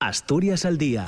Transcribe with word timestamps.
Asturias 0.00 0.64
al 0.64 0.78
día 0.78 1.04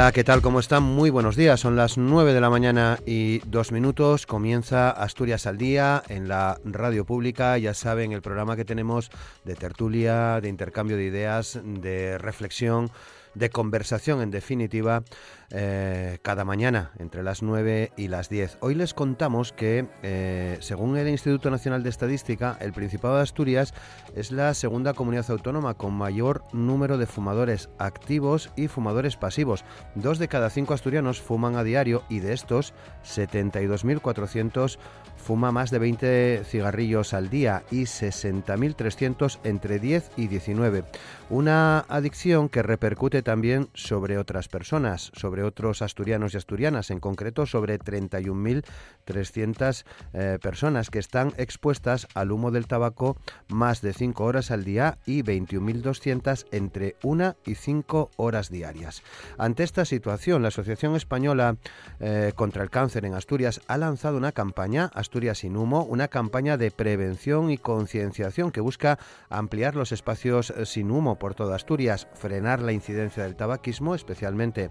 Hola, 0.00 0.12
¿qué 0.12 0.24
tal? 0.24 0.40
¿Cómo 0.40 0.60
están? 0.60 0.82
Muy 0.82 1.10
buenos 1.10 1.36
días. 1.36 1.60
Son 1.60 1.76
las 1.76 1.98
9 1.98 2.32
de 2.32 2.40
la 2.40 2.48
mañana 2.48 2.98
y 3.04 3.40
dos 3.40 3.70
minutos. 3.70 4.24
Comienza 4.24 4.88
Asturias 4.90 5.46
al 5.46 5.58
Día 5.58 6.02
en 6.08 6.26
la 6.26 6.58
radio 6.64 7.04
pública. 7.04 7.58
Ya 7.58 7.74
saben, 7.74 8.12
el 8.12 8.22
programa 8.22 8.56
que 8.56 8.64
tenemos 8.64 9.10
de 9.44 9.56
tertulia, 9.56 10.40
de 10.40 10.48
intercambio 10.48 10.96
de 10.96 11.04
ideas, 11.04 11.60
de 11.62 12.16
reflexión 12.16 12.90
de 13.34 13.50
conversación 13.50 14.22
en 14.22 14.30
definitiva 14.30 15.02
eh, 15.50 16.18
cada 16.22 16.44
mañana 16.44 16.92
entre 16.98 17.22
las 17.22 17.42
9 17.42 17.92
y 17.96 18.08
las 18.08 18.28
10. 18.28 18.58
Hoy 18.60 18.74
les 18.74 18.94
contamos 18.94 19.52
que 19.52 19.86
eh, 20.02 20.58
según 20.60 20.96
el 20.96 21.08
Instituto 21.08 21.50
Nacional 21.50 21.82
de 21.82 21.90
Estadística, 21.90 22.56
el 22.60 22.72
Principado 22.72 23.16
de 23.16 23.22
Asturias 23.22 23.74
es 24.14 24.30
la 24.30 24.54
segunda 24.54 24.94
comunidad 24.94 25.30
autónoma 25.30 25.74
con 25.74 25.94
mayor 25.94 26.44
número 26.52 26.98
de 26.98 27.06
fumadores 27.06 27.68
activos 27.78 28.50
y 28.56 28.68
fumadores 28.68 29.16
pasivos. 29.16 29.64
Dos 29.94 30.18
de 30.18 30.28
cada 30.28 30.50
cinco 30.50 30.74
asturianos 30.74 31.20
fuman 31.20 31.56
a 31.56 31.64
diario 31.64 32.02
y 32.08 32.20
de 32.20 32.32
estos 32.32 32.74
72.400 33.04 34.78
fuma 35.20 35.52
más 35.52 35.70
de 35.70 35.78
20 35.78 36.42
cigarrillos 36.44 37.14
al 37.14 37.30
día 37.30 37.62
y 37.70 37.82
60.300 37.82 39.38
entre 39.44 39.78
10 39.78 40.10
y 40.16 40.28
19. 40.28 40.84
Una 41.28 41.80
adicción 41.88 42.48
que 42.48 42.62
repercute 42.62 43.22
también 43.22 43.68
sobre 43.74 44.18
otras 44.18 44.48
personas, 44.48 45.12
sobre 45.14 45.44
otros 45.44 45.82
asturianos 45.82 46.34
y 46.34 46.38
asturianas, 46.38 46.90
en 46.90 46.98
concreto 46.98 47.46
sobre 47.46 47.78
31.300 47.78 49.84
eh, 50.12 50.38
personas 50.42 50.90
que 50.90 50.98
están 50.98 51.32
expuestas 51.36 52.08
al 52.14 52.32
humo 52.32 52.50
del 52.50 52.66
tabaco 52.66 53.16
más 53.48 53.80
de 53.80 53.92
5 53.92 54.24
horas 54.24 54.50
al 54.50 54.64
día 54.64 54.98
y 55.06 55.22
21.200 55.22 56.46
entre 56.50 56.96
1 57.02 57.36
y 57.46 57.54
5 57.54 58.10
horas 58.16 58.50
diarias. 58.50 59.02
Ante 59.38 59.62
esta 59.62 59.84
situación, 59.84 60.42
la 60.42 60.48
Asociación 60.48 60.96
Española 60.96 61.56
eh, 62.00 62.32
contra 62.34 62.62
el 62.62 62.70
Cáncer 62.70 63.04
en 63.04 63.14
Asturias 63.14 63.60
ha 63.68 63.78
lanzado 63.78 64.16
una 64.16 64.32
campaña, 64.32 64.90
Asturias 65.10 65.38
sin 65.38 65.56
humo, 65.56 65.82
una 65.82 66.06
campaña 66.06 66.56
de 66.56 66.70
prevención 66.70 67.50
y 67.50 67.58
concienciación 67.58 68.52
que 68.52 68.60
busca 68.60 69.00
ampliar 69.28 69.74
los 69.74 69.90
espacios 69.90 70.50
eh, 70.50 70.64
sin 70.66 70.92
humo 70.92 71.18
por 71.18 71.34
toda 71.34 71.56
Asturias, 71.56 72.06
frenar 72.14 72.62
la 72.62 72.70
incidencia 72.70 73.24
del 73.24 73.34
tabaquismo, 73.34 73.96
especialmente 73.96 74.70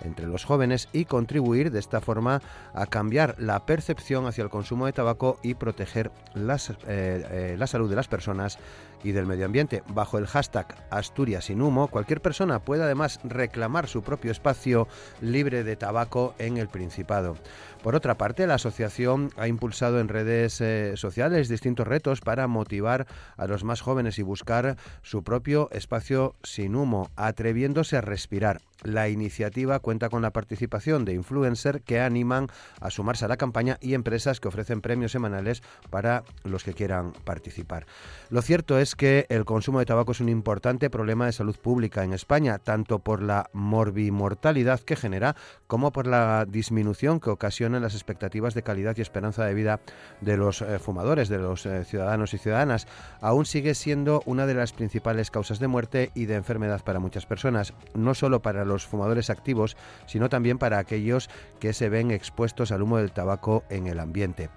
entre 0.00 0.26
los 0.26 0.46
jóvenes 0.46 0.88
y 0.94 1.04
contribuir 1.04 1.70
de 1.70 1.80
esta 1.80 2.00
forma 2.00 2.40
a 2.72 2.86
cambiar 2.86 3.36
la 3.38 3.66
percepción 3.66 4.26
hacia 4.26 4.44
el 4.44 4.48
consumo 4.48 4.86
de 4.86 4.94
tabaco 4.94 5.38
y 5.42 5.52
proteger 5.52 6.10
eh, 6.34 6.70
eh, 6.88 7.56
la 7.58 7.66
salud 7.66 7.90
de 7.90 7.96
las 7.96 8.08
personas 8.08 8.58
y 9.04 9.12
del 9.12 9.26
medio 9.26 9.46
ambiente. 9.46 9.84
Bajo 9.88 10.18
el 10.18 10.26
hashtag 10.26 10.74
Asturias 10.90 11.44
sin 11.44 11.62
humo, 11.62 11.86
cualquier 11.86 12.20
persona 12.20 12.58
puede 12.58 12.82
además 12.82 13.20
reclamar 13.22 13.86
su 13.86 14.02
propio 14.02 14.32
espacio 14.32 14.88
libre 15.20 15.62
de 15.62 15.76
tabaco 15.76 16.34
en 16.38 16.56
el 16.56 16.68
Principado. 16.68 17.36
Por 17.84 17.94
otra 17.94 18.16
parte, 18.16 18.46
la 18.46 18.54
asociación 18.54 19.30
ha 19.36 19.46
impulsado 19.46 20.00
en 20.00 20.08
redes 20.08 20.60
eh, 20.62 20.96
sociales 20.96 21.50
distintos 21.50 21.86
retos 21.86 22.22
para 22.22 22.48
motivar 22.48 23.06
a 23.36 23.46
los 23.46 23.62
más 23.62 23.82
jóvenes 23.82 24.18
y 24.18 24.22
buscar 24.22 24.76
su 25.02 25.22
propio 25.22 25.68
espacio 25.70 26.34
sin 26.42 26.76
humo, 26.76 27.10
atreviéndose 27.14 27.98
a 27.98 28.00
respirar. 28.00 28.62
La 28.82 29.08
iniciativa 29.08 29.78
cuenta 29.80 30.08
con 30.08 30.22
la 30.22 30.32
participación 30.32 31.04
de 31.04 31.14
influencers 31.14 31.82
que 31.82 32.00
animan 32.00 32.48
a 32.80 32.90
sumarse 32.90 33.24
a 33.24 33.28
la 33.28 33.36
campaña 33.36 33.78
y 33.80 33.94
empresas 33.94 34.40
que 34.40 34.48
ofrecen 34.48 34.80
premios 34.80 35.12
semanales 35.12 35.62
para 35.90 36.24
los 36.42 36.64
que 36.64 36.74
quieran 36.74 37.12
participar. 37.24 37.86
Lo 38.30 38.42
cierto 38.42 38.78
es 38.78 38.93
que 38.96 39.26
el 39.28 39.44
consumo 39.44 39.78
de 39.78 39.86
tabaco 39.86 40.12
es 40.12 40.20
un 40.20 40.28
importante 40.28 40.90
problema 40.90 41.26
de 41.26 41.32
salud 41.32 41.56
pública 41.56 42.04
en 42.04 42.12
España, 42.12 42.58
tanto 42.58 42.98
por 42.98 43.22
la 43.22 43.50
morbimortalidad 43.52 44.80
que 44.80 44.96
genera 44.96 45.36
como 45.66 45.92
por 45.92 46.06
la 46.06 46.46
disminución 46.46 47.20
que 47.20 47.30
ocasiona 47.30 47.80
las 47.80 47.94
expectativas 47.94 48.54
de 48.54 48.62
calidad 48.62 48.96
y 48.96 49.02
esperanza 49.02 49.44
de 49.44 49.54
vida 49.54 49.80
de 50.20 50.36
los 50.36 50.62
eh, 50.62 50.78
fumadores, 50.78 51.28
de 51.28 51.38
los 51.38 51.66
eh, 51.66 51.84
ciudadanos 51.84 52.34
y 52.34 52.38
ciudadanas. 52.38 52.86
Aún 53.20 53.46
sigue 53.46 53.74
siendo 53.74 54.22
una 54.26 54.46
de 54.46 54.54
las 54.54 54.72
principales 54.72 55.30
causas 55.30 55.58
de 55.58 55.68
muerte 55.68 56.10
y 56.14 56.26
de 56.26 56.36
enfermedad 56.36 56.82
para 56.84 57.00
muchas 57.00 57.26
personas, 57.26 57.74
no 57.94 58.14
solo 58.14 58.42
para 58.42 58.64
los 58.64 58.86
fumadores 58.86 59.30
activos, 59.30 59.76
sino 60.06 60.28
también 60.28 60.58
para 60.58 60.78
aquellos 60.78 61.28
que 61.60 61.72
se 61.72 61.88
ven 61.88 62.10
expuestos 62.10 62.72
al 62.72 62.82
humo 62.82 62.98
del 62.98 63.12
tabaco 63.12 63.64
en 63.70 63.86
el 63.86 64.00
ambiente. 64.00 64.50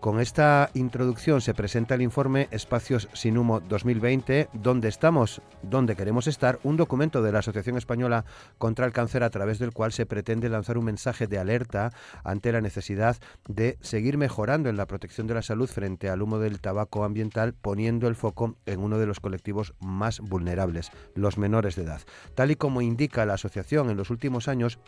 Con 0.00 0.18
esta 0.18 0.70
introducción 0.72 1.42
se 1.42 1.52
presenta 1.52 1.94
el 1.94 2.00
informe 2.00 2.48
Espacios 2.52 3.10
sin 3.12 3.36
humo 3.36 3.60
2020, 3.60 4.48
donde 4.54 4.88
estamos, 4.88 5.42
donde 5.62 5.94
queremos 5.94 6.26
estar, 6.26 6.58
un 6.62 6.78
documento 6.78 7.20
de 7.20 7.32
la 7.32 7.40
Asociación 7.40 7.76
Española 7.76 8.24
contra 8.56 8.86
el 8.86 8.92
Cáncer 8.92 9.22
a 9.22 9.28
través 9.28 9.58
del 9.58 9.74
cual 9.74 9.92
se 9.92 10.06
pretende 10.06 10.48
lanzar 10.48 10.78
un 10.78 10.86
mensaje 10.86 11.26
de 11.26 11.38
alerta 11.38 11.92
ante 12.24 12.50
la 12.50 12.62
necesidad 12.62 13.18
de 13.46 13.76
seguir 13.82 14.16
mejorando 14.16 14.70
en 14.70 14.78
la 14.78 14.86
protección 14.86 15.26
de 15.26 15.34
la 15.34 15.42
salud 15.42 15.68
frente 15.68 16.08
al 16.08 16.22
humo 16.22 16.38
del 16.38 16.60
tabaco 16.60 17.04
ambiental, 17.04 17.52
poniendo 17.52 18.08
el 18.08 18.16
foco 18.16 18.56
en 18.64 18.80
uno 18.80 18.98
de 18.98 19.04
los 19.04 19.20
colectivos 19.20 19.74
más 19.80 20.20
vulnerables, 20.20 20.92
los 21.14 21.36
menores 21.36 21.76
de 21.76 21.82
edad. 21.82 22.00
Tal 22.34 22.50
y 22.50 22.56
como 22.56 22.80
indica 22.80 23.26
la 23.26 23.34
asociación 23.34 23.90
en 23.90 23.98
los 23.98 24.08
últimos 24.08 24.48
años, 24.48 24.78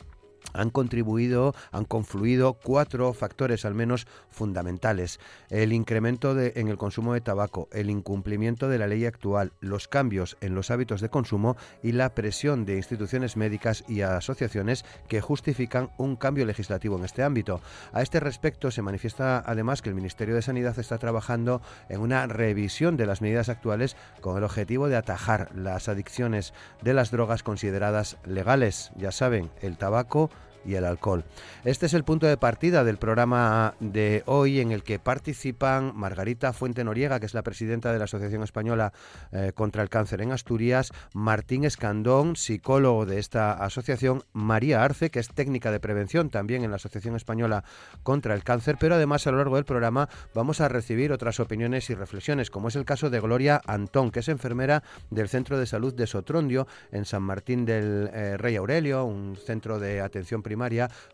han 0.52 0.70
contribuido, 0.70 1.54
han 1.70 1.84
confluido 1.84 2.54
cuatro 2.54 3.12
factores 3.12 3.64
al 3.64 3.74
menos 3.74 4.06
fundamentales. 4.30 5.20
El 5.50 5.72
incremento 5.72 6.38
en 6.38 6.68
el 6.68 6.76
consumo 6.76 7.14
de 7.14 7.20
tabaco, 7.20 7.68
el 7.72 7.90
incumplimiento 7.90 8.68
de 8.68 8.78
la 8.78 8.86
ley 8.86 9.06
actual, 9.06 9.52
los 9.60 9.88
cambios 9.88 10.36
en 10.40 10.54
los 10.54 10.70
hábitos 10.70 11.00
de 11.00 11.08
consumo 11.08 11.56
y 11.82 11.92
la 11.92 12.14
presión 12.14 12.64
de 12.64 12.76
instituciones 12.76 13.36
médicas 13.36 13.84
y 13.88 14.02
asociaciones 14.02 14.84
que 15.08 15.20
justifican 15.20 15.90
un 15.98 16.16
cambio 16.16 16.46
legislativo 16.46 16.96
en 16.96 17.04
este 17.04 17.22
ámbito. 17.22 17.60
A 17.92 18.02
este 18.02 18.20
respecto 18.20 18.70
se 18.70 18.82
manifiesta 18.82 19.42
además 19.44 19.82
que 19.82 19.88
el 19.88 19.94
Ministerio 19.94 20.34
de 20.34 20.42
Sanidad 20.42 20.78
está 20.78 20.98
trabajando 20.98 21.62
en 21.88 22.00
una 22.00 22.26
revisión 22.26 22.96
de 22.96 23.06
las 23.06 23.20
medidas 23.20 23.48
actuales 23.48 23.96
con 24.20 24.36
el 24.36 24.44
objetivo 24.44 24.88
de 24.88 24.96
atajar 24.96 25.54
las 25.54 25.88
adicciones 25.88 26.54
de 26.82 26.94
las 26.94 27.10
drogas 27.10 27.42
consideradas 27.42 28.18
legales. 28.24 28.92
Ya 28.96 29.12
saben, 29.12 29.50
el 29.60 29.76
tabaco, 29.76 30.30
y 30.64 30.74
el 30.74 30.84
alcohol. 30.84 31.24
Este 31.64 31.86
es 31.86 31.94
el 31.94 32.04
punto 32.04 32.26
de 32.26 32.36
partida 32.36 32.84
del 32.84 32.96
programa 32.96 33.74
de 33.80 34.22
hoy 34.26 34.60
en 34.60 34.72
el 34.72 34.82
que 34.82 34.98
participan 34.98 35.92
Margarita 35.94 36.52
Fuente 36.52 36.84
Noriega, 36.84 37.20
que 37.20 37.26
es 37.26 37.34
la 37.34 37.42
presidenta 37.42 37.92
de 37.92 37.98
la 37.98 38.04
Asociación 38.04 38.42
Española 38.42 38.92
eh, 39.32 39.52
contra 39.54 39.82
el 39.82 39.88
Cáncer 39.88 40.22
en 40.22 40.32
Asturias, 40.32 40.92
Martín 41.14 41.64
Escandón, 41.64 42.36
psicólogo 42.36 43.06
de 43.06 43.18
esta 43.18 43.52
asociación, 43.52 44.24
María 44.32 44.84
Arce, 44.84 45.10
que 45.10 45.20
es 45.20 45.28
técnica 45.28 45.70
de 45.70 45.80
prevención 45.80 46.30
también 46.30 46.64
en 46.64 46.70
la 46.70 46.76
Asociación 46.76 47.16
Española 47.16 47.64
contra 48.02 48.34
el 48.34 48.44
Cáncer, 48.44 48.76
pero 48.78 48.94
además 48.94 49.26
a 49.26 49.32
lo 49.32 49.38
largo 49.38 49.56
del 49.56 49.64
programa 49.64 50.08
vamos 50.34 50.60
a 50.60 50.68
recibir 50.68 51.12
otras 51.12 51.40
opiniones 51.40 51.90
y 51.90 51.94
reflexiones, 51.94 52.50
como 52.50 52.68
es 52.68 52.76
el 52.76 52.84
caso 52.84 53.10
de 53.10 53.20
Gloria 53.20 53.60
Antón, 53.66 54.10
que 54.10 54.20
es 54.20 54.28
enfermera 54.28 54.82
del 55.10 55.28
Centro 55.28 55.58
de 55.58 55.66
Salud 55.66 55.94
de 55.94 56.06
Sotrondio 56.06 56.66
en 56.90 57.04
San 57.04 57.22
Martín 57.22 57.64
del 57.64 58.10
eh, 58.12 58.36
Rey 58.36 58.56
Aurelio, 58.56 59.04
un 59.04 59.36
centro 59.36 59.78
de 59.78 60.00
atención 60.00 60.42
primaria 60.42 60.51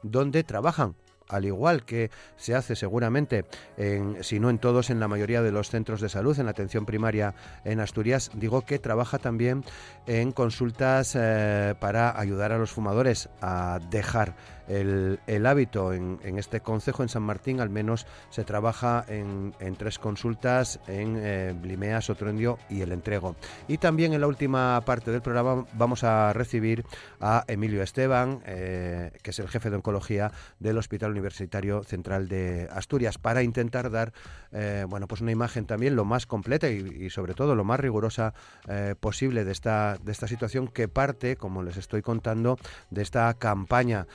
donde 0.03 0.45
trabajan 0.45 0.95
al 1.29 1.45
igual 1.45 1.85
que 1.85 2.11
se 2.37 2.55
hace 2.55 2.75
seguramente, 2.75 3.45
en, 3.77 4.23
si 4.25 4.41
no 4.41 4.51
en 4.51 4.59
todos, 4.59 4.91
en 4.91 5.01
la 5.01 5.09
mayoría 5.09 5.43
de 5.43 5.53
los 5.53 5.71
centros 5.71 6.01
de 6.01 6.09
salud, 6.09 6.39
en 6.39 6.47
la 6.47 6.53
atención 6.53 6.87
primaria 6.87 7.35
en 7.65 7.81
Asturias, 7.81 8.31
digo 8.35 8.63
que 8.63 8.79
trabaja 8.79 9.19
también 9.19 9.65
en 10.07 10.33
consultas 10.33 11.15
eh, 11.15 11.75
para 11.81 12.19
ayudar 12.19 12.53
a 12.53 12.59
los 12.59 12.71
fumadores 12.71 13.29
a 13.41 13.79
dejar 13.91 14.37
el, 14.69 15.47
hábito 15.47 15.93
en, 15.93 16.19
este 16.39 16.61
concejo, 16.61 17.03
en 17.03 17.09
San 17.09 17.23
Martín, 17.23 17.61
al 17.61 17.71
menos 17.71 18.07
se 18.31 18.45
trabaja 18.45 19.05
en, 19.09 19.55
tres 19.77 19.99
consultas 19.99 20.81
en 20.87 21.17
eh, 21.19 22.01
Sotrondio 22.01 22.59
y 22.69 22.83
El 22.83 22.93
Entrego. 22.93 23.37
Y 23.67 23.79
también 23.79 24.13
en 24.13 24.21
la 24.21 24.27
última 24.27 24.81
parte 24.85 25.11
del 25.11 25.23
programa 25.23 25.65
vamos 25.75 26.05
a 26.05 26.33
recibir 26.33 26.85
a 27.21 27.45
Emilio 27.49 27.83
Esteban, 27.83 28.41
eh, 28.47 29.13
que 29.23 29.31
es 29.31 29.39
el 29.39 29.49
jefe 29.49 29.71
de 29.71 29.77
oncología 29.77 30.33
del 30.59 30.79
Hospital 30.79 31.11
Universitario 31.13 31.83
Central 31.83 32.29
de 32.29 32.69
Asturias, 32.73 33.19
para 33.19 33.43
intentar 33.43 33.91
dar 33.91 34.13
eh, 34.53 34.87
bueno, 34.89 35.07
pues 35.07 35.21
una 35.21 35.31
imagen 35.31 35.67
también 35.67 35.97
lo 35.97 36.05
más 36.05 36.27
completa 36.27 36.69
y, 36.69 37.11
sobre 37.11 37.35
todo 37.35 37.55
lo 37.55 37.65
más 37.65 37.81
rigurosa 37.81 38.35
eh, 38.69 38.95
posible 38.99 39.45
de 39.45 39.53
esta, 39.53 39.99
de 40.03 40.13
esta 40.13 40.27
situación 40.27 40.69
que 40.69 40.89
parte, 40.89 41.37
como 41.37 41.63
les 41.63 41.77
estoy 41.77 42.03
contando, 42.03 42.59
de 42.91 43.03
esta 43.03 43.33
campaña, 43.35 44.07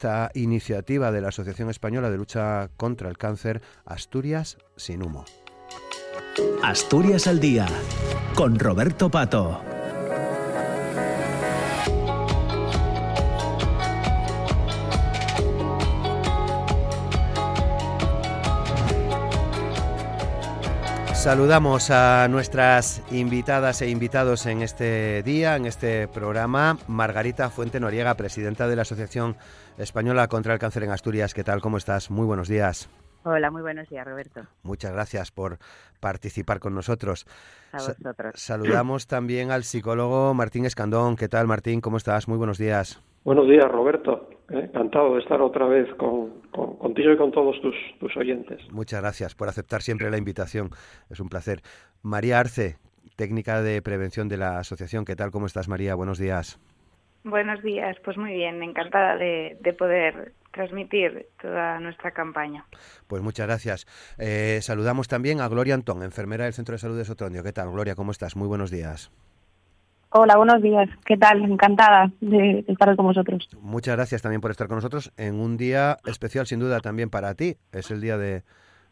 esta 0.00 0.30
iniciativa 0.32 1.12
de 1.12 1.20
la 1.20 1.28
Asociación 1.28 1.68
Española 1.68 2.08
de 2.08 2.16
Lucha 2.16 2.70
contra 2.78 3.10
el 3.10 3.18
Cáncer, 3.18 3.60
Asturias 3.84 4.56
sin 4.74 5.02
humo. 5.02 5.26
Asturias 6.62 7.26
al 7.26 7.38
día, 7.38 7.66
con 8.34 8.58
Roberto 8.58 9.10
Pato. 9.10 9.60
Saludamos 21.20 21.90
a 21.90 22.28
nuestras 22.28 23.04
invitadas 23.12 23.82
e 23.82 23.90
invitados 23.90 24.46
en 24.46 24.62
este 24.62 25.22
día, 25.22 25.54
en 25.54 25.66
este 25.66 26.08
programa. 26.08 26.78
Margarita 26.88 27.50
Fuente 27.50 27.78
Noriega, 27.78 28.14
presidenta 28.14 28.66
de 28.66 28.74
la 28.74 28.82
Asociación 28.82 29.36
Española 29.76 30.28
contra 30.28 30.54
el 30.54 30.58
Cáncer 30.58 30.84
en 30.84 30.92
Asturias. 30.92 31.34
¿Qué 31.34 31.44
tal? 31.44 31.60
¿Cómo 31.60 31.76
estás? 31.76 32.10
Muy 32.10 32.24
buenos 32.24 32.48
días. 32.48 32.88
Hola, 33.24 33.50
muy 33.50 33.60
buenos 33.60 33.86
días, 33.90 34.06
Roberto. 34.06 34.40
Muchas 34.62 34.94
gracias 34.94 35.30
por 35.30 35.58
participar 36.00 36.58
con 36.58 36.74
nosotros. 36.74 37.26
A 37.72 37.76
vosotros. 37.76 38.32
saludamos 38.36 39.06
también 39.06 39.50
al 39.50 39.64
psicólogo 39.64 40.32
Martín 40.32 40.64
Escandón. 40.64 41.16
¿Qué 41.16 41.28
tal, 41.28 41.46
Martín? 41.46 41.82
¿Cómo 41.82 41.98
estás? 41.98 42.28
Muy 42.28 42.38
buenos 42.38 42.56
días. 42.56 42.98
Buenos 43.24 43.46
días, 43.46 43.70
Roberto. 43.70 44.26
Eh, 44.50 44.64
encantado 44.64 45.14
de 45.14 45.20
estar 45.20 45.40
otra 45.40 45.66
vez 45.66 45.88
con, 45.94 46.40
contigo 46.50 47.12
y 47.12 47.16
con 47.16 47.30
todos 47.30 47.60
tus, 47.60 47.74
tus 47.98 48.16
oyentes. 48.16 48.60
Muchas 48.72 49.00
gracias 49.00 49.34
por 49.34 49.48
aceptar 49.48 49.82
siempre 49.82 50.10
la 50.10 50.18
invitación. 50.18 50.70
Es 51.08 51.20
un 51.20 51.28
placer. 51.28 51.60
María 52.02 52.40
Arce, 52.40 52.76
técnica 53.16 53.62
de 53.62 53.80
prevención 53.82 54.28
de 54.28 54.36
la 54.36 54.58
asociación. 54.58 55.04
¿Qué 55.04 55.16
tal? 55.16 55.30
¿Cómo 55.30 55.46
estás, 55.46 55.68
María? 55.68 55.94
Buenos 55.94 56.18
días. 56.18 56.58
Buenos 57.22 57.62
días, 57.62 57.98
pues 58.02 58.16
muy 58.16 58.32
bien, 58.32 58.62
encantada 58.62 59.16
de, 59.16 59.58
de 59.60 59.72
poder 59.74 60.32
transmitir 60.52 61.28
toda 61.40 61.78
nuestra 61.78 62.12
campaña. 62.12 62.64
Pues 63.08 63.22
muchas 63.22 63.46
gracias. 63.46 63.86
Eh, 64.18 64.60
saludamos 64.62 65.06
también 65.06 65.40
a 65.40 65.48
Gloria 65.48 65.74
Antón, 65.74 66.02
enfermera 66.02 66.44
del 66.44 66.54
Centro 66.54 66.72
de 66.72 66.78
Salud 66.78 66.96
de 66.96 67.04
Sotrondio. 67.04 67.42
¿Qué 67.42 67.52
tal, 67.52 67.70
Gloria? 67.70 67.94
¿Cómo 67.94 68.10
estás? 68.10 68.36
Muy 68.36 68.48
buenos 68.48 68.70
días. 68.70 69.12
Hola, 70.12 70.36
buenos 70.36 70.60
días. 70.60 70.88
¿Qué 71.04 71.16
tal? 71.16 71.44
Encantada 71.44 72.10
de 72.20 72.64
estar 72.66 72.96
con 72.96 73.06
vosotros. 73.06 73.48
Muchas 73.60 73.94
gracias 73.94 74.22
también 74.22 74.40
por 74.40 74.50
estar 74.50 74.66
con 74.66 74.76
nosotros 74.76 75.12
en 75.16 75.36
un 75.36 75.56
día 75.56 75.98
especial, 76.04 76.48
sin 76.48 76.58
duda, 76.58 76.80
también 76.80 77.10
para 77.10 77.34
ti. 77.34 77.56
Es 77.70 77.92
el 77.92 78.00
día 78.00 78.18
de, 78.18 78.42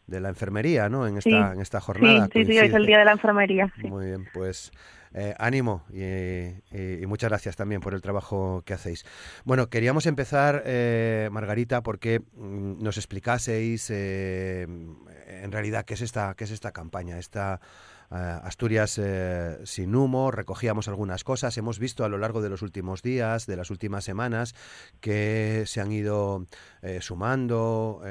la 0.07 0.29
enfermería, 0.29 0.87
¿no? 0.87 1.07
En 1.07 1.17
esta, 1.17 1.51
en 1.53 1.59
esta 1.59 1.81
jornada. 1.81 2.29
Sí, 2.31 2.45
sí, 2.45 2.57
es 2.57 2.73
el 2.73 2.85
día 2.85 2.99
de 2.99 3.05
la 3.05 3.11
enfermería. 3.11 3.73
Muy 3.83 4.05
bien, 4.05 4.27
pues 4.33 4.71
eh, 5.13 5.33
ánimo 5.39 5.83
y, 5.91 7.05
muchas 7.05 7.29
gracias 7.29 7.57
también 7.57 7.81
por 7.81 7.93
el 7.93 8.01
trabajo 8.01 8.61
que 8.65 8.73
hacéis. 8.73 9.05
Bueno, 9.43 9.67
queríamos 9.67 10.05
empezar, 10.05 10.63
eh, 10.65 11.27
Margarita, 11.33 11.81
porque 11.83 12.19
mm, 12.19 12.81
nos 12.81 12.97
explicaseis 12.97 13.89
eh, 13.89 14.63
en 14.63 15.51
realidad 15.51 15.83
qué 15.83 15.95
es 15.95 16.01
esta, 16.01 16.33
qué 16.35 16.45
es 16.45 16.51
esta 16.51 16.71
campaña, 16.71 17.19
esta 17.19 17.59
Asturias 18.09 18.97
eh, 18.97 19.57
sin 19.65 19.95
humo, 19.95 20.31
recogíamos 20.31 20.87
algunas 20.87 21.23
cosas. 21.23 21.57
Hemos 21.57 21.77
visto 21.77 22.03
a 22.03 22.09
lo 22.09 22.17
largo 22.17 22.41
de 22.41 22.49
los 22.49 22.61
últimos 22.61 23.03
días, 23.03 23.45
de 23.45 23.55
las 23.55 23.69
últimas 23.69 24.03
semanas, 24.03 24.55
que 24.99 25.63
se 25.65 25.81
han 25.81 25.91
ido 25.91 26.45
eh, 26.81 27.01
sumando, 27.01 28.01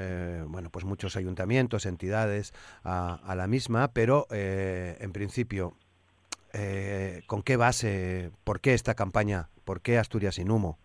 bueno, 0.46 0.70
pues 0.70 0.84
muchos 0.84 1.16
ayuntamientos, 1.16 1.86
entidades 1.86 2.52
a, 2.84 3.34
la 3.36 3.46
misma, 3.46 3.92
pero 3.92 4.26
en 4.30 5.12
principio, 5.12 5.74
¿con 7.26 7.42
qué 7.42 7.56
base? 7.56 8.30
¿Por 8.44 8.60
qué 8.60 8.74
esta 8.74 8.94
campaña? 8.94 9.48
¿Por 9.64 9.80
qué 9.80 9.98
Asturias 9.98 10.36
sin 10.36 10.50
humo? 10.50 10.78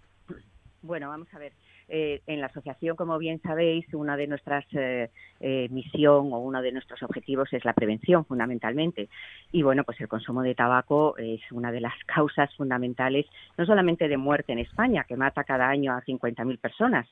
Bueno, 0.82 1.08
vamos 1.10 1.28
a 1.34 1.40
ver. 1.40 1.54
Eh, 1.90 2.22
en 2.28 2.40
la 2.42 2.48
asociación, 2.48 2.96
como 2.96 3.18
bien 3.18 3.42
sabéis, 3.42 3.86
una 3.94 4.18
de 4.18 4.28
nuestras 4.28 4.66
eh, 4.74 5.10
eh, 5.40 5.68
misión 5.70 6.32
o 6.34 6.40
uno 6.40 6.62
de 6.62 6.72
nuestros 6.72 7.02
objetivos 7.04 7.52
es 7.54 7.66
la 7.66 7.74
prevención, 7.74 8.26
fundamentalmente. 8.26 9.10
Y 9.52 9.62
bueno, 9.64 9.84
pues 9.84 10.00
el 10.02 10.08
consumo 10.08 10.42
de 10.42 10.56
tabaco 10.56 11.18
es 11.18 11.42
una 11.52 11.72
de 11.72 11.82
las 11.82 11.94
causas 12.06 12.54
fundamentales, 12.56 13.26
no 13.58 13.66
solamente 13.66 14.08
de 14.08 14.18
muerte 14.18 14.54
en 14.54 14.60
España, 14.60 15.06
que 15.08 15.18
mata 15.18 15.44
cada 15.44 15.68
año 15.70 15.94
a 15.94 16.02
50.000 16.02 16.60
personas, 16.60 17.08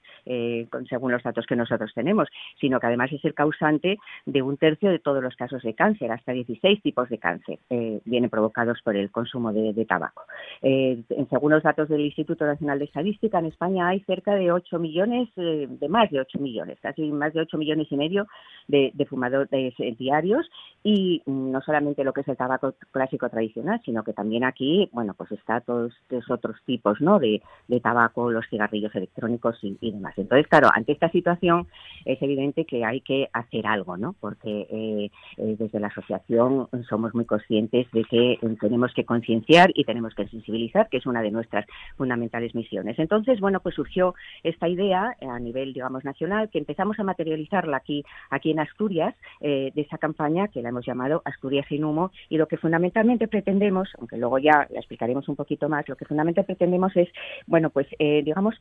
según 0.90 1.12
los 1.12 1.24
datos 1.24 1.46
que 1.46 1.56
nosotros 1.56 1.92
tenemos, 1.94 2.28
sino 2.60 2.80
que 2.80 2.88
además 2.88 3.12
es 3.12 3.24
el 3.26 3.34
causante 3.34 3.98
de 4.26 4.42
un 4.42 4.58
tercio 4.58 4.90
de 4.90 5.00
todos 5.00 5.24
los 5.24 5.36
casos 5.36 5.62
de 5.64 5.74
cáncer, 5.74 6.12
hasta 6.12 6.32
16 6.32 6.82
tipos 6.82 7.10
de 7.10 7.18
cáncer 7.18 7.60
vienen 8.06 8.30
provocados 8.30 8.82
por 8.82 8.96
el 8.96 9.12
consumo 9.12 9.52
de, 9.54 9.86
tabaco. 9.86 10.24
según 10.62 11.52
los 11.52 11.64
datos 11.64 11.90
del 11.90 12.02
Instituto 12.02 12.46
Nacional 12.46 12.80
de 12.80 12.86
Estadística, 12.86 13.40
en 13.40 13.46
España 13.46 13.88
hay 13.88 14.00
cerca 14.02 14.36
de 14.36 14.52
8 14.52 14.80
millones, 14.80 15.30
eh, 15.38 15.68
de 15.70 15.90
más 15.90 16.10
de 16.12 16.20
8 16.20 16.40
millones, 16.40 16.80
casi 16.82 17.04
más 17.12 17.34
de 17.34 17.42
8 17.42 17.58
millones 17.58 17.88
y 17.90 17.98
medio 17.98 18.11
de, 18.68 19.06
fumadores 19.06 19.74
eh, 19.80 19.96
diarios 19.98 20.50
y 20.84 21.22
no 21.25 21.62
solamente 21.62 22.04
lo 22.04 22.13
que 22.13 22.22
es 22.22 22.28
el 22.28 22.38
tabaco 22.38 22.74
clásico 22.92 23.30
tradicional, 23.30 23.81
sino 23.86 24.04
que 24.04 24.13
también 24.13 24.44
aquí, 24.44 24.90
bueno, 24.92 25.13
pues 25.16 25.31
está 25.31 25.62
todos 25.62 25.94
estos 26.04 26.30
otros 26.31 26.58
tipos, 26.66 27.00
¿no? 27.02 27.19
De, 27.19 27.42
tabaco, 27.81 28.31
los 28.31 28.48
cigarrillos 28.48 28.94
electrónicos 28.96 29.58
y, 29.62 29.92
demás. 29.92 30.13
Entonces, 30.18 30.48
claro, 30.48 30.69
ante 30.74 30.92
esta 30.92 31.10
situación 31.10 31.68
es 32.06 32.22
evidente 32.22 32.66
que 32.66 32.86
hay 32.86 33.02
que 33.02 33.30
hacer 33.34 33.66
algo, 33.66 33.98
¿no? 33.98 34.16
Porque 34.19 34.68
eh, 34.69 35.12
desde 35.38 35.80
la 35.80 35.88
asociación 35.88 36.68
somos 36.88 37.13
muy 37.16 37.25
conscientes 37.25 37.90
de 37.92 38.04
que 38.04 38.40
tenemos 38.60 38.94
que 38.94 39.06
concienciar 39.06 39.72
y 39.74 39.84
tenemos 39.84 40.13
que 40.13 40.28
sensibilizar, 40.28 40.90
que 40.90 40.98
es 40.98 41.06
una 41.06 41.22
de 41.22 41.31
nuestras 41.31 41.66
fundamentales 41.98 42.54
misiones. 42.56 43.00
Entonces, 43.00 43.40
bueno, 43.40 43.60
pues 43.62 43.75
surgió 43.75 44.13
esta 44.44 44.68
idea 44.68 45.16
a 45.22 45.40
nivel, 45.40 45.74
digamos, 45.74 46.04
nacional, 46.04 46.50
que 46.50 46.60
empezamos 46.60 47.00
a 47.00 47.04
materializarla 47.04 47.78
aquí, 47.78 48.00
aquí 48.30 48.51
en 48.51 48.59
Asturias, 48.59 49.15
eh, 49.39 49.71
de 49.74 49.81
esa 49.81 49.98
campaña 49.98 50.48
que 50.48 50.62
la 50.62 50.69
hemos 50.69 50.86
llamado 50.86 51.21
Asturias 51.25 51.65
sin 51.68 51.83
humo, 51.83 52.12
y 52.30 52.38
lo 52.38 52.48
que 52.48 52.57
fundamentalmente 52.57 53.27
pretendemos, 53.27 53.89
aunque 53.98 54.18
luego 54.18 54.38
ya 54.39 54.68
la 54.69 54.80
explicaremos 54.80 55.27
un 55.30 55.36
poquito 55.36 55.69
más, 55.69 55.88
lo 55.88 55.95
que 55.95 56.06
fundamentalmente 56.06 56.56
pretendemos 56.56 56.95
es, 56.95 57.09
bueno, 57.48 57.69
pues, 57.69 57.88
eh, 58.00 58.21
digamos, 58.24 58.56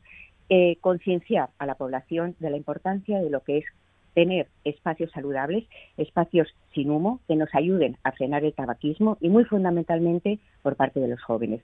eh, 0.49 0.77
concienciar 0.81 1.49
a 1.59 1.65
la 1.65 1.75
población 1.75 2.35
de 2.39 2.49
la 2.49 2.57
importancia 2.57 3.21
de 3.21 3.29
lo 3.29 3.41
que 3.41 3.59
es 3.59 3.65
tener 4.13 4.47
espacios 4.63 5.11
saludables, 5.11 5.63
espacios 5.97 6.53
sin 6.73 6.89
humo, 6.91 7.19
que 7.27 7.35
nos 7.35 7.53
ayuden 7.53 7.97
a 8.03 8.11
frenar 8.11 8.43
el 8.43 8.53
tabaquismo 8.53 9.17
y 9.21 9.29
muy 9.29 9.45
fundamentalmente 9.45 10.39
por 10.61 10.75
parte 10.75 10.99
de 10.99 11.07
los 11.07 11.21
jóvenes. 11.21 11.61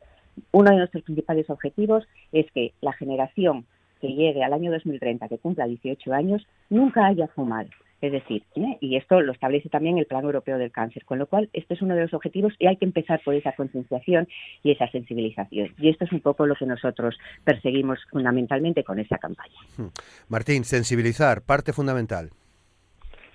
Uno 0.51 0.71
de 0.71 0.77
nuestros 0.77 1.03
principales 1.03 1.49
objetivos 1.49 2.07
es 2.31 2.49
que 2.51 2.73
la 2.81 2.93
generación 2.93 3.65
que 3.99 4.07
llegue 4.07 4.43
al 4.43 4.53
año 4.53 4.71
2030, 4.71 5.27
que 5.27 5.37
cumpla 5.37 5.67
18 5.67 6.13
años, 6.13 6.45
nunca 6.69 7.05
haya 7.05 7.27
fumado. 7.27 7.69
Es 7.99 8.11
decir, 8.11 8.43
¿eh? 8.55 8.77
y 8.79 8.95
esto 8.95 9.21
lo 9.21 9.31
establece 9.31 9.69
también 9.69 9.97
el 9.97 10.05
Plan 10.05 10.23
Europeo 10.23 10.59
del 10.59 10.71
Cáncer, 10.71 11.03
con 11.03 11.17
lo 11.17 11.25
cual 11.25 11.49
este 11.53 11.73
es 11.73 11.81
uno 11.81 11.95
de 11.95 12.01
los 12.01 12.13
objetivos 12.13 12.53
y 12.59 12.67
hay 12.67 12.77
que 12.77 12.85
empezar 12.85 13.21
por 13.25 13.33
esa 13.33 13.53
concienciación 13.53 14.27
y 14.61 14.71
esa 14.71 14.87
sensibilización. 14.89 15.73
Y 15.79 15.89
esto 15.89 16.05
es 16.05 16.11
un 16.11 16.19
poco 16.19 16.45
lo 16.45 16.55
que 16.55 16.67
nosotros 16.67 17.17
perseguimos 17.43 17.97
fundamentalmente 18.11 18.83
con 18.83 18.99
esa 18.99 19.17
campaña. 19.17 19.55
Hmm. 19.77 19.87
Martín, 20.29 20.63
sensibilizar, 20.63 21.41
parte 21.41 21.73
fundamental. 21.73 22.29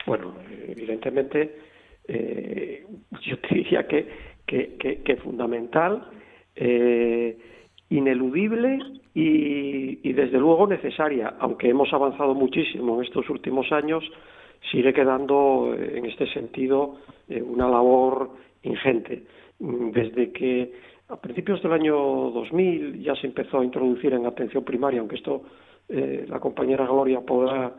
Bueno, 0.07 0.37
evidentemente, 0.69 1.57
eh, 2.07 2.87
yo 3.21 3.39
te 3.41 3.55
diría 3.57 3.87
que, 3.89 4.09
que, 4.47 5.03
que, 5.05 5.17
fundamental. 5.17 6.09
Eh, 6.55 7.37
ineludible 7.93 8.79
y, 9.15 10.13
desde 10.13 10.39
luego 10.39 10.67
necesaria, 10.67 11.35
aunque 11.39 11.69
hemos 11.69 11.93
avanzado 11.93 12.35
muchísimo 12.35 12.97
en 12.97 13.05
estos 13.05 13.29
últimos 13.29 13.71
años, 13.73 14.03
sigue 14.71 14.93
quedando 14.93 15.75
eh, 15.77 15.99
en 15.99 16.07
este 16.07 16.27
sentido 16.33 16.97
eh, 17.29 17.43
una 17.43 17.69
labor 17.69 18.31
ingente. 18.63 19.25
Mm, 19.59 19.91
desde 19.91 20.33
que 20.33 20.73
a 21.09 21.17
principios 21.17 21.63
del 21.63 21.73
año 21.73 21.95
2000 21.95 23.03
ya 23.03 23.15
se 23.17 23.27
empezó 23.27 23.61
a 23.61 23.65
introducir 23.65 24.15
en 24.15 24.25
atención 24.25 24.65
primaria, 24.65 25.01
aunque 25.01 25.17
esto 25.17 25.43
eh, 25.89 26.25
la 26.29 26.41
compañera 26.41 26.87
Gloria 26.87 27.21
podrá 27.21 27.73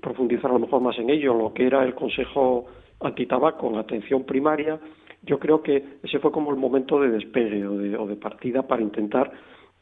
profundizar 0.00 0.50
a 0.50 0.54
lo 0.54 0.60
mejor 0.60 0.80
más 0.82 0.98
en 0.98 1.10
ello, 1.10 1.34
lo 1.34 1.52
que 1.52 1.66
era 1.66 1.82
el 1.82 1.94
Consejo 1.94 2.66
Antitabaco 3.00 3.68
en 3.68 3.76
atención 3.76 4.24
primaria, 4.24 4.78
yo 5.22 5.38
creo 5.38 5.62
que 5.62 5.98
ese 6.02 6.18
fue 6.18 6.32
como 6.32 6.50
el 6.50 6.56
momento 6.56 7.00
de 7.00 7.10
despegue 7.10 7.66
o 7.66 8.06
de, 8.06 8.16
partida 8.16 8.62
para 8.62 8.82
intentar 8.82 9.30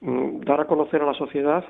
mm, 0.00 0.40
dar 0.40 0.60
a 0.60 0.66
conocer 0.66 1.02
a 1.02 1.06
la 1.06 1.14
sociedad 1.14 1.64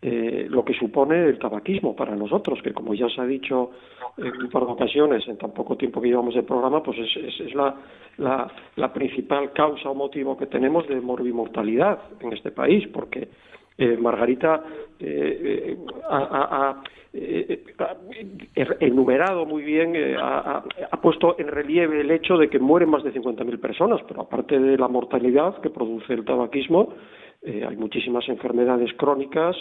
eh, 0.00 0.46
lo 0.48 0.64
que 0.64 0.74
supone 0.74 1.24
el 1.24 1.38
tabaquismo 1.38 1.94
para 1.94 2.16
nosotros, 2.16 2.60
que 2.62 2.72
como 2.72 2.92
ya 2.92 3.08
se 3.08 3.20
ha 3.20 3.24
dicho 3.24 3.70
en 4.16 4.42
un 4.42 4.50
par 4.50 4.66
de 4.66 4.72
ocasiones 4.72 5.26
en 5.28 5.38
tan 5.38 5.52
poco 5.52 5.76
tiempo 5.76 6.00
que 6.00 6.08
llevamos 6.08 6.34
de 6.34 6.42
programa, 6.42 6.82
pues 6.82 6.98
es, 6.98 7.40
es, 7.40 7.54
la, 7.54 7.76
la, 8.18 8.50
la, 8.74 8.92
principal 8.92 9.52
causa 9.52 9.90
o 9.90 9.94
motivo 9.94 10.36
que 10.36 10.46
tenemos 10.46 10.88
de 10.88 11.00
morbimortalidad 11.00 12.00
en 12.18 12.32
este 12.32 12.50
país, 12.50 12.88
porque 12.88 13.28
eh, 13.78 13.96
Margarita 13.96 14.62
eh, 14.98 15.76
ha, 16.08 16.82
enumerado 18.80 19.44
muy 19.44 19.62
bien, 19.62 19.94
ha, 20.18 20.62
puesto 21.02 21.38
en 21.38 21.48
relieve 21.48 22.00
el 22.00 22.10
hecho 22.10 22.38
de 22.38 22.48
que 22.48 22.58
mueren 22.58 22.88
más 22.88 23.04
de 23.04 23.12
50.000 23.12 23.60
personas, 23.60 24.00
pero 24.08 24.22
aparte 24.22 24.58
de 24.58 24.78
la 24.78 24.88
mortalidad 24.88 25.60
que 25.60 25.70
produce 25.70 26.14
el 26.14 26.24
tabaquismo, 26.24 26.94
hay 27.44 27.76
muchísimas 27.76 28.28
enfermedades 28.28 28.92
crónicas, 28.94 29.56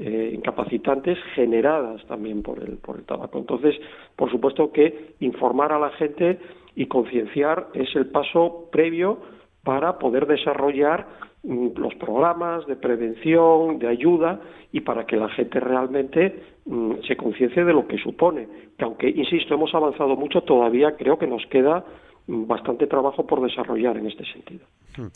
eh, 0.00 0.30
incapacitantes 0.32 1.18
generadas 1.34 2.06
también 2.06 2.40
por 2.40 2.62
el, 2.62 2.76
por 2.76 2.98
el 2.98 3.04
tabaco. 3.04 3.36
Entonces, 3.36 3.74
por 4.14 4.30
supuesto 4.30 4.70
que 4.70 5.16
informar 5.18 5.72
a 5.72 5.80
la 5.80 5.90
gente 5.90 6.38
y 6.76 6.86
concienciar 6.86 7.66
es 7.74 7.96
el 7.96 8.06
paso 8.06 8.68
previo 8.70 9.18
para 9.64 9.98
poder 9.98 10.28
desarrollar 10.28 11.04
los 11.42 11.94
programas 11.94 12.66
de 12.66 12.76
prevención, 12.76 13.78
de 13.78 13.88
ayuda 13.88 14.40
y 14.72 14.80
para 14.80 15.06
que 15.06 15.16
la 15.16 15.28
gente 15.30 15.60
realmente 15.60 16.42
mm, 16.66 16.94
se 17.06 17.16
conciencie 17.16 17.64
de 17.64 17.72
lo 17.72 17.86
que 17.86 17.98
supone. 17.98 18.48
Que 18.76 18.84
aunque, 18.84 19.08
insisto, 19.08 19.54
hemos 19.54 19.74
avanzado 19.74 20.16
mucho, 20.16 20.42
todavía 20.42 20.96
creo 20.96 21.18
que 21.18 21.26
nos 21.26 21.44
queda 21.46 21.84
mm, 22.26 22.46
bastante 22.46 22.86
trabajo 22.86 23.26
por 23.26 23.40
desarrollar 23.42 23.96
en 23.96 24.06
este 24.06 24.24
sentido. 24.24 24.66
Hmm. 24.96 25.08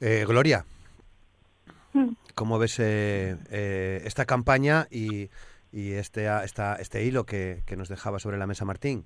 Eh, 0.00 0.24
Gloria, 0.26 0.64
¿Cómo 2.34 2.58
ves 2.58 2.78
eh, 2.80 3.36
eh, 3.50 4.00
esta 4.04 4.24
campaña 4.24 4.86
y, 4.90 5.28
y 5.70 5.92
este, 5.92 6.26
esta, 6.44 6.76
este 6.76 7.04
hilo 7.04 7.24
que, 7.24 7.62
que, 7.66 7.76
nos 7.76 7.88
dejaba 7.88 8.18
sobre 8.18 8.38
la 8.38 8.46
mesa 8.46 8.64
Martín? 8.64 9.04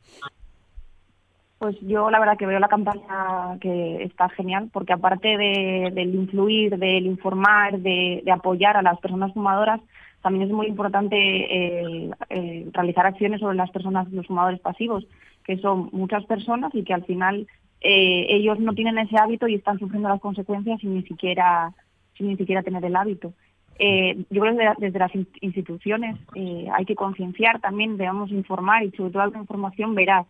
Pues 1.58 1.74
yo 1.80 2.10
la 2.10 2.20
verdad 2.20 2.36
que 2.36 2.44
veo 2.44 2.58
la 2.58 2.68
campaña 2.68 3.58
que 3.60 4.02
está 4.02 4.28
genial, 4.28 4.68
porque 4.72 4.92
aparte 4.92 5.38
de, 5.38 5.90
del 5.94 6.14
influir, 6.14 6.76
del 6.76 7.06
informar, 7.06 7.78
de, 7.78 8.22
apoyar 8.30 8.76
a 8.76 8.82
las 8.82 9.00
personas 9.00 9.32
fumadoras, 9.32 9.80
también 10.20 10.48
es 10.48 10.52
muy 10.52 10.66
importante 10.66 11.16
eh, 11.16 12.10
eh, 12.28 12.68
realizar 12.72 13.06
acciones 13.06 13.40
sobre 13.40 13.56
las 13.56 13.70
personas, 13.70 14.10
los 14.12 14.26
fumadores 14.26 14.60
pasivos, 14.60 15.06
que 15.44 15.56
son 15.58 15.88
muchas 15.92 16.26
personas 16.26 16.74
y 16.74 16.82
que 16.84 16.92
al 16.92 17.04
final 17.04 17.46
eh, 17.80 18.26
ellos 18.28 18.58
no 18.58 18.74
tienen 18.74 18.98
ese 18.98 19.16
hábito 19.16 19.48
y 19.48 19.54
están 19.54 19.78
sufriendo 19.78 20.10
las 20.10 20.20
consecuencias 20.20 20.80
sin 20.80 20.94
ni 20.94 21.04
siquiera 21.04 21.72
sin 22.18 22.28
ni 22.28 22.36
siquiera 22.36 22.62
tener 22.62 22.84
el 22.84 22.96
hábito. 22.96 23.32
Yo 23.78 24.40
creo 24.40 24.56
que 24.56 24.72
desde, 24.78 24.98
las 24.98 25.12
instituciones 25.42 26.16
hay 26.34 26.84
que 26.86 26.94
concienciar 26.94 27.60
también, 27.60 27.98
debemos 27.98 28.30
informar 28.30 28.82
y 28.84 28.90
sobre 28.92 29.12
todo 29.12 29.26
la 29.26 29.38
información 29.38 29.94
veraz, 29.94 30.26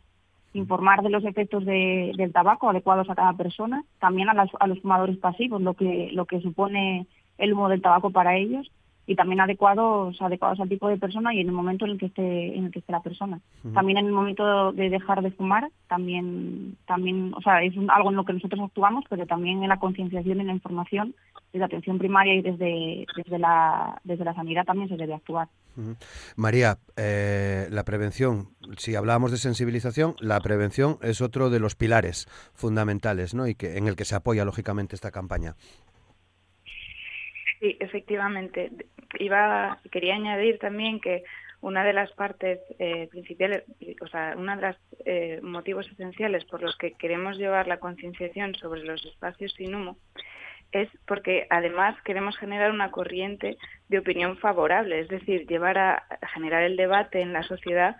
informar 0.55 1.03
de 1.03 1.11
los 1.11 1.25
efectos 1.25 1.65
de, 1.65 2.13
del 2.17 2.33
tabaco 2.33 2.69
adecuados 2.69 3.11
a 3.11 3.15
cada 3.15 3.33
persona, 3.35 3.85
también 3.99 4.29
a, 4.29 4.47
a 4.61 4.67
los 4.67 4.81
fumadores 4.81 5.19
pasivos, 5.19 5.61
lo 5.61 5.75
que, 5.75 6.11
lo 6.13 6.25
que 6.25 6.41
supone 6.41 7.07
el 7.39 7.53
humo 7.53 7.69
del 7.69 7.83
tabaco 7.83 8.11
para 8.11 8.37
ellos 8.37 8.71
y 9.07 9.15
también 9.15 9.41
adecuados 9.41 10.21
adecuados 10.21 10.59
al 10.61 10.69
tipo 10.69 10.89
de 10.89 10.99
persona 10.99 11.33
y 11.33 11.41
en 11.41 11.47
el 11.47 11.53
momento 11.53 11.85
en 11.85 11.93
el 11.93 11.99
que 11.99 12.07
esté 12.07 12.57
en 12.57 12.67
el 12.67 12.71
que 12.73 12.81
esté 12.81 12.93
la 12.93 13.03
persona. 13.03 13.41
También 13.73 13.99
en 13.99 14.07
el 14.07 14.13
momento 14.13 14.73
de 14.73 14.91
dejar 14.91 15.23
de 15.23 15.31
fumar 15.31 15.71
también 15.89 16.77
también 16.87 17.33
o 17.35 17.41
sea 17.41 17.63
es 17.63 17.75
algo 17.89 18.11
en 18.11 18.17
lo 18.17 18.25
que 18.25 18.33
nosotros 18.33 18.61
actuamos 18.61 19.05
pero 19.09 19.27
también 19.27 19.63
en 19.63 19.69
la 19.69 19.79
concienciación 19.79 20.39
y 20.39 20.41
en 20.41 20.47
la 20.49 20.53
información 20.55 21.15
desde 21.53 21.61
la 21.61 21.67
atención 21.67 21.99
primaria 21.99 22.35
y 22.35 22.43
desde 22.43 23.07
desde 23.17 23.39
la 23.39 24.01
desde 24.03 24.25
la 24.25 24.35
sanidad 24.35 24.65
también 24.65 24.89
se 24.89 24.97
debe 24.97 25.15
actuar. 25.15 25.49
María 26.37 26.79
eh, 26.97 27.69
la 27.71 27.85
prevención 27.85 28.49
si 28.79 28.97
hablábamos 28.97 29.31
de 29.31 29.37
sensibilización 29.37 30.17
la 30.21 30.41
prevención 30.41 30.99
es 31.03 31.21
otro 31.21 31.51
de 31.51 31.61
los 31.61 31.77
pilares 31.77 32.27
fundamentales 32.55 33.35
no 33.35 33.47
y 33.47 33.55
que 33.55 33.77
en 33.77 33.87
el 33.87 33.95
que 33.95 34.05
se 34.05 34.17
apoya 34.17 34.45
lógicamente 34.45 34.97
esta 34.97 35.11
campaña 35.11 35.55
Sí, 37.61 37.77
efectivamente. 37.81 38.71
Iba, 39.19 39.79
quería 39.91 40.15
añadir 40.15 40.59
también 40.59 41.01
que 41.01 41.25
una 41.61 41.85
de 41.85 41.93
las 41.93 42.13
partes 42.13 42.61
eh, 42.79 43.09
principales, 43.11 43.65
o 44.01 44.07
sea, 44.09 44.35
uno 44.37 44.57
de 44.57 44.63
los 44.63 44.77
eh, 45.05 45.41
motivos 45.43 45.89
esenciales 45.91 46.45
por 46.45 46.63
los 46.63 46.77
que 46.77 46.93
queremos 46.93 47.39
llevar 47.39 47.67
la 47.67 47.79
concienciación 47.79 48.55
sobre 48.55 48.85
los 48.85 49.05
espacios 49.07 49.53
sin 49.55 49.75
humo 49.75 49.97
es 50.73 50.89
porque 51.07 51.47
además 51.49 51.97
queremos 52.03 52.37
generar 52.37 52.73
una 52.73 52.91
corriente 52.91 53.57
de 53.89 53.99
opinión 53.99 54.37
favorable, 54.37 55.01
es 55.01 55.09
decir, 55.09 55.47
llevar 55.47 55.79
a, 55.79 56.05
generar 56.35 56.65
el 56.65 56.77
debate 56.77 57.21
en 57.21 57.33
la 57.33 57.43
sociedad 57.45 57.97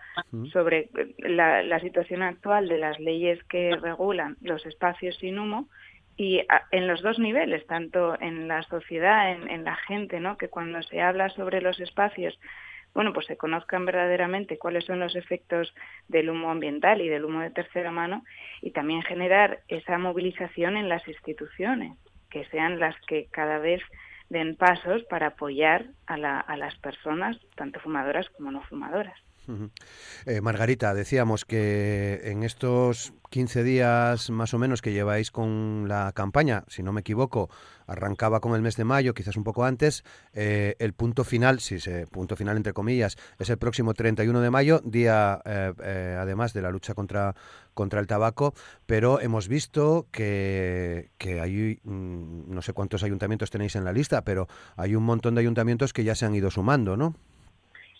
sobre 0.51 0.89
la, 1.17 1.63
la 1.63 1.79
situación 1.79 2.21
actual 2.21 2.67
de 2.67 2.77
las 2.77 2.99
leyes 2.99 3.41
que 3.45 3.75
regulan 3.75 4.37
los 4.41 4.65
espacios 4.65 5.15
sin 5.17 5.39
humo 5.39 5.69
y 6.17 6.41
en 6.71 6.87
los 6.87 7.03
dos 7.03 7.19
niveles, 7.19 7.65
tanto 7.67 8.19
en 8.19 8.47
la 8.47 8.63
sociedad, 8.63 9.31
en, 9.31 9.63
la 9.63 9.75
gente, 9.75 10.19
¿no? 10.19 10.35
que 10.35 10.49
cuando 10.49 10.81
se 10.81 10.99
habla 10.99 11.29
sobre 11.29 11.61
los 11.61 11.79
espacios, 11.79 12.37
bueno, 12.95 13.13
pues 13.13 13.27
se 13.27 13.37
conozcan 13.37 13.85
verdaderamente 13.85 14.57
cuáles 14.57 14.85
son 14.85 14.99
los 14.99 15.15
efectos 15.15 15.71
del 16.07 16.31
humo 16.31 16.49
ambiental 16.49 17.01
y 17.01 17.07
del 17.07 17.25
humo 17.25 17.41
de 17.41 17.51
tercera 17.51 17.91
mano 17.91 18.23
y 18.63 18.71
también 18.71 19.03
generar 19.03 19.59
esa 19.67 19.99
movilización 19.99 20.75
en 20.75 20.89
las 20.89 21.07
instituciones, 21.07 21.95
que 22.31 22.45
sean 22.45 22.79
las 22.79 22.95
que 23.05 23.27
cada 23.29 23.59
vez 23.59 23.83
den 24.29 24.55
pasos 24.55 25.03
para 25.03 25.27
apoyar 25.27 25.85
a, 26.07 26.15
a 26.15 26.57
las 26.57 26.75
personas, 26.79 27.37
tanto 27.55 27.79
fumadoras 27.79 28.27
como 28.31 28.51
no 28.51 28.63
fumadoras. 28.63 29.26
Eh, 30.25 30.41
Margarita, 30.41 30.93
decíamos 30.93 31.45
que 31.45 32.21
en 32.23 32.43
estos 32.43 33.13
15 33.29 33.63
días 33.63 34.29
más 34.29 34.53
o 34.53 34.59
menos 34.59 34.81
que 34.81 34.93
lleváis 34.93 35.31
con 35.31 35.87
la 35.87 36.11
campaña, 36.13 36.63
si 36.67 36.83
no 36.83 36.91
me 36.91 37.01
equivoco, 37.01 37.49
arrancaba 37.85 38.39
con 38.39 38.55
el 38.55 38.61
mes 38.61 38.75
de 38.75 38.83
mayo, 38.83 39.13
quizás 39.13 39.37
un 39.37 39.43
poco 39.43 39.65
antes, 39.65 40.03
eh, 40.33 40.75
el 40.79 40.93
punto 40.93 41.23
final, 41.23 41.59
si 41.59 41.79
se 41.79 42.07
punto 42.07 42.35
final 42.35 42.57
entre 42.57 42.73
comillas, 42.73 43.17
es 43.39 43.49
el 43.49 43.57
próximo 43.57 43.93
31 43.93 44.41
de 44.41 44.49
mayo, 44.49 44.81
día 44.83 45.41
eh, 45.45 46.17
además 46.19 46.53
de 46.53 46.61
la 46.61 46.71
lucha 46.71 46.93
contra, 46.93 47.35
contra 47.73 47.99
el 47.99 48.07
tabaco, 48.07 48.53
pero 48.85 49.19
hemos 49.21 49.47
visto 49.47 50.07
que, 50.11 51.11
que 51.17 51.39
hay, 51.39 51.79
mm, 51.83 52.53
no 52.53 52.61
sé 52.61 52.73
cuántos 52.73 53.03
ayuntamientos 53.03 53.49
tenéis 53.49 53.75
en 53.75 53.85
la 53.85 53.93
lista, 53.93 54.23
pero 54.23 54.47
hay 54.75 54.95
un 54.95 55.03
montón 55.03 55.35
de 55.35 55.41
ayuntamientos 55.41 55.93
que 55.93 56.03
ya 56.03 56.15
se 56.15 56.25
han 56.25 56.35
ido 56.35 56.51
sumando, 56.51 56.97
¿no? 56.97 57.15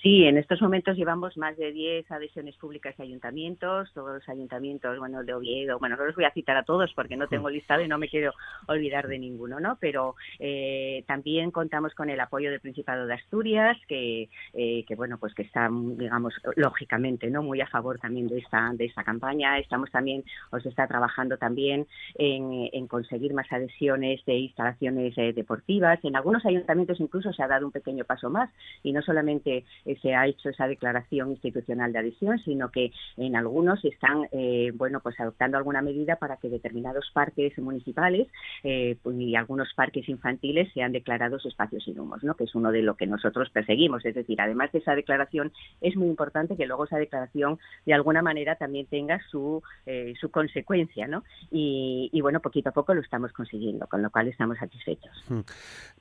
Sí, 0.02 0.26
en 0.26 0.38
estos 0.38 0.62
momentos 0.62 0.96
llevamos 0.96 1.36
más 1.38 1.58
de 1.58 1.72
10 1.72 2.12
adhesiones 2.12 2.56
públicas 2.58 2.94
y 2.98 3.02
ayuntamientos, 3.02 3.92
todos 3.94 4.14
los 4.14 4.30
ayuntamientos, 4.30 5.00
bueno, 5.00 5.24
de 5.24 5.34
Oviedo, 5.34 5.80
bueno, 5.80 5.96
no 5.96 6.06
los 6.06 6.16
voy 6.16 6.26
a 6.26 6.32
citar 6.32 6.56
a 6.56 6.64
todos 6.64 6.94
porque 6.94 7.18
no 7.18 7.28
tengo 7.28 7.50
listado 7.50 7.82
y 7.82 7.88
no 7.88 7.98
me 7.98 8.08
quiero 8.08 8.32
olvidar 8.68 9.08
de 9.08 9.18
ninguno, 9.18 9.60
¿no? 9.60 9.78
Pero 9.80 10.16
eh, 10.38 11.04
también 11.08 11.50
contamos 11.50 11.96
con 11.96 12.12
el 12.12 12.20
apoyo 12.20 12.52
del 12.52 12.60
Principado 12.60 13.08
de 13.08 13.16
Asturias, 13.16 13.76
que, 13.88 14.30
eh, 14.54 14.86
que 14.88 14.96
bueno, 14.96 15.18
pues 15.18 15.34
que 15.34 15.42
está, 15.42 15.68
digamos, 15.72 16.36
lógicamente, 16.56 17.32
¿no? 17.32 17.42
Muy 17.42 17.60
a 17.62 17.68
favor 17.68 17.98
también 17.98 18.28
de 18.28 18.38
esta, 18.38 18.72
de 18.74 18.86
esta 18.86 19.04
campaña. 19.04 19.58
Estamos 19.58 19.90
también, 19.90 20.24
os 20.52 20.64
está 20.66 20.88
trabajando 20.88 21.38
también 21.38 21.88
en, 22.16 22.70
en 22.72 22.88
conseguir 22.88 23.34
más 23.34 23.52
adhesiones 23.52 24.24
de 24.26 24.36
instalaciones 24.36 25.18
eh, 25.18 25.34
deportivas. 25.34 26.00
En 26.04 26.16
algunos 26.16 26.46
ayuntamientos 26.46 27.00
incluso 27.00 27.34
se 27.34 27.42
ha 27.42 27.48
dado 27.48 27.66
un 27.66 27.72
pequeño 27.72 28.06
paso 28.06 28.30
más 28.30 28.52
y 28.84 28.92
no 28.92 29.02
solamente 29.02 29.66
se 30.02 30.16
ha 30.16 30.28
hecho 30.28 30.50
esa 30.50 30.68
declaración 30.68 31.32
institucional 31.32 31.94
de 31.94 32.00
adhesión, 32.00 32.40
sino 32.40 32.72
que 32.72 32.92
en 33.18 33.36
algunos 33.36 33.84
están, 33.86 34.28
eh, 34.32 34.72
bueno, 34.76 35.00
pues 35.02 35.20
adoptando 35.20 35.58
alguna 35.58 35.82
medida 35.82 36.18
para 36.18 36.38
que 36.38 36.50
determinados 36.50 37.10
parques 37.14 37.58
municipales 37.58 38.28
eh, 38.64 38.98
pues, 39.02 39.18
y 39.20 39.36
algunos 39.36 39.74
parques 39.74 40.08
infantiles 40.10 40.72
sean 40.74 40.92
declarados 40.92 41.46
espacios 41.46 41.84
sin 41.84 42.00
humos, 42.00 42.24
¿no? 42.24 42.36
Que 42.36 42.46
es 42.46 42.56
uno 42.56 42.72
de 42.72 42.82
lo 42.82 42.96
que 42.96 43.08
nosotros 43.08 43.50
perseguimos. 43.50 44.06
Es 44.06 44.16
decir, 44.16 44.40
además 44.42 44.72
de 44.72 44.80
esa 44.80 44.96
declaración, 44.96 45.52
es 45.82 45.96
muy 45.96 46.08
importante 46.08 46.56
que 46.56 46.66
luego 46.66 46.86
esa 46.86 46.98
declaración 46.98 47.60
de 47.86 47.94
alguna 47.94 48.22
manera 48.22 48.56
también 48.56 48.86
tenga 48.88 49.20
su, 49.30 49.62
eh, 49.86 50.14
su 50.20 50.32
consecuencia, 50.32 51.08
¿no? 51.08 51.24
Y, 51.52 52.10
y 52.12 52.22
bueno, 52.22 52.42
poquito 52.42 52.70
a 52.70 52.74
poco 52.74 52.94
lo 52.94 53.02
estamos 53.02 53.32
consiguiendo, 53.34 53.88
con 53.88 54.02
lo 54.02 54.10
cual 54.10 54.28
estamos 54.28 54.58
satisfechos. 54.58 55.12
Hmm. 55.30 55.42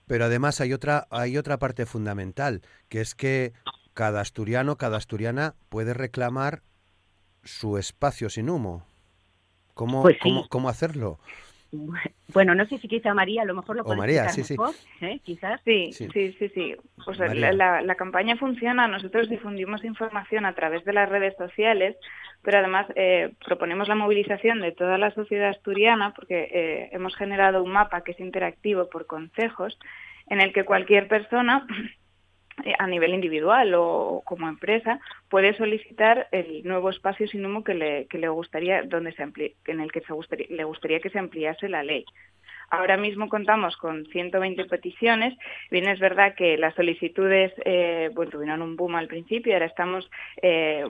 Pero 0.06 0.24
además 0.24 0.60
hay 0.60 0.72
otra, 0.72 1.06
hay 1.10 1.36
otra 1.36 1.58
parte 1.58 1.86
fundamental, 1.86 2.62
que 2.88 3.00
es 3.00 3.14
que 3.14 3.52
cada 3.96 4.20
asturiano, 4.20 4.76
cada 4.76 4.98
asturiana 4.98 5.54
puede 5.70 5.94
reclamar 5.94 6.60
su 7.42 7.78
espacio 7.78 8.28
sin 8.28 8.50
humo. 8.50 8.86
¿Cómo, 9.72 10.02
pues 10.02 10.18
cómo, 10.22 10.46
cómo 10.48 10.68
hacerlo? 10.68 11.18
Bueno, 12.32 12.54
no 12.54 12.64
sé 12.66 12.78
si 12.78 12.88
quizá 12.88 13.12
María 13.12 13.42
a 13.42 13.44
lo 13.44 13.54
mejor 13.54 13.76
lo 13.76 13.84
puede 13.84 13.98
María, 13.98 14.28
sí, 14.30 14.42
mejor, 14.54 14.72
sí. 14.72 15.04
¿eh? 15.04 15.20
Quizás. 15.22 15.60
Sí, 15.64 15.92
sí, 15.92 16.08
sí, 16.10 16.48
sí. 16.54 16.76
Pues 17.04 17.18
la, 17.18 17.52
la, 17.52 17.82
la, 17.82 17.94
campaña 17.96 18.36
funciona, 18.36 18.88
nosotros 18.88 19.28
difundimos 19.28 19.84
información 19.84 20.46
a 20.46 20.54
través 20.54 20.84
de 20.84 20.92
las 20.92 21.08
redes 21.08 21.36
sociales, 21.36 21.96
pero 22.42 22.58
además 22.58 22.86
eh, 22.94 23.34
proponemos 23.44 23.88
la 23.88 23.94
movilización 23.94 24.60
de 24.60 24.72
toda 24.72 24.96
la 24.96 25.10
sociedad 25.10 25.50
asturiana 25.50 26.14
porque 26.14 26.48
eh, 26.50 26.88
hemos 26.92 27.14
generado 27.14 27.62
un 27.62 27.72
mapa 27.72 28.02
que 28.02 28.12
es 28.12 28.20
interactivo 28.20 28.88
por 28.88 29.06
consejos 29.06 29.78
en 30.28 30.40
el 30.40 30.52
que 30.52 30.64
cualquier 30.64 31.08
persona 31.08 31.66
a 32.78 32.86
nivel 32.86 33.14
individual 33.14 33.74
o 33.74 34.22
como 34.24 34.48
empresa 34.48 34.98
puede 35.28 35.56
solicitar 35.56 36.28
el 36.32 36.62
nuevo 36.64 36.90
espacio 36.90 37.28
sin 37.28 37.44
humo 37.44 37.62
que 37.62 37.74
le, 37.74 38.06
que 38.06 38.18
le 38.18 38.28
gustaría 38.28 38.82
donde 38.82 39.12
se 39.12 39.22
en 39.22 39.80
el 39.80 39.92
que 39.92 40.00
se 40.00 40.12
gustaría, 40.12 40.46
le 40.50 40.64
gustaría 40.64 41.00
que 41.00 41.10
se 41.10 41.18
ampliase 41.18 41.68
la 41.68 41.82
ley. 41.82 42.04
Ahora 42.70 42.96
mismo 42.96 43.28
contamos 43.28 43.76
con 43.76 44.06
120 44.06 44.64
peticiones. 44.64 45.36
Bien, 45.70 45.88
es 45.88 46.00
verdad 46.00 46.34
que 46.34 46.56
las 46.58 46.74
solicitudes 46.74 47.52
eh, 47.64 48.10
bueno, 48.14 48.30
tuvieron 48.32 48.62
un 48.62 48.76
boom 48.76 48.96
al 48.96 49.06
principio, 49.06 49.52
ahora 49.52 49.66
estamos 49.66 50.10
eh, 50.42 50.84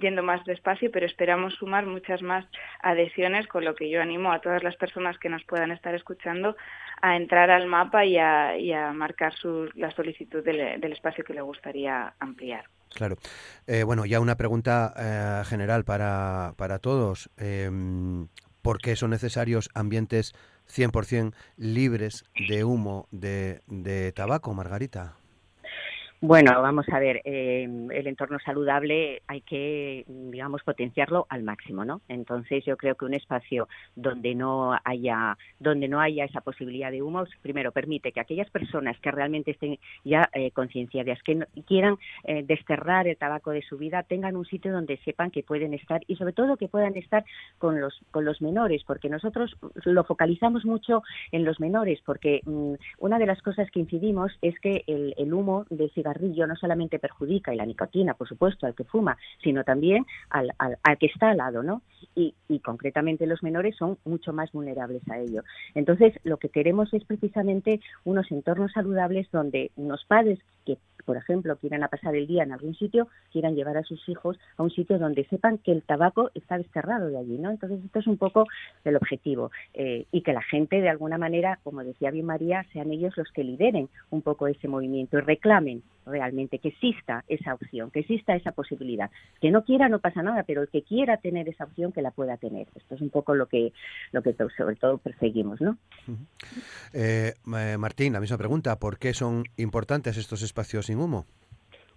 yendo 0.00 0.22
más 0.22 0.44
despacio, 0.44 0.90
pero 0.92 1.06
esperamos 1.06 1.54
sumar 1.54 1.86
muchas 1.86 2.22
más 2.22 2.44
adhesiones, 2.80 3.46
con 3.48 3.64
lo 3.64 3.74
que 3.74 3.90
yo 3.90 4.00
animo 4.00 4.32
a 4.32 4.40
todas 4.40 4.62
las 4.62 4.76
personas 4.76 5.18
que 5.18 5.28
nos 5.28 5.42
puedan 5.44 5.72
estar 5.72 5.94
escuchando 5.94 6.56
a 7.02 7.16
entrar 7.16 7.50
al 7.50 7.66
mapa 7.66 8.04
y 8.04 8.18
a, 8.18 8.92
marcar 8.94 9.34
su, 9.34 9.68
la 9.74 9.90
solicitud 9.90 10.44
del, 10.44 10.92
espacio 10.92 11.24
que 11.24 11.34
le 11.34 11.40
gustaría 11.40 12.14
ampliar. 12.20 12.64
Claro. 12.94 13.16
Eh, 13.66 13.82
bueno, 13.82 14.06
ya 14.06 14.20
una 14.20 14.36
pregunta 14.36 15.44
general 15.44 15.84
para, 15.84 16.54
para 16.56 16.78
todos. 16.78 17.28
Em, 17.36 18.28
¿Por 18.62 18.78
qué 18.78 18.96
son 18.96 19.10
necesarios 19.10 19.70
ambientes 19.74 20.34
100% 20.68 21.34
libres 21.56 22.24
de 22.48 22.64
humo 22.64 23.08
de, 23.10 23.62
de 23.66 24.12
tabaco, 24.12 24.52
Margarita? 24.54 25.16
Bueno, 26.22 26.62
vamos 26.62 26.88
a 26.88 26.98
ver, 26.98 27.20
eh, 27.24 27.68
el 27.90 28.06
entorno 28.06 28.38
saludable 28.38 29.20
hay 29.26 29.42
que, 29.42 30.02
digamos, 30.08 30.62
potenciarlo 30.62 31.26
al 31.28 31.42
máximo, 31.42 31.84
¿no? 31.84 32.00
Entonces 32.08 32.64
yo 32.64 32.78
creo 32.78 32.94
que 32.94 33.04
un 33.04 33.12
espacio 33.12 33.68
donde 33.96 34.34
no 34.34 34.74
haya, 34.82 35.36
donde 35.60 35.88
no 35.88 36.00
haya 36.00 36.24
esa 36.24 36.40
posibilidad 36.40 36.90
de 36.90 37.02
humo, 37.02 37.24
primero 37.42 37.70
permite 37.70 38.12
que 38.12 38.20
aquellas 38.20 38.48
personas 38.48 38.98
que 39.00 39.10
realmente 39.10 39.50
estén 39.50 39.78
ya 40.04 40.30
eh, 40.32 40.52
concienciadas, 40.52 41.22
que 41.22 41.46
quieran 41.66 41.98
eh, 42.24 42.42
desterrar 42.46 43.06
el 43.06 43.18
tabaco 43.18 43.50
de 43.50 43.60
su 43.60 43.76
vida, 43.76 44.02
tengan 44.02 44.36
un 44.36 44.46
sitio 44.46 44.72
donde 44.72 44.96
sepan 45.04 45.30
que 45.30 45.42
pueden 45.42 45.74
estar 45.74 46.00
y 46.06 46.16
sobre 46.16 46.32
todo 46.32 46.56
que 46.56 46.68
puedan 46.68 46.96
estar 46.96 47.26
con 47.58 47.78
los 47.78 48.00
con 48.10 48.24
los 48.24 48.40
menores, 48.40 48.82
porque 48.86 49.10
nosotros 49.10 49.54
lo 49.84 50.04
focalizamos 50.04 50.64
mucho 50.64 51.02
en 51.30 51.44
los 51.44 51.60
menores, 51.60 52.00
porque 52.06 52.40
mm, 52.46 52.72
una 53.00 53.18
de 53.18 53.26
las 53.26 53.42
cosas 53.42 53.70
que 53.70 53.80
incidimos 53.80 54.32
es 54.40 54.58
que 54.60 54.82
el, 54.86 55.12
el 55.18 55.34
humo 55.34 55.66
de 55.68 55.90
cigarrillo 55.90 56.05
no 56.46 56.56
solamente 56.56 56.98
perjudica, 56.98 57.52
y 57.52 57.56
la 57.56 57.66
nicotina, 57.66 58.14
por 58.14 58.28
supuesto, 58.28 58.66
al 58.66 58.74
que 58.74 58.84
fuma, 58.84 59.16
sino 59.42 59.64
también 59.64 60.04
al, 60.30 60.52
al, 60.58 60.98
que 60.98 61.06
está 61.06 61.30
al 61.30 61.38
lado, 61.38 61.62
¿no? 61.62 61.82
Y, 62.14 62.34
y, 62.48 62.60
concretamente 62.60 63.26
los 63.26 63.42
menores 63.42 63.76
son 63.76 63.98
mucho 64.04 64.32
más 64.32 64.52
vulnerables 64.52 65.02
a 65.10 65.18
ello. 65.18 65.42
Entonces, 65.74 66.14
lo 66.24 66.38
que 66.38 66.48
queremos 66.48 66.92
es 66.94 67.04
precisamente 67.04 67.80
unos 68.04 68.30
entornos 68.30 68.72
saludables 68.72 69.30
donde 69.30 69.70
unos 69.76 70.04
padres 70.04 70.38
que, 70.64 70.78
por 71.06 71.16
ejemplo, 71.16 71.56
quieran 71.56 71.82
a 71.82 71.88
pasar 71.88 72.14
el 72.14 72.26
día 72.26 72.42
en 72.42 72.52
algún 72.52 72.74
sitio, 72.74 73.08
quieran 73.32 73.54
llevar 73.54 73.78
a 73.78 73.84
sus 73.84 74.06
hijos 74.08 74.38
a 74.58 74.62
un 74.62 74.70
sitio 74.70 74.98
donde 74.98 75.24
sepan 75.26 75.58
que 75.58 75.72
el 75.72 75.82
tabaco 75.82 76.30
está 76.34 76.58
desterrado 76.58 77.08
de 77.08 77.18
allí, 77.18 77.38
¿no? 77.38 77.50
Entonces, 77.50 77.82
esto 77.84 78.00
es 78.00 78.06
un 78.06 78.18
poco 78.18 78.46
el 78.84 78.96
objetivo. 78.96 79.50
Eh, 79.72 80.06
y 80.12 80.20
que 80.22 80.32
la 80.32 80.42
gente, 80.42 80.80
de 80.80 80.88
alguna 80.88 81.16
manera, 81.16 81.58
como 81.62 81.82
decía 81.82 82.10
bien 82.10 82.26
María, 82.26 82.66
sean 82.72 82.90
ellos 82.90 83.16
los 83.16 83.30
que 83.32 83.44
lideren 83.44 83.88
un 84.10 84.22
poco 84.22 84.48
ese 84.48 84.68
movimiento 84.68 85.16
y 85.16 85.20
reclamen 85.20 85.82
realmente 86.04 86.58
que 86.58 86.68
exista 86.68 87.24
esa 87.28 87.54
opción, 87.54 87.90
que 87.90 88.00
exista 88.00 88.34
esa 88.34 88.52
posibilidad. 88.52 89.10
Que 89.40 89.50
no 89.50 89.64
quiera 89.64 89.88
no 89.88 89.98
pasa 89.98 90.22
nada, 90.22 90.44
pero 90.44 90.62
el 90.62 90.68
que 90.68 90.82
quiera 90.82 91.16
tener 91.18 91.48
esa 91.48 91.64
opción 91.64 91.92
que 91.92 92.02
la 92.02 92.12
pueda 92.12 92.36
tener. 92.36 92.68
Esto 92.74 92.94
es 92.94 93.00
un 93.00 93.10
poco 93.10 93.34
lo 93.34 93.46
que 93.46 93.72
lo 94.12 94.22
que 94.22 94.34
sobre 94.56 94.76
todo 94.76 94.98
perseguimos, 94.98 95.60
¿no? 95.60 95.76
Eh, 96.92 97.34
Martín, 97.44 98.12
la 98.12 98.20
misma 98.20 98.38
pregunta, 98.38 98.78
¿por 98.78 98.98
qué 98.98 99.12
son 99.12 99.44
importantes 99.56 100.16
estos 100.16 100.42
espacios 100.42 100.90
humo? 101.00 101.24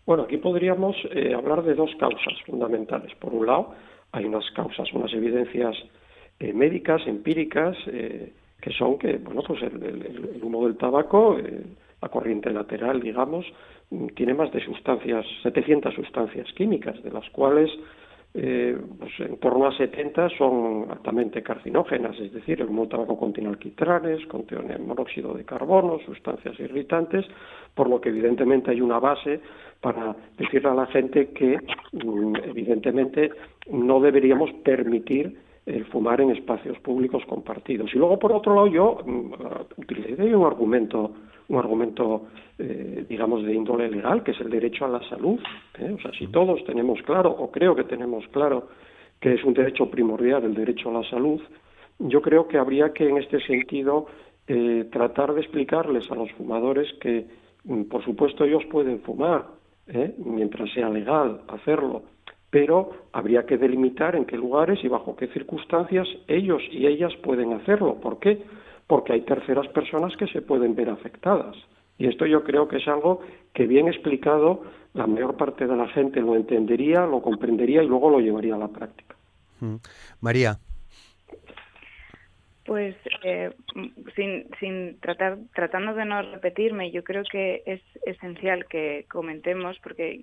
Bueno, 0.06 0.24
aquí 0.24 0.38
podríamos 0.38 0.96
eh, 1.12 1.34
hablar 1.34 1.64
de 1.64 1.76
dos 1.76 1.92
causas 2.00 2.34
fundamentales. 2.46 3.14
Por 3.16 3.34
un 3.34 3.46
lado, 3.46 3.74
hay 4.12 4.26
unas 4.26 4.50
causas, 4.52 4.92
unas 4.94 5.14
evidencias 5.14 5.76
eh, 6.40 6.54
médicas, 6.54 7.02
empíricas, 7.06 7.78
que 7.86 8.72
son 8.78 8.98
que, 8.98 9.18
bueno, 9.18 9.42
pues 9.46 9.62
el, 9.62 10.40
humo 10.42 10.66
del 10.66 10.78
tabaco, 10.78 11.38
la 12.02 12.10
corriente 12.10 12.52
lateral, 12.52 13.02
digamos, 13.02 13.46
tiene 14.16 14.34
más 14.34 14.52
de 14.52 14.64
sustancias, 14.64 15.26
700 15.44 15.94
sustancias 15.94 16.52
químicas, 16.54 17.02
de 17.04 17.12
las 17.12 17.30
cuales 17.30 17.70
eh, 18.36 18.78
pues 19.00 19.12
en 19.20 19.38
torno 19.38 19.66
a 19.66 19.76
70 19.76 20.30
son 20.38 20.86
altamente 20.92 21.42
carcinógenas, 21.42 22.20
es 22.20 22.32
decir, 22.32 22.62
el 22.62 22.88
tabaco 22.88 23.18
contiene 23.18 23.50
alquitranes, 23.50 24.24
contiene 24.28 24.78
monóxido 24.78 25.34
de 25.34 25.46
carbono, 25.46 25.98
sustancias 26.06 26.60
irritantes, 26.60 27.26
por 27.74 27.90
lo 27.90 28.00
que 28.00 28.10
evidentemente 28.10 28.70
hay 28.70 28.82
una 28.82 29.00
base 29.00 29.40
para 29.82 30.16
decirle 30.38 30.70
a 30.70 30.76
la 30.76 30.86
gente 30.88 31.30
que 31.30 31.58
mm, 31.94 32.36
evidentemente 32.46 33.32
no 33.72 34.00
deberíamos 34.00 34.52
permitir 34.64 35.36
el 35.66 35.86
fumar 35.86 36.22
en 36.22 36.32
espacios 36.32 36.78
públicos 36.80 37.24
compartidos. 37.28 37.94
Y 37.94 37.98
luego, 37.98 38.20
por 38.20 38.32
otro 38.32 38.54
lado, 38.54 38.68
yo 38.68 38.98
mm, 39.06 39.34
utilicé 39.78 40.36
un 40.36 40.46
argumento 40.46 41.14
un 41.50 41.58
argumento, 41.58 42.28
eh, 42.58 43.06
digamos, 43.10 43.44
de 43.44 43.54
índole 43.54 43.90
legal, 43.90 44.24
que 44.24 44.32
es 44.32 44.40
el 44.40 44.50
derecho 44.50 44.86
a 44.86 44.90
la 44.90 45.02
salud. 45.10 45.40
¿eh? 45.80 45.96
O 45.98 46.02
sea, 46.02 46.12
si 46.18 46.28
todos 46.28 46.64
tenemos 46.64 47.02
claro, 47.02 47.32
o 47.32 47.52
creo 47.52 47.76
que 47.76 47.84
tenemos 47.84 48.26
claro, 48.30 48.70
que 49.20 49.34
es 49.34 49.44
un 49.44 49.54
derecho 49.54 49.90
primordial 49.90 50.44
el 50.44 50.54
derecho 50.54 50.90
a 50.90 51.02
la 51.02 51.10
salud, 51.10 51.42
yo 52.00 52.22
creo 52.22 52.48
que 52.48 52.58
habría 52.58 52.94
que, 52.94 53.10
en 53.10 53.18
este 53.18 53.42
sentido, 53.42 54.06
eh, 54.48 54.88
tratar 54.92 55.34
de 55.34 55.42
explicarles 55.42 56.10
a 56.12 56.16
los 56.16 56.32
fumadores 56.34 56.88
que, 57.02 57.26
mm, 57.66 57.84
por 57.84 58.06
supuesto, 58.06 58.46
ellos 58.46 58.64
pueden 58.72 59.02
fumar, 59.02 59.46
mientras 60.24 60.72
sea 60.72 60.88
legal 60.88 61.42
hacerlo, 61.48 62.04
pero 62.52 62.92
habría 63.12 63.48
que 63.48 63.58
delimitar 63.58 64.16
en 64.16 64.26
qué 64.26 64.38
lugares 64.38 64.78
y 64.84 64.88
bajo 64.88 65.16
qué 65.16 65.26
circunstancias 65.30 66.08
ellos 66.28 66.62
y 66.72 66.86
ellas 66.86 67.12
pueden 67.24 67.54
hacerlo. 67.54 67.96
¿Por 67.96 68.20
qué? 68.20 68.44
Porque 68.90 69.14
hay 69.14 69.22
terceras 69.22 69.68
personas 69.68 70.18
que 70.18 70.26
se 70.26 70.42
pueden 70.42 70.74
ver 70.74 70.90
afectadas. 70.90 71.56
Y 72.00 72.08
esto 72.08 72.26
yo 72.26 72.44
creo 72.44 72.68
que 72.68 72.78
es 72.78 72.88
algo 72.88 73.22
que 73.54 73.68
bien 73.68 73.88
explicado 73.88 74.64
la 74.96 75.06
mayor 75.06 75.38
parte 75.38 75.68
de 75.68 75.76
la 75.76 75.88
gente 75.90 76.22
lo 76.22 76.36
entendería, 76.36 77.06
lo 77.06 77.22
comprendería 77.22 77.84
y 77.84 77.88
luego 77.88 78.10
lo 78.10 78.20
llevaría 78.20 78.56
a 78.56 78.58
la 78.58 78.68
práctica. 78.68 79.16
Mm. 79.60 79.76
María. 80.22 80.58
Pues 82.66 82.96
eh, 83.24 83.52
sin, 84.16 84.48
sin 84.60 85.00
tratar, 85.00 85.38
tratando 85.54 85.94
de 85.94 86.06
no 86.06 86.24
repetirme, 86.24 86.90
yo 86.90 87.04
creo 87.04 87.22
que 87.32 87.62
es 87.68 87.82
esencial 88.08 88.66
que 88.66 89.06
comentemos, 89.08 89.78
porque 89.84 90.22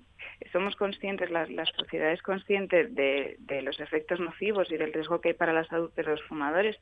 somos 0.52 0.74
conscientes, 0.74 1.30
la, 1.30 1.46
la 1.46 1.66
sociedad 1.66 2.10
es 2.10 2.22
consciente 2.22 2.88
de, 2.88 3.36
de 3.38 3.62
los 3.62 3.78
efectos 3.78 4.18
nocivos 4.18 4.72
y 4.72 4.76
del 4.76 4.92
riesgo 4.92 5.20
que 5.20 5.28
hay 5.28 5.34
para 5.34 5.52
la 5.52 5.64
salud 5.66 5.92
de 5.94 6.02
los 6.02 6.20
fumadores, 6.24 6.76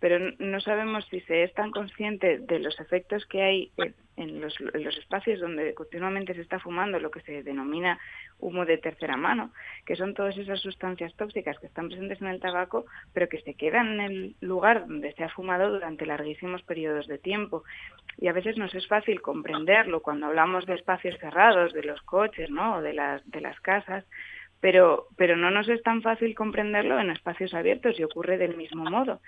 pero 0.00 0.18
no 0.38 0.60
sabemos 0.60 1.06
si 1.06 1.20
se 1.20 1.42
es 1.42 1.54
tan 1.54 1.70
consciente 1.70 2.38
de 2.38 2.58
los 2.58 2.78
efectos 2.80 3.24
que 3.26 3.42
hay 3.42 3.72
en 4.16 4.40
los, 4.40 4.58
espacios 4.98 5.40
donde 5.40 5.74
continuamente 5.74 6.34
se 6.34 6.40
está 6.40 6.58
fumando 6.58 6.98
lo 6.98 7.10
que 7.10 7.20
se 7.20 7.42
denomina 7.42 7.98
humo 8.38 8.64
de 8.64 8.78
tercera 8.78 9.16
mano, 9.16 9.52
que 9.84 9.96
son 9.96 10.14
todas 10.14 10.36
esas 10.36 10.60
sustancias 10.60 11.14
tóxicas 11.14 11.58
que 11.58 11.66
están 11.66 11.88
presentes 11.88 12.20
en 12.20 12.28
el 12.28 12.40
tabaco, 12.40 12.86
pero 13.12 13.28
que 13.28 13.40
se 13.40 13.54
quedan 13.54 14.00
en 14.00 14.00
el 14.00 14.36
lugar 14.40 14.86
donde 14.86 15.12
se 15.14 15.24
ha 15.24 15.28
fumado 15.28 15.70
durante 15.70 16.06
larguísimos 16.06 16.62
periodos 16.62 17.06
de 17.06 17.18
tiempo. 17.18 17.64
Y 18.18 18.28
a 18.28 18.32
veces 18.32 18.56
nos 18.56 18.74
es 18.74 18.86
fácil 18.86 19.20
comprenderlo 19.20 20.00
cuando 20.00 20.26
hablamos 20.26 20.66
de 20.66 20.74
espacios 20.74 21.18
cerrados, 21.18 21.72
de 21.72 21.82
los 21.82 22.00
coches, 22.02 22.50
¿no? 22.50 22.76
o 22.76 22.82
de 22.82 22.94
las, 22.94 23.28
de 23.30 23.40
las 23.40 23.58
casas, 23.60 24.04
pero, 24.60 25.08
pero 25.16 25.36
no 25.36 25.50
nos 25.50 25.68
es 25.68 25.82
tan 25.82 26.02
fácil 26.02 26.34
comprenderlo 26.34 26.98
en 26.98 27.10
espacios 27.10 27.52
abiertos 27.54 27.98
y 27.98 28.04
ocurre 28.04 28.38
del 28.38 28.56
mismo 28.56 28.84
modo. 28.84 29.20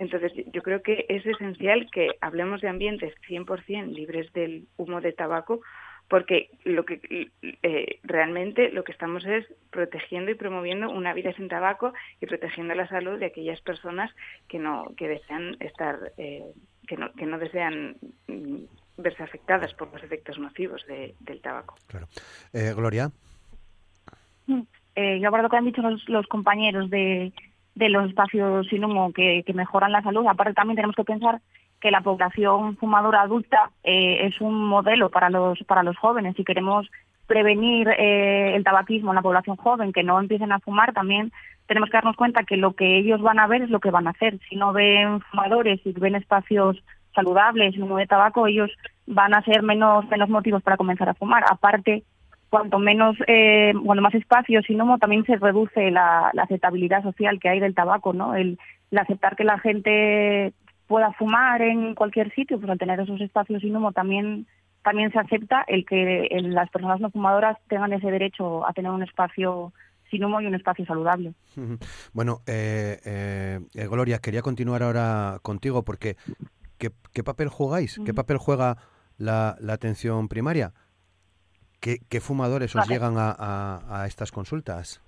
Entonces, 0.00 0.32
yo 0.50 0.62
creo 0.62 0.82
que 0.82 1.04
es 1.10 1.26
esencial 1.26 1.90
que 1.92 2.08
hablemos 2.22 2.62
de 2.62 2.68
ambientes 2.68 3.12
100% 3.28 3.92
libres 3.92 4.32
del 4.32 4.66
humo 4.78 5.02
de 5.02 5.12
tabaco, 5.12 5.60
porque 6.08 6.48
lo 6.64 6.86
que 6.86 7.28
eh, 7.62 8.00
realmente 8.02 8.70
lo 8.70 8.82
que 8.82 8.92
estamos 8.92 9.26
es 9.26 9.44
protegiendo 9.70 10.30
y 10.30 10.36
promoviendo 10.36 10.88
una 10.88 11.12
vida 11.12 11.34
sin 11.34 11.48
tabaco 11.48 11.92
y 12.18 12.24
protegiendo 12.24 12.74
la 12.74 12.88
salud 12.88 13.18
de 13.18 13.26
aquellas 13.26 13.60
personas 13.60 14.10
que 14.48 14.58
no 14.58 14.86
que 14.96 15.06
desean 15.06 15.58
estar 15.60 16.12
eh, 16.16 16.50
que 16.88 16.96
no 16.96 17.12
que 17.12 17.26
no 17.26 17.38
desean 17.38 17.96
mm, 18.26 18.56
verse 18.96 19.22
afectadas 19.22 19.74
por 19.74 19.92
los 19.92 20.02
efectos 20.02 20.38
nocivos 20.38 20.82
del 20.86 21.42
tabaco. 21.42 21.76
Claro. 21.88 22.08
Eh, 22.54 22.72
Gloria. 22.74 23.10
Mm, 24.46 24.62
yo 25.20 25.28
acuerdo 25.28 25.50
que 25.50 25.56
han 25.58 25.66
dicho 25.66 25.82
los 26.06 26.26
compañeros 26.26 26.88
de 26.88 27.32
de 27.74 27.88
los 27.88 28.08
espacios 28.08 28.66
sin 28.68 28.84
humo 28.84 29.12
que, 29.12 29.44
mejoran 29.54 29.92
la 29.92 30.02
salud. 30.02 30.26
Aparte 30.26 30.54
también 30.54 30.76
tenemos 30.76 30.96
que 30.96 31.04
pensar 31.04 31.40
que 31.80 31.90
la 31.90 32.02
población 32.02 32.76
fumadora 32.76 33.22
adulta 33.22 33.70
eh, 33.84 34.26
es 34.26 34.40
un 34.40 34.66
modelo 34.66 35.10
para 35.10 35.30
los 35.30 35.58
para 35.64 35.82
los 35.82 35.96
jóvenes. 35.96 36.36
Si 36.36 36.44
queremos 36.44 36.90
prevenir 37.26 37.88
eh, 37.88 38.54
el 38.56 38.64
tabaquismo 38.64 39.12
en 39.12 39.16
la 39.16 39.22
población 39.22 39.56
joven, 39.56 39.92
que 39.92 40.02
no 40.02 40.18
empiecen 40.20 40.52
a 40.52 40.58
fumar, 40.58 40.92
también 40.92 41.32
tenemos 41.66 41.88
que 41.88 41.96
darnos 41.96 42.16
cuenta 42.16 42.42
que 42.42 42.56
lo 42.56 42.72
que 42.72 42.98
ellos 42.98 43.22
van 43.22 43.38
a 43.38 43.46
ver 43.46 43.62
es 43.62 43.70
lo 43.70 43.78
que 43.78 43.92
van 43.92 44.08
a 44.08 44.10
hacer. 44.10 44.38
Si 44.48 44.56
no 44.56 44.72
ven 44.72 45.20
fumadores 45.20 45.80
y 45.84 45.92
ven 45.92 46.16
espacios 46.16 46.82
saludable, 47.14 47.70
sin 47.72 47.84
humo 47.84 47.98
de 47.98 48.06
tabaco, 48.06 48.46
ellos 48.46 48.70
van 49.06 49.34
a 49.34 49.42
ser 49.42 49.62
menos, 49.62 50.08
menos 50.08 50.28
motivos 50.28 50.62
para 50.62 50.76
comenzar 50.76 51.08
a 51.08 51.14
fumar. 51.14 51.44
Aparte, 51.48 52.02
cuanto 52.50 52.78
menos, 52.78 53.16
eh, 53.26 53.72
cuanto 53.84 54.02
más 54.02 54.14
espacio 54.14 54.60
sin 54.62 54.82
humo, 54.82 54.98
también 54.98 55.24
se 55.24 55.36
reduce 55.36 55.90
la, 55.90 56.30
aceptabilidad 56.36 57.02
social 57.02 57.38
que 57.40 57.48
hay 57.48 57.60
del 57.60 57.74
tabaco, 57.74 58.12
¿no? 58.12 58.34
El, 58.34 58.58
aceptar 58.96 59.36
que 59.36 59.44
la 59.44 59.58
gente 59.60 60.52
pueda 60.88 61.12
fumar 61.12 61.62
en 61.62 61.94
cualquier 61.94 62.34
sitio, 62.34 62.58
pues 62.58 62.68
al 62.68 62.78
tener 62.78 62.98
esos 62.98 63.20
espacios 63.20 63.62
sin 63.62 63.76
humo 63.76 63.92
también 63.92 64.46
también 64.82 65.12
se 65.12 65.18
acepta 65.18 65.62
el 65.68 65.84
que 65.84 66.28
las 66.42 66.70
personas 66.70 67.00
no 67.00 67.10
fumadoras 67.10 67.56
tengan 67.68 67.92
ese 67.92 68.10
derecho 68.10 68.66
a 68.66 68.72
tener 68.72 68.90
un 68.90 69.02
espacio 69.02 69.72
sin 70.10 70.24
humo 70.24 70.40
y 70.40 70.46
un 70.46 70.54
espacio 70.54 70.84
saludable. 70.86 71.34
Bueno, 72.12 72.40
eh, 72.46 72.98
eh, 73.04 73.86
Gloria, 73.88 74.18
quería 74.18 74.42
continuar 74.42 74.82
ahora 74.82 75.38
contigo 75.42 75.84
porque 75.84 76.16
¿qué, 76.78 77.22
papel 77.22 77.48
jugáis? 77.48 78.00
¿Qué 78.04 78.14
papel 78.14 78.38
juega 78.38 78.78
la, 79.18 79.56
atención 79.68 80.28
primaria? 80.28 80.72
¿Qué, 81.80 82.20
fumadores 82.20 82.76
os 82.76 82.88
llegan 82.88 83.14
a 83.18 84.04
estas 84.06 84.30
consultas? 84.30 85.02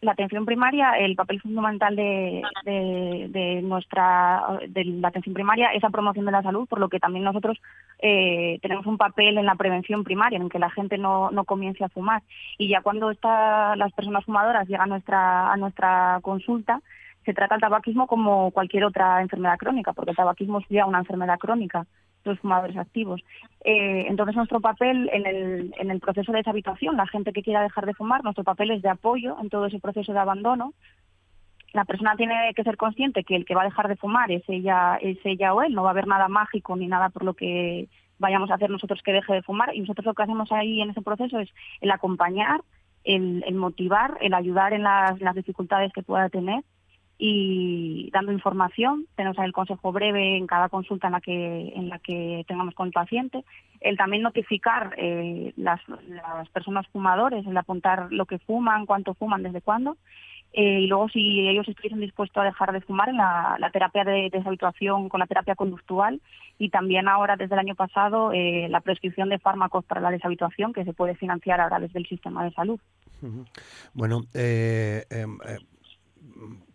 la 0.00 0.12
atención 0.12 0.44
primaria, 0.44 0.92
el 0.92 1.16
papel 1.16 1.40
fundamental 1.40 1.96
de, 1.96 2.42
de, 2.64 3.60
nuestra 3.62 4.60
de 4.68 4.84
la 4.84 5.08
atención 5.08 5.34
primaria 5.34 5.70
es 5.72 5.82
la 5.82 5.90
promoción 5.90 6.24
de 6.24 6.32
la 6.32 6.42
salud, 6.42 6.68
por 6.68 6.78
lo 6.78 6.88
que 6.88 7.00
también 7.00 7.24
nosotros 7.24 7.60
eh, 7.98 8.58
tenemos 8.62 8.86
un 8.86 8.96
papel 8.96 9.38
en 9.38 9.46
la 9.46 9.56
prevención 9.56 10.04
primaria, 10.04 10.38
en 10.38 10.48
que 10.48 10.58
la 10.58 10.70
gente 10.70 10.98
no, 10.98 11.30
no 11.30 11.44
comience 11.44 11.82
a 11.82 11.88
fumar. 11.88 12.22
Y 12.58 12.68
ya 12.68 12.80
cuando 12.80 13.10
está, 13.10 13.74
las 13.76 13.92
personas 13.92 14.24
fumadoras 14.24 14.68
llegan 14.68 14.82
a 14.82 14.86
nuestra, 14.86 15.52
a 15.52 15.56
nuestra 15.56 16.20
consulta, 16.22 16.80
se 17.24 17.34
trata 17.34 17.56
el 17.56 17.60
tabaquismo 17.60 18.06
como 18.06 18.52
cualquier 18.52 18.84
otra 18.84 19.20
enfermedad 19.20 19.58
crónica, 19.58 19.92
porque 19.92 20.12
el 20.12 20.16
tabaquismo 20.16 20.60
es 20.60 20.66
ya 20.68 20.86
una 20.86 21.00
enfermedad 21.00 21.38
crónica 21.38 21.86
los 22.24 22.38
fumadores 22.40 22.76
activos. 22.76 23.22
Eh, 23.64 24.06
entonces, 24.08 24.36
nuestro 24.36 24.60
papel 24.60 25.10
en 25.12 25.26
el, 25.26 25.74
en 25.78 25.90
el 25.90 26.00
proceso 26.00 26.32
de 26.32 26.38
deshabituación, 26.38 26.96
la 26.96 27.06
gente 27.06 27.32
que 27.32 27.42
quiera 27.42 27.62
dejar 27.62 27.86
de 27.86 27.94
fumar, 27.94 28.22
nuestro 28.24 28.44
papel 28.44 28.70
es 28.70 28.82
de 28.82 28.88
apoyo 28.88 29.36
en 29.40 29.48
todo 29.48 29.66
ese 29.66 29.80
proceso 29.80 30.12
de 30.12 30.18
abandono. 30.18 30.74
La 31.72 31.84
persona 31.84 32.16
tiene 32.16 32.52
que 32.54 32.64
ser 32.64 32.76
consciente 32.76 33.24
que 33.24 33.36
el 33.36 33.44
que 33.44 33.54
va 33.54 33.62
a 33.62 33.66
dejar 33.66 33.88
de 33.88 33.96
fumar 33.96 34.30
es 34.30 34.42
ella, 34.48 34.98
es 35.00 35.18
ella 35.24 35.52
o 35.52 35.62
él, 35.62 35.74
no 35.74 35.82
va 35.82 35.90
a 35.90 35.92
haber 35.92 36.06
nada 36.06 36.28
mágico 36.28 36.76
ni 36.76 36.86
nada 36.86 37.10
por 37.10 37.24
lo 37.24 37.34
que 37.34 37.88
vayamos 38.18 38.50
a 38.50 38.54
hacer 38.54 38.70
nosotros 38.70 39.02
que 39.02 39.12
deje 39.12 39.34
de 39.34 39.42
fumar. 39.42 39.74
Y 39.74 39.80
nosotros 39.80 40.06
lo 40.06 40.14
que 40.14 40.22
hacemos 40.22 40.50
ahí 40.50 40.80
en 40.80 40.90
ese 40.90 41.02
proceso 41.02 41.38
es 41.38 41.50
el 41.80 41.90
acompañar, 41.90 42.62
el, 43.04 43.54
motivar, 43.54 44.18
el 44.20 44.34
ayudar 44.34 44.72
en 44.72 44.82
las, 44.82 45.12
en 45.12 45.24
las 45.24 45.34
dificultades 45.34 45.92
que 45.92 46.02
pueda 46.02 46.28
tener 46.28 46.62
y 47.18 48.10
dando 48.12 48.30
información. 48.30 49.06
Tenemos 49.16 49.36
el 49.38 49.52
consejo 49.52 49.90
breve 49.90 50.36
en 50.36 50.46
cada 50.46 50.68
consulta 50.68 51.08
en 51.08 51.12
la 51.14 51.20
que, 51.20 51.72
en 51.74 51.88
la 51.88 51.98
que 51.98 52.44
tengamos 52.46 52.74
con 52.74 52.86
el 52.86 52.92
paciente. 52.92 53.44
El 53.80 53.96
también 53.96 54.22
notificar 54.22 54.94
eh, 54.96 55.52
las, 55.56 55.80
personas 56.52 56.86
fumadores, 56.88 57.44
el 57.46 57.56
apuntar 57.56 58.12
lo 58.12 58.26
que 58.26 58.38
fuman, 58.38 58.86
cuánto 58.86 59.14
fuman, 59.14 59.42
desde 59.42 59.60
cuándo. 59.60 59.96
Eh, 60.52 60.80
y 60.80 60.86
luego, 60.86 61.08
si 61.08 61.46
ellos 61.46 61.68
estuviesen 61.68 62.00
dispuestos 62.00 62.40
a 62.40 62.46
dejar 62.46 62.72
de 62.72 62.80
fumar, 62.80 63.08
en 63.08 63.16
la, 63.16 63.70
terapia 63.72 64.04
de 64.04 64.30
deshabituación 64.32 65.08
con 65.08 65.20
la 65.20 65.26
terapia 65.26 65.54
conductual 65.54 66.22
y 66.58 66.70
también 66.70 67.06
ahora, 67.08 67.36
desde 67.36 67.54
el 67.54 67.60
año 67.60 67.74
pasado, 67.74 68.32
eh, 68.32 68.68
la 68.70 68.80
prescripción 68.80 69.28
de 69.28 69.38
fármacos 69.38 69.84
para 69.84 70.00
la 70.00 70.10
deshabituación 70.10 70.72
que 70.72 70.84
se 70.84 70.94
puede 70.94 71.16
financiar 71.16 71.60
ahora 71.60 71.80
desde 71.80 71.98
el 71.98 72.06
sistema 72.06 72.44
de 72.44 72.52
salud. 72.52 72.80
Bueno, 73.92 74.22
eh, 74.32 75.04
em, 75.10 75.38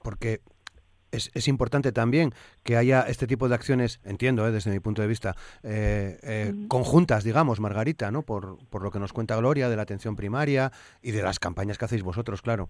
porque 0.04 0.42
es, 1.14 1.48
importante 1.48 1.92
también 1.92 2.34
que 2.64 2.78
haya 2.78 3.02
este 3.02 3.28
tipo 3.28 3.48
de 3.48 3.56
acciones, 3.56 4.00
entiendo, 4.04 4.48
eh, 4.48 4.52
desde 4.52 4.72
mi 4.72 4.80
punto 4.80 5.02
de 5.02 5.08
vista, 5.08 5.36
eh, 5.62 6.20
eh, 6.24 6.54
conjuntas, 6.68 7.24
digamos, 7.24 7.60
Margarita, 7.60 8.12
¿no? 8.12 8.24
Por, 8.24 8.58
por 8.70 8.82
lo 8.82 8.92
que 8.92 9.00
nos 9.00 9.14
cuenta 9.14 9.36
Gloria 9.36 9.70
de 9.70 9.76
la 9.76 9.84
atención 9.84 10.16
primaria 10.16 10.72
y 11.02 11.12
de 11.12 11.22
las 11.22 11.40
campañas 11.40 11.78
que 11.78 11.86
hacéis 11.86 12.04
vosotros, 12.04 12.42
claro. 12.42 12.70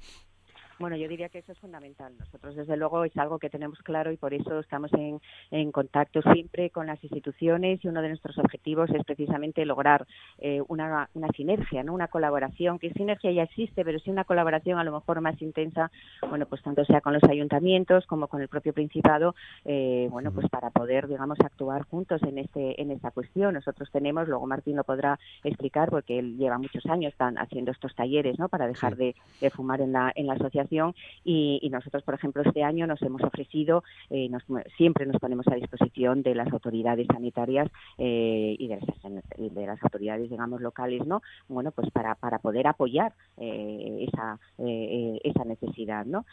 Bueno, 0.79 0.95
yo 0.95 1.07
diría 1.07 1.29
que 1.29 1.39
eso 1.39 1.51
es 1.51 1.59
fundamental. 1.59 2.13
Nosotros, 2.19 2.55
desde 2.55 2.77
luego, 2.77 3.03
es 3.05 3.15
algo 3.17 3.39
que 3.39 3.49
tenemos 3.49 3.79
claro 3.79 4.11
y 4.11 4.17
por 4.17 4.33
eso 4.33 4.59
estamos 4.59 4.91
en, 4.93 5.21
en 5.51 5.71
contacto 5.71 6.21
siempre 6.33 6.69
con 6.69 6.87
las 6.87 7.01
instituciones 7.03 7.83
y 7.83 7.87
uno 7.87 8.01
de 8.01 8.09
nuestros 8.09 8.37
objetivos 8.37 8.89
es 8.89 9.03
precisamente 9.05 9.65
lograr 9.65 10.05
eh, 10.39 10.61
una, 10.67 11.09
una 11.13 11.27
sinergia, 11.29 11.83
¿no? 11.83 11.93
una 11.93 12.07
colaboración, 12.07 12.79
que 12.79 12.91
sinergia 12.93 13.31
ya 13.31 13.43
existe, 13.43 13.85
pero 13.85 13.99
sí 13.99 14.09
una 14.09 14.23
colaboración 14.23 14.79
a 14.79 14.83
lo 14.83 14.91
mejor 14.91 15.21
más 15.21 15.41
intensa, 15.41 15.91
bueno, 16.27 16.45
pues 16.47 16.61
tanto 16.61 16.83
sea 16.85 17.01
con 17.01 17.13
los 17.13 17.23
ayuntamientos 17.23 18.05
como 18.05 18.27
con 18.27 18.41
el 18.41 18.47
propio 18.47 18.73
Principado, 18.73 19.35
eh, 19.65 20.07
bueno, 20.09 20.31
pues 20.31 20.49
para 20.49 20.71
poder, 20.71 21.07
digamos, 21.07 21.39
actuar 21.39 21.83
juntos 21.83 22.21
en 22.23 22.39
este 22.39 22.81
en 22.81 22.91
esta 22.91 23.11
cuestión. 23.11 23.53
Nosotros 23.53 23.89
tenemos, 23.91 24.27
luego 24.27 24.47
Martín 24.47 24.75
lo 24.75 24.83
podrá 24.83 25.19
explicar 25.43 25.89
porque 25.89 26.19
él 26.19 26.37
lleva 26.37 26.57
muchos 26.57 26.85
años 26.87 27.13
están 27.13 27.37
haciendo 27.37 27.71
estos 27.71 27.93
talleres, 27.95 28.39
¿no? 28.39 28.49
Para 28.49 28.67
dejar 28.67 28.95
de, 28.95 29.15
de 29.39 29.49
fumar 29.49 29.81
en 29.81 29.93
la, 29.93 30.11
en 30.15 30.27
la 30.27 30.35
asociación 30.63 30.95
y, 31.23 31.69
nosotros, 31.71 32.03
por 32.03 32.13
ejemplo, 32.13 32.41
este 32.43 32.63
año 32.63 32.85
nos 32.87 33.01
hemos 33.01 33.21
ofrecido, 33.23 33.83
eh, 34.09 34.29
siempre 34.77 35.05
nos 35.05 35.19
ponemos 35.19 35.47
a 35.47 35.55
disposición 35.55 36.21
de 36.21 36.35
las 36.35 36.51
autoridades 36.51 37.07
sanitarias 37.07 37.69
eh, 37.97 38.55
y, 38.57 38.67
de 38.67 38.79
las, 38.79 39.53
de 39.53 39.65
las 39.65 39.81
autoridades, 39.83 40.29
digamos, 40.29 40.61
locales, 40.61 41.05
¿no? 41.05 41.21
Bueno, 41.47 41.71
pues 41.71 41.89
para, 41.91 42.15
para 42.15 42.39
poder 42.39 42.67
apoyar 42.67 43.13
eh, 43.37 44.07
esa, 44.07 44.39
esa 44.57 45.45
necesidad, 45.45 46.05
¿no? 46.05 46.25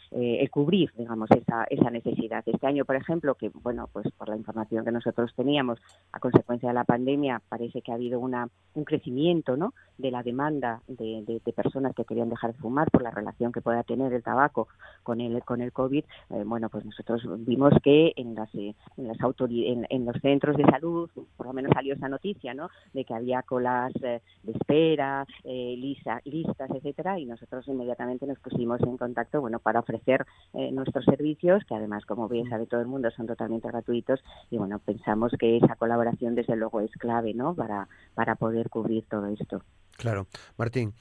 cubrir, 0.50 0.90
digamos, 0.96 1.30
esa, 1.30 1.64
esa 1.70 1.90
necesidad. 1.90 2.42
Este 2.44 2.66
año, 2.66 2.84
por 2.84 2.96
ejemplo, 2.96 3.34
que, 3.34 3.50
bueno, 3.62 3.88
pues 3.92 4.06
por 4.18 4.28
la 4.28 4.36
información 4.36 4.84
que 4.84 4.90
nosotros 4.90 5.32
teníamos 5.34 5.78
a 6.12 6.18
consecuencia 6.18 6.68
de 6.68 6.74
la 6.74 6.84
pandemia, 6.84 7.40
parece 7.48 7.82
que 7.82 7.92
ha 7.92 7.94
habido 7.94 8.18
una, 8.18 8.48
un 8.74 8.84
crecimiento, 8.84 9.56
¿no? 9.56 9.74
De 9.96 10.10
la 10.10 10.22
demanda 10.22 10.82
de, 10.88 11.40
de 11.44 11.52
personas 11.52 11.94
que 11.94 12.04
querían 12.04 12.30
dejar 12.30 12.52
de 12.52 12.58
fumar 12.58 12.90
por 12.90 13.02
la 13.02 13.10
relación 13.10 13.52
que 13.52 13.60
pueda 13.60 13.82
tener 13.84 14.12
el 14.12 14.19
tabaco 14.22 14.68
con 15.02 15.20
el 15.20 15.42
con 15.44 15.60
el 15.60 15.72
covid 15.72 16.04
eh, 16.30 16.42
bueno 16.44 16.68
pues 16.68 16.84
nosotros 16.84 17.22
vimos 17.44 17.72
que 17.82 18.12
en 18.16 18.34
las 18.34 18.54
eh, 18.54 18.74
en 18.96 19.08
las 19.08 19.18
en, 19.20 20.04
los 20.04 20.16
centros 20.20 20.56
de 20.56 20.64
salud 20.64 21.10
por 21.36 21.46
lo 21.46 21.52
menos 21.52 21.72
salió 21.74 21.94
esa 21.94 22.08
noticia 22.08 22.54
no 22.54 22.68
de 22.92 23.04
que 23.04 23.14
había 23.14 23.42
colas 23.42 23.92
eh, 24.02 24.20
de 24.42 24.52
espera 24.52 25.26
lisa, 25.44 26.20
listas 26.24 26.70
etcétera 26.70 27.18
y 27.18 27.26
nosotros 27.26 27.66
inmediatamente 27.68 28.26
nos 28.26 28.38
pusimos 28.38 28.80
en 28.82 28.96
contacto 28.96 29.40
bueno 29.40 29.58
para 29.58 29.80
ofrecer 29.80 30.26
nuestros 30.72 31.04
servicios 31.04 31.64
que 31.64 31.74
además 31.74 32.04
como 32.06 32.28
bien 32.28 32.48
sabe 32.48 32.66
todo 32.66 32.80
el 32.80 32.86
mundo 32.86 33.10
son 33.10 33.26
totalmente 33.26 33.68
gratuitos 33.68 34.22
y 34.50 34.58
bueno 34.58 34.78
pensamos 34.78 35.32
que 35.38 35.56
esa 35.56 35.76
colaboración 35.76 36.34
desde 36.34 36.56
luego 36.56 36.80
es 36.80 36.92
clave 36.92 37.34
no 37.34 37.54
para 37.54 37.88
para 38.14 38.34
poder 38.34 38.68
cubrir 38.70 39.04
todo 39.08 39.26
esto. 39.26 39.62
Claro. 39.96 40.26
Martín. 40.56 40.92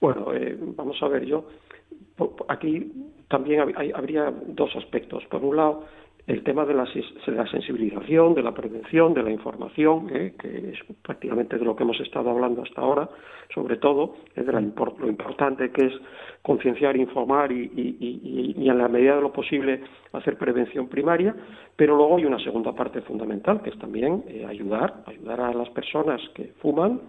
Bueno, 0.00 0.26
vamos 0.76 0.96
a 1.02 1.08
ver, 1.08 1.24
yo 1.24 1.46
aquí 2.48 2.92
también 3.28 3.60
habría 3.94 4.32
dos 4.46 4.74
aspectos. 4.76 5.24
Por 5.26 5.44
un 5.44 5.56
lado, 5.56 5.84
el 6.26 6.42
tema 6.42 6.64
de 6.64 6.74
la, 6.74 6.86
sensibilización, 6.86 8.34
de 8.34 8.42
la 8.42 8.52
prevención, 8.52 9.14
de 9.14 9.22
la 9.22 9.30
información, 9.30 10.08
¿eh? 10.12 10.34
que 10.38 10.70
es 10.70 10.96
prácticamente 11.02 11.56
de 11.56 11.64
lo 11.64 11.76
que 11.76 11.84
hemos 11.84 12.00
estado 12.00 12.30
hablando 12.30 12.62
hasta 12.62 12.80
ahora, 12.80 13.08
sobre 13.54 13.76
todo, 13.76 14.16
es 14.34 14.44
de 14.44 14.52
lo 14.52 14.58
importante 15.08 15.70
que 15.70 15.86
es 15.86 15.92
concienciar, 16.42 16.96
informar 16.96 17.52
y, 17.52 17.70
y, 17.76 18.68
en 18.68 18.78
la 18.78 18.88
medida 18.88 19.14
de 19.16 19.22
lo 19.22 19.32
posible 19.32 19.82
hacer 20.12 20.36
prevención 20.36 20.88
primaria, 20.88 21.34
pero 21.76 21.96
luego 21.96 22.16
hay 22.16 22.24
una 22.24 22.40
segunda 22.40 22.72
parte 22.72 23.02
fundamental, 23.02 23.62
que 23.62 23.70
es 23.70 23.78
también 23.78 24.24
eh, 24.26 24.44
ayudar, 24.48 25.04
ayudar 25.06 25.40
a 25.40 25.52
las 25.52 25.70
personas 25.70 26.20
que 26.34 26.54
fuman 26.60 27.00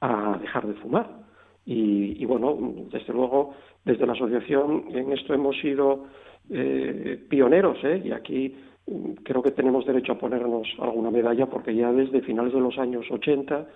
a 0.00 0.38
dejar 0.40 0.66
de 0.66 0.74
fumar. 0.74 1.25
Y, 1.68 2.24
bueno, 2.24 2.56
desde 2.92 3.12
luego, 3.12 3.54
desde 3.84 4.06
la 4.06 4.12
asociación 4.12 4.84
en 4.90 5.12
esto 5.12 5.34
hemos 5.34 5.58
sido 5.60 6.04
eh, 6.48 7.20
pioneros, 7.28 7.78
¿eh? 7.82 8.02
y 8.04 8.12
aquí 8.12 8.54
mm, 8.86 9.12
creo 9.24 9.42
que 9.42 9.50
tenemos 9.50 9.84
derecho 9.84 10.12
a 10.12 10.18
ponernos 10.18 10.68
alguna 10.78 11.10
medalla 11.10 11.46
porque 11.46 11.74
ya 11.74 11.92
desde 11.92 12.22
finales 12.22 12.52
de 12.52 12.60
los 12.60 12.78
años 12.78 13.04
80 13.10 13.66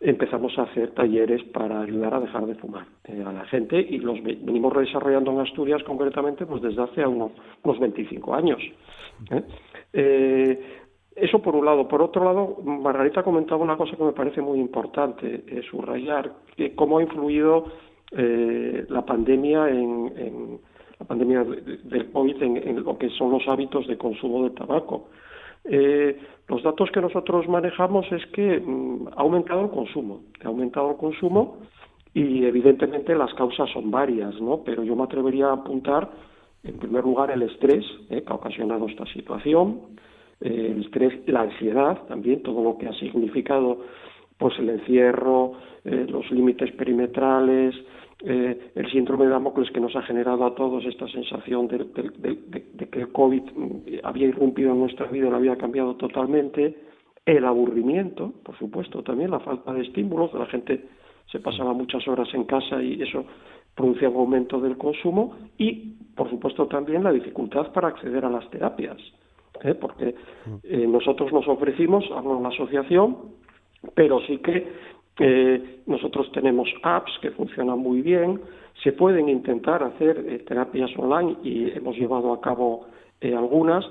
empezamos 0.00 0.58
a 0.58 0.62
hacer 0.62 0.92
talleres 0.92 1.42
para 1.52 1.82
ayudar 1.82 2.14
a 2.14 2.20
dejar 2.20 2.46
de 2.46 2.54
fumar 2.54 2.86
eh, 3.04 3.22
a 3.24 3.32
la 3.32 3.44
gente 3.46 3.78
y 3.78 3.98
los 3.98 4.22
venimos 4.22 4.74
desarrollando 4.74 5.30
en 5.32 5.40
Asturias 5.40 5.82
concretamente 5.84 6.46
pues 6.46 6.62
desde 6.62 6.82
hace 6.82 7.06
unos, 7.06 7.32
unos 7.62 7.78
25 7.78 8.34
años. 8.34 8.60
¿eh? 9.30 9.42
Eh, 9.92 10.60
eso 11.20 11.40
por 11.40 11.54
un 11.54 11.64
lado. 11.64 11.86
Por 11.88 12.02
otro 12.02 12.24
lado, 12.24 12.56
Margarita 12.64 13.22
comentaba 13.22 13.62
una 13.62 13.76
cosa 13.76 13.96
que 13.96 14.04
me 14.04 14.12
parece 14.12 14.40
muy 14.40 14.58
importante, 14.58 15.44
eh, 15.46 15.62
subrayar 15.70 16.32
cómo 16.76 16.98
ha 16.98 17.02
influido 17.02 17.64
eh, 18.12 18.84
la 18.88 19.04
pandemia 19.04 19.68
en, 19.68 20.58
la 20.98 21.06
pandemia 21.06 21.44
del 21.44 22.10
COVID 22.10 22.42
en, 22.42 22.84
lo 22.84 22.98
que 22.98 23.08
son 23.10 23.30
los 23.30 23.46
hábitos 23.48 23.86
de 23.86 23.96
consumo 23.96 24.44
de 24.44 24.50
tabaco. 24.50 25.08
Eh, 25.64 26.18
los 26.48 26.62
datos 26.62 26.90
que 26.90 27.00
nosotros 27.00 27.48
manejamos 27.48 28.10
es 28.12 28.26
que 28.32 28.58
mm, 28.58 29.08
ha 29.16 29.20
aumentado 29.20 29.62
el 29.62 29.70
consumo, 29.70 30.22
ha 30.42 30.48
aumentado 30.48 30.90
el 30.90 30.96
consumo 30.96 31.58
y 32.12 32.44
evidentemente 32.44 33.14
las 33.14 33.32
causas 33.34 33.70
son 33.70 33.90
varias, 33.90 34.40
¿no? 34.40 34.62
Pero 34.64 34.82
yo 34.82 34.96
me 34.96 35.04
atrevería 35.04 35.46
a 35.46 35.52
apuntar 35.52 36.10
en 36.64 36.78
primer 36.78 37.04
lugar 37.04 37.30
el 37.30 37.42
estrés 37.42 37.84
que 38.08 38.22
ha 38.26 38.34
ocasionado 38.34 38.86
esta 38.86 39.06
situación, 39.06 39.80
el 40.40 40.82
estrés, 40.82 41.12
la 41.26 41.42
ansiedad 41.42 42.06
también, 42.06 42.42
todo 42.42 42.62
lo 42.62 42.78
que 42.78 42.88
ha 42.88 42.92
significado 42.94 43.80
pues 44.38 44.58
el 44.58 44.70
encierro, 44.70 45.52
los 45.84 46.30
límites 46.30 46.72
perimetrales, 46.72 47.74
eh, 48.22 48.72
el 48.74 48.90
síndrome 48.90 49.24
de 49.24 49.30
Damocles 49.30 49.70
que 49.70 49.80
nos 49.80 49.96
ha 49.96 50.02
generado 50.02 50.44
a 50.44 50.54
todos 50.54 50.84
esta 50.84 51.08
sensación 51.08 51.68
de, 51.68 51.86
que 52.90 53.00
el 53.00 53.12
COVID 53.12 53.42
había 54.02 54.26
irrumpido 54.26 54.72
en 54.72 54.80
nuestra 54.80 55.06
vida, 55.06 55.30
lo 55.30 55.36
había 55.36 55.56
cambiado 55.56 55.94
totalmente, 55.96 56.76
el 57.24 57.44
aburrimiento, 57.46 58.34
por 58.44 58.58
supuesto, 58.58 59.02
también 59.02 59.30
la 59.30 59.40
falta 59.40 59.72
de 59.72 59.82
estímulos, 59.82 60.34
la 60.34 60.46
gente 60.46 60.84
se 61.32 61.40
pasaba 61.40 61.72
muchas 61.72 62.06
horas 62.08 62.28
en 62.34 62.44
casa 62.44 62.82
y 62.82 63.00
eso 63.00 63.24
producía 63.74 64.10
un 64.10 64.16
aumento 64.16 64.60
del 64.60 64.76
consumo 64.76 65.36
y, 65.56 65.94
por 66.14 66.28
supuesto, 66.28 66.66
también 66.66 67.02
la 67.02 67.12
dificultad 67.12 67.72
para 67.72 67.88
acceder 67.88 68.26
a 68.26 68.30
las 68.30 68.50
terapias, 68.50 68.98
¿eh? 69.64 69.74
porque 69.74 70.14
eh, 70.64 70.86
nosotros 70.86 71.32
nos 71.32 71.46
ofrecimos, 71.48 72.04
a 72.10 72.20
una 72.20 72.48
asociación, 72.48 73.16
pero 73.94 74.20
sí 74.26 74.38
que 74.38 74.66
eh, 75.18 75.80
nosotros 75.86 76.30
tenemos 76.32 76.68
apps 76.82 77.12
que 77.20 77.30
funcionan 77.30 77.78
muy 77.78 78.02
bien, 78.02 78.40
se 78.82 78.92
pueden 78.92 79.28
intentar 79.28 79.82
hacer 79.82 80.24
eh, 80.26 80.38
terapias 80.40 80.90
online 80.96 81.36
y 81.42 81.70
hemos 81.70 81.96
llevado 81.96 82.32
a 82.32 82.40
cabo 82.40 82.86
algunas, 83.22 83.84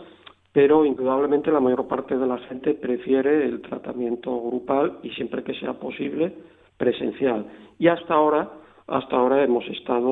pero 0.52 0.86
indudablemente 0.86 1.52
la 1.52 1.60
mayor 1.60 1.88
parte 1.88 2.18
de 2.18 2.26
la 2.26 2.40
gente 2.40 2.74
prefiere 2.74 3.46
el 3.46 3.62
tratamiento 3.62 4.42
grupal 4.42 4.98
y 5.04 5.12
siempre 5.12 5.44
que 5.44 5.54
sea 5.54 5.74
posible 5.74 6.34
presencial. 6.78 7.46
Y 7.78 7.90
hasta 7.90 8.16
ahora, 8.16 8.50
hasta 8.90 9.16
ahora 9.16 9.44
hemos 9.44 9.66
estado, 9.68 10.10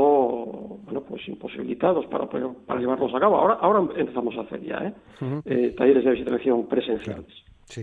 bueno, 0.83 1.01
pues 1.01 1.27
imposibilitados 1.27 2.05
para, 2.07 2.27
para 2.27 2.79
llevarlos 2.79 3.13
a 3.13 3.19
cabo. 3.19 3.37
Ahora, 3.37 3.55
ahora 3.55 3.79
empezamos 3.95 4.35
a 4.37 4.41
hacer 4.41 4.63
ya, 4.63 4.77
¿eh? 4.77 5.73
talleres 5.77 6.05
de 6.05 6.11
visitación 6.11 6.67
presenciales. 6.67 7.33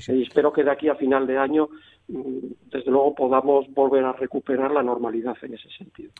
Y 0.08 0.22
espero 0.22 0.52
que 0.52 0.64
de 0.64 0.70
aquí 0.70 0.88
a 0.88 0.94
final 0.94 1.26
de 1.26 1.36
año 1.36 1.68
Mm, 2.06 2.52
desde 2.70 2.90
luego 2.90 3.14
podamos 3.14 3.66
volver 3.72 4.04
a 4.04 4.12
recuperar 4.12 4.70
la 4.70 4.82
normalidad 4.82 5.36
en 5.42 5.54
ese 5.54 5.68
sentido. 5.70 6.12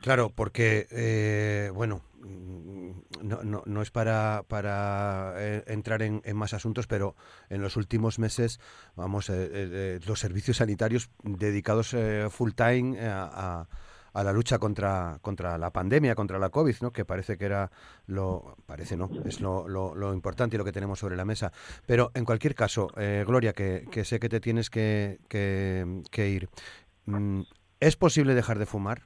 Claro, 0.00 0.30
porque, 0.32 0.86
eh, 0.90 1.70
bueno, 1.74 2.02
mm, 2.20 2.90
no, 3.24 3.42
no, 3.42 3.62
no, 3.66 3.82
es 3.82 3.90
para, 3.90 4.44
para 4.46 5.34
eh, 5.38 5.64
entrar 5.66 6.02
en, 6.02 6.22
más 6.34 6.54
asuntos, 6.54 6.86
pero 6.86 7.16
en 7.50 7.60
los 7.60 7.76
últimos 7.76 8.20
meses, 8.20 8.60
vamos, 8.94 9.28
eh, 9.30 9.98
los 10.06 10.20
servicios 10.20 10.58
sanitarios 10.58 11.10
dedicados 11.24 11.96
full 12.30 12.52
time 12.52 13.00
a 13.00 13.28
a 13.32 13.68
la 14.24 14.32
lucha 14.32 14.58
contra, 14.58 15.18
contra 15.22 15.58
la 15.58 15.70
pandemia, 15.70 16.14
contra 16.14 16.38
la 16.38 16.50
COVID, 16.50 16.76
¿no? 16.80 16.92
que 16.92 17.04
parece 17.04 17.36
que 17.36 17.44
era 17.44 17.70
lo, 18.06 18.56
parece 18.66 18.96
no, 18.96 19.10
es 19.24 19.40
lo, 19.40 19.68
lo, 19.68 20.12
importante 20.14 20.56
y 20.56 20.58
lo 20.58 20.64
que 20.64 20.72
tenemos 20.72 20.98
sobre 20.98 21.16
la 21.16 21.24
mesa. 21.24 21.52
Pero 21.86 22.10
en 22.14 22.24
cualquier 22.24 22.54
caso, 22.54 22.88
eh, 22.96 23.24
Gloria, 23.26 23.52
que, 23.52 23.86
que, 23.90 24.04
sé 24.04 24.18
que 24.18 24.28
te 24.28 24.40
tienes 24.40 24.70
que, 24.70 25.18
que, 25.28 26.28
ir, 26.28 26.48
mm, 27.06 27.42
¿es 27.80 27.96
posible 27.96 28.34
dejar 28.34 28.58
de 28.58 28.66
fumar? 28.66 29.02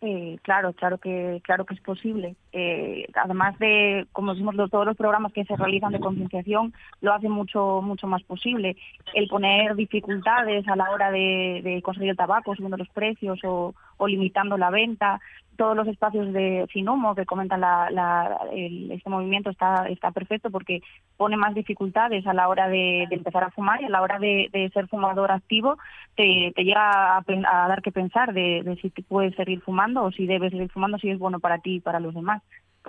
Eh, 0.00 0.38
claro, 0.42 0.72
claro 0.74 0.98
que 0.98 1.40
claro 1.42 1.64
que 1.64 1.74
es 1.74 1.80
posible. 1.80 2.36
Eh, 2.52 3.08
además 3.14 3.58
de, 3.58 4.06
como 4.12 4.32
decimos, 4.32 4.54
todos 4.70 4.86
los 4.86 4.96
programas 4.96 5.32
que 5.32 5.44
se 5.44 5.56
realizan 5.56 5.92
de 5.92 5.98
concienciación 5.98 6.72
lo 7.00 7.12
hace 7.12 7.28
mucho 7.28 7.80
mucho 7.82 8.06
más 8.06 8.22
posible. 8.22 8.76
El 9.12 9.26
poner 9.26 9.74
dificultades 9.74 10.68
a 10.68 10.76
la 10.76 10.90
hora 10.92 11.10
de, 11.10 11.80
conseguir 11.82 12.10
el 12.10 12.16
tabaco, 12.16 12.54
subiendo 12.54 12.76
los 12.76 12.88
precios 12.90 13.40
o, 13.42 13.74
o 13.96 14.06
limitando 14.06 14.56
la 14.56 14.70
venta, 14.70 15.20
todos 15.58 15.76
los 15.76 15.88
espacios 15.88 16.32
de 16.32 16.66
sin 16.72 16.88
humo 16.88 17.16
que 17.16 17.26
comentan 17.26 17.60
la, 17.60 18.38
este 18.54 19.10
movimiento 19.10 19.50
está, 19.50 19.88
está 19.88 20.12
perfecto 20.12 20.52
porque 20.52 20.82
pone 21.16 21.36
más 21.36 21.52
dificultades 21.52 22.24
a 22.28 22.32
la 22.32 22.48
hora 22.48 22.68
de, 22.68 23.08
empezar 23.10 23.42
a 23.42 23.50
fumar 23.50 23.82
y 23.82 23.86
a 23.86 23.88
la 23.88 24.00
hora 24.00 24.20
de, 24.20 24.70
ser 24.72 24.86
fumador 24.86 25.32
activo 25.32 25.76
te, 26.14 26.52
llega 26.56 27.18
a, 27.18 27.22
dar 27.68 27.82
que 27.82 27.90
pensar 27.90 28.32
de, 28.32 28.78
si 28.80 28.90
puedes 29.02 29.34
seguir 29.34 29.60
fumando 29.60 30.04
o 30.04 30.12
si 30.12 30.26
debes 30.26 30.52
seguir 30.52 30.70
fumando, 30.70 30.96
si 30.96 31.10
es 31.10 31.18
bueno 31.18 31.40
para 31.40 31.58
ti 31.58 31.74
y 31.74 31.80
para 31.80 31.98
los 31.98 32.14
demás. 32.14 32.40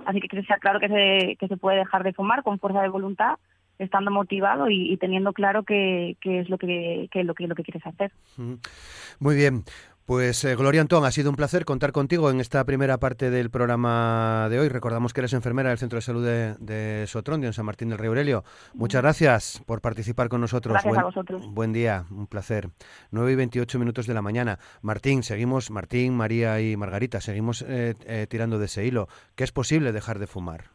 Así 0.05 0.21
que 0.21 0.43
sea 0.43 0.57
claro 0.57 0.79
que 0.79 0.89
se, 0.89 1.35
que 1.37 1.47
se 1.47 1.57
puede 1.57 1.79
dejar 1.79 2.03
de 2.03 2.13
fumar 2.13 2.43
con 2.43 2.59
fuerza 2.59 2.83
de 2.83 2.89
voluntad 2.89 3.39
estando 3.79 4.11
motivado 4.11 4.69
y, 4.69 4.95
teniendo 4.97 5.33
claro 5.33 5.63
qué 5.63 6.17
es 6.21 6.49
lo 6.49 6.59
que, 6.59 7.09
lo 7.13 7.33
que 7.33 7.47
lo 7.47 7.55
que 7.55 7.63
quieres 7.63 7.85
hacer. 7.87 8.11
Muy 9.19 9.35
bien. 9.35 9.63
Pues 10.09 10.43
eh, 10.43 10.55
Gloria 10.55 10.81
Antón, 10.81 11.05
ha 11.05 11.11
sido 11.11 11.29
un 11.29 11.35
placer 11.35 11.65
contar 11.65 11.91
contigo 11.91 12.31
en 12.31 12.39
esta 12.39 12.65
primera 12.65 12.97
parte 12.97 13.29
del 13.29 13.51
programa 13.51 14.47
de 14.49 14.59
hoy. 14.59 14.67
Recordamos 14.67 15.13
que 15.13 15.21
eres 15.21 15.33
enfermera 15.33 15.69
del 15.69 15.77
Centro 15.77 15.97
de 15.97 16.01
Salud 16.01 16.25
de, 16.25 16.55
de 16.55 17.05
Sotrondio, 17.05 17.45
en 17.45 17.53
San 17.53 17.67
Martín 17.67 17.89
del 17.89 17.99
Rey 17.99 18.07
Aurelio. 18.07 18.43
Muchas 18.73 19.03
gracias 19.03 19.63
por 19.67 19.81
participar 19.81 20.27
con 20.27 20.41
nosotros. 20.41 20.73
Gracias 20.73 20.89
buen, 20.89 20.99
a 20.99 21.03
vosotros. 21.03 21.53
Buen 21.53 21.73
día, 21.73 22.05
un 22.09 22.25
placer. 22.25 22.69
9 23.11 23.33
y 23.33 23.35
28 23.35 23.77
minutos 23.77 24.07
de 24.07 24.15
la 24.15 24.23
mañana. 24.23 24.57
Martín, 24.81 25.21
seguimos, 25.21 25.69
Martín, 25.69 26.15
María 26.15 26.59
y 26.59 26.75
Margarita, 26.75 27.21
seguimos 27.21 27.61
eh, 27.61 27.93
eh, 28.07 28.25
tirando 28.27 28.57
de 28.57 28.65
ese 28.65 28.87
hilo. 28.87 29.09
¿Qué 29.35 29.43
es 29.43 29.51
posible 29.51 29.91
dejar 29.91 30.17
de 30.17 30.25
fumar? 30.25 30.71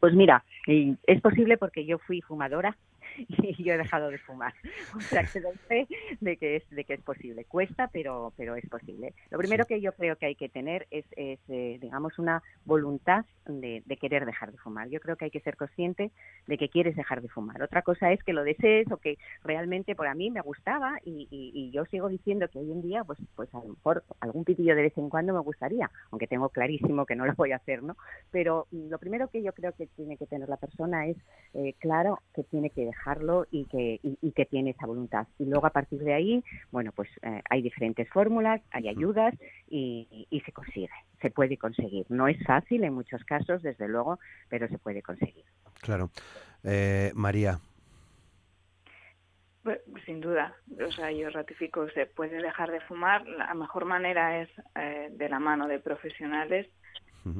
Pues 0.00 0.14
mira, 0.14 0.42
es 0.66 1.20
posible 1.20 1.58
porque 1.58 1.84
yo 1.84 1.98
fui 1.98 2.22
fumadora 2.22 2.78
y 3.28 3.62
yo 3.62 3.74
he 3.74 3.78
dejado 3.78 4.10
de 4.10 4.18
fumar. 4.18 4.54
O 4.96 5.00
sea 5.00 5.24
que 5.24 5.40
doy 5.40 5.56
fe 5.68 5.88
de 6.20 6.36
que 6.36 6.56
es, 6.56 6.70
de 6.70 6.84
que 6.84 6.94
es 6.94 7.02
posible. 7.02 7.44
Cuesta, 7.44 7.88
pero, 7.88 8.32
pero 8.36 8.56
es 8.56 8.68
posible. 8.68 9.14
Lo 9.30 9.38
primero 9.38 9.64
que 9.64 9.80
yo 9.80 9.92
creo 9.92 10.16
que 10.16 10.26
hay 10.26 10.34
que 10.34 10.48
tener 10.48 10.86
es, 10.90 11.04
es 11.16 11.38
eh, 11.48 11.78
digamos, 11.80 12.18
una 12.18 12.42
voluntad 12.64 13.24
de, 13.46 13.82
querer 14.00 14.26
dejar 14.26 14.52
de 14.52 14.58
fumar. 14.58 14.88
Yo 14.88 15.00
creo 15.00 15.16
que 15.16 15.26
hay 15.26 15.30
que 15.30 15.40
ser 15.40 15.56
consciente 15.56 16.10
de 16.46 16.58
que 16.58 16.68
quieres 16.68 16.96
dejar 16.96 17.22
de 17.22 17.28
fumar. 17.28 17.62
Otra 17.62 17.82
cosa 17.82 18.12
es 18.12 18.22
que 18.22 18.32
lo 18.32 18.42
desees 18.42 18.90
o 18.90 18.96
que 18.96 19.18
realmente 19.44 19.94
por 19.94 20.06
a 20.06 20.14
mí 20.14 20.30
me 20.30 20.40
gustaba 20.40 20.98
y, 21.04 21.28
y, 21.30 21.70
yo 21.70 21.84
sigo 21.86 22.08
diciendo 22.08 22.48
que 22.48 22.58
hoy 22.58 22.70
en 22.70 22.82
día, 22.82 23.04
pues, 23.04 23.18
pues 23.34 23.52
a 23.54 23.58
lo 23.58 23.68
mejor 23.68 24.04
algún 24.20 24.44
pitillo 24.44 24.74
de 24.74 24.82
vez 24.82 24.98
en 24.98 25.08
cuando 25.08 25.32
me 25.32 25.40
gustaría, 25.40 25.90
aunque 26.10 26.26
tengo 26.26 26.48
clarísimo 26.48 27.06
que 27.06 27.16
no 27.16 27.24
lo 27.24 27.34
voy 27.34 27.52
a 27.52 27.56
hacer, 27.56 27.82
¿no? 27.82 27.96
Pero 28.30 28.66
lo 28.70 28.98
primero 28.98 29.28
que 29.28 29.42
yo 29.42 29.52
creo 29.52 29.72
que 29.72 29.86
tiene 29.86 30.16
que 30.16 30.26
tener 30.26 30.48
la 30.48 30.56
persona 30.56 31.06
es 31.06 31.16
eh, 31.54 31.74
claro 31.78 32.20
que 32.34 32.42
tiene 32.44 32.70
que 32.70 32.84
dejar 32.84 33.01
dejarlo 33.02 33.46
y 33.50 33.64
que, 33.66 34.00
y, 34.02 34.32
que 34.32 34.46
tiene 34.46 34.70
esa 34.70 34.86
voluntad. 34.86 35.26
Y 35.38 35.46
luego 35.46 35.66
a 35.66 35.70
partir 35.70 36.00
de 36.00 36.14
ahí, 36.14 36.44
bueno, 36.70 36.92
pues 36.94 37.08
eh, 37.22 37.42
hay 37.50 37.62
diferentes 37.62 38.08
fórmulas, 38.08 38.60
hay 38.70 38.88
ayudas 38.88 39.34
y, 39.68 40.26
y, 40.30 40.40
se 40.40 40.52
consigue, 40.52 40.90
se 41.20 41.30
puede 41.30 41.56
conseguir. 41.56 42.06
No 42.08 42.28
es 42.28 42.42
fácil 42.44 42.84
en 42.84 42.94
muchos 42.94 43.24
casos, 43.24 43.62
desde 43.62 43.88
luego, 43.88 44.18
pero 44.48 44.68
se 44.68 44.78
puede 44.78 45.02
conseguir. 45.02 45.44
Claro. 45.80 46.10
Eh, 46.64 47.10
María. 47.14 47.58
Pues, 49.62 49.80
sin 50.06 50.20
duda, 50.20 50.54
o 50.84 50.90
sea, 50.92 51.12
yo 51.12 51.30
ratifico, 51.30 51.88
se 51.90 52.06
puede 52.06 52.42
dejar 52.42 52.70
de 52.70 52.80
fumar. 52.80 53.26
La 53.26 53.54
mejor 53.54 53.84
manera 53.84 54.42
es 54.42 54.48
eh, 54.74 55.08
de 55.12 55.28
la 55.28 55.38
mano 55.38 55.68
de 55.68 55.78
profesionales 55.78 56.68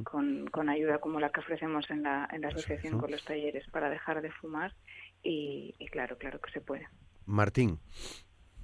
con, 0.05 0.47
con, 0.47 0.69
ayuda 0.69 0.99
como 0.99 1.19
la 1.19 1.31
que 1.31 1.41
ofrecemos 1.41 1.91
en 1.91 2.05
la, 2.05 2.29
en 2.33 2.43
la 2.43 2.49
asociación 2.49 3.01
con 3.01 3.11
los 3.11 3.25
talleres 3.25 3.69
para 3.71 3.91
dejar 3.91 4.23
de 4.23 4.31
fumar 4.31 4.73
y, 5.23 5.75
claro, 5.91 6.17
claro 6.19 6.41
que 6.41 6.51
se 6.51 6.61
puede. 6.61 6.87
Martín. 7.27 7.79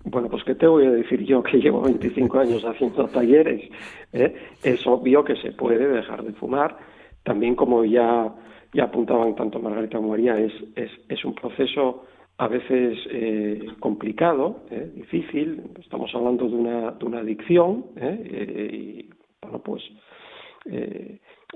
Bueno, 0.04 0.28
pues 0.28 0.44
que 0.44 0.54
te 0.54 0.66
voy 0.66 0.86
a 0.86 0.90
decir 0.90 1.24
yo 1.24 1.42
que 1.44 1.58
llevo 1.58 1.82
25 1.82 2.38
años 2.40 2.64
haciendo 2.64 3.06
talleres. 3.08 3.70
¿eh? 4.12 4.34
Es 4.62 4.86
obvio 4.86 5.24
que 5.24 5.36
se 5.36 5.52
puede 5.52 5.86
dejar 5.86 6.22
de 6.24 6.32
fumar. 6.32 6.78
También 7.22 7.54
como 7.54 7.84
ya, 7.84 8.34
ya 8.72 8.84
apuntaban 8.84 9.34
tanto 9.34 9.58
Margarita 9.58 9.98
como 9.98 10.10
María, 10.10 10.34
es, 10.38 10.52
es, 10.76 10.90
es 11.08 11.24
un 11.24 11.34
proceso 11.34 12.04
a 12.38 12.46
veces 12.46 12.96
eh, 13.10 13.66
complicado, 13.80 14.64
¿eh? 14.70 14.90
difícil. 14.94 15.62
Estamos 15.80 16.14
hablando 16.14 16.48
de 16.48 16.54
una, 16.54 16.92
de 16.92 17.04
una 17.04 17.18
adicción 17.18 17.86
y 17.96 19.10
bueno, 19.42 19.60
pues 19.60 19.82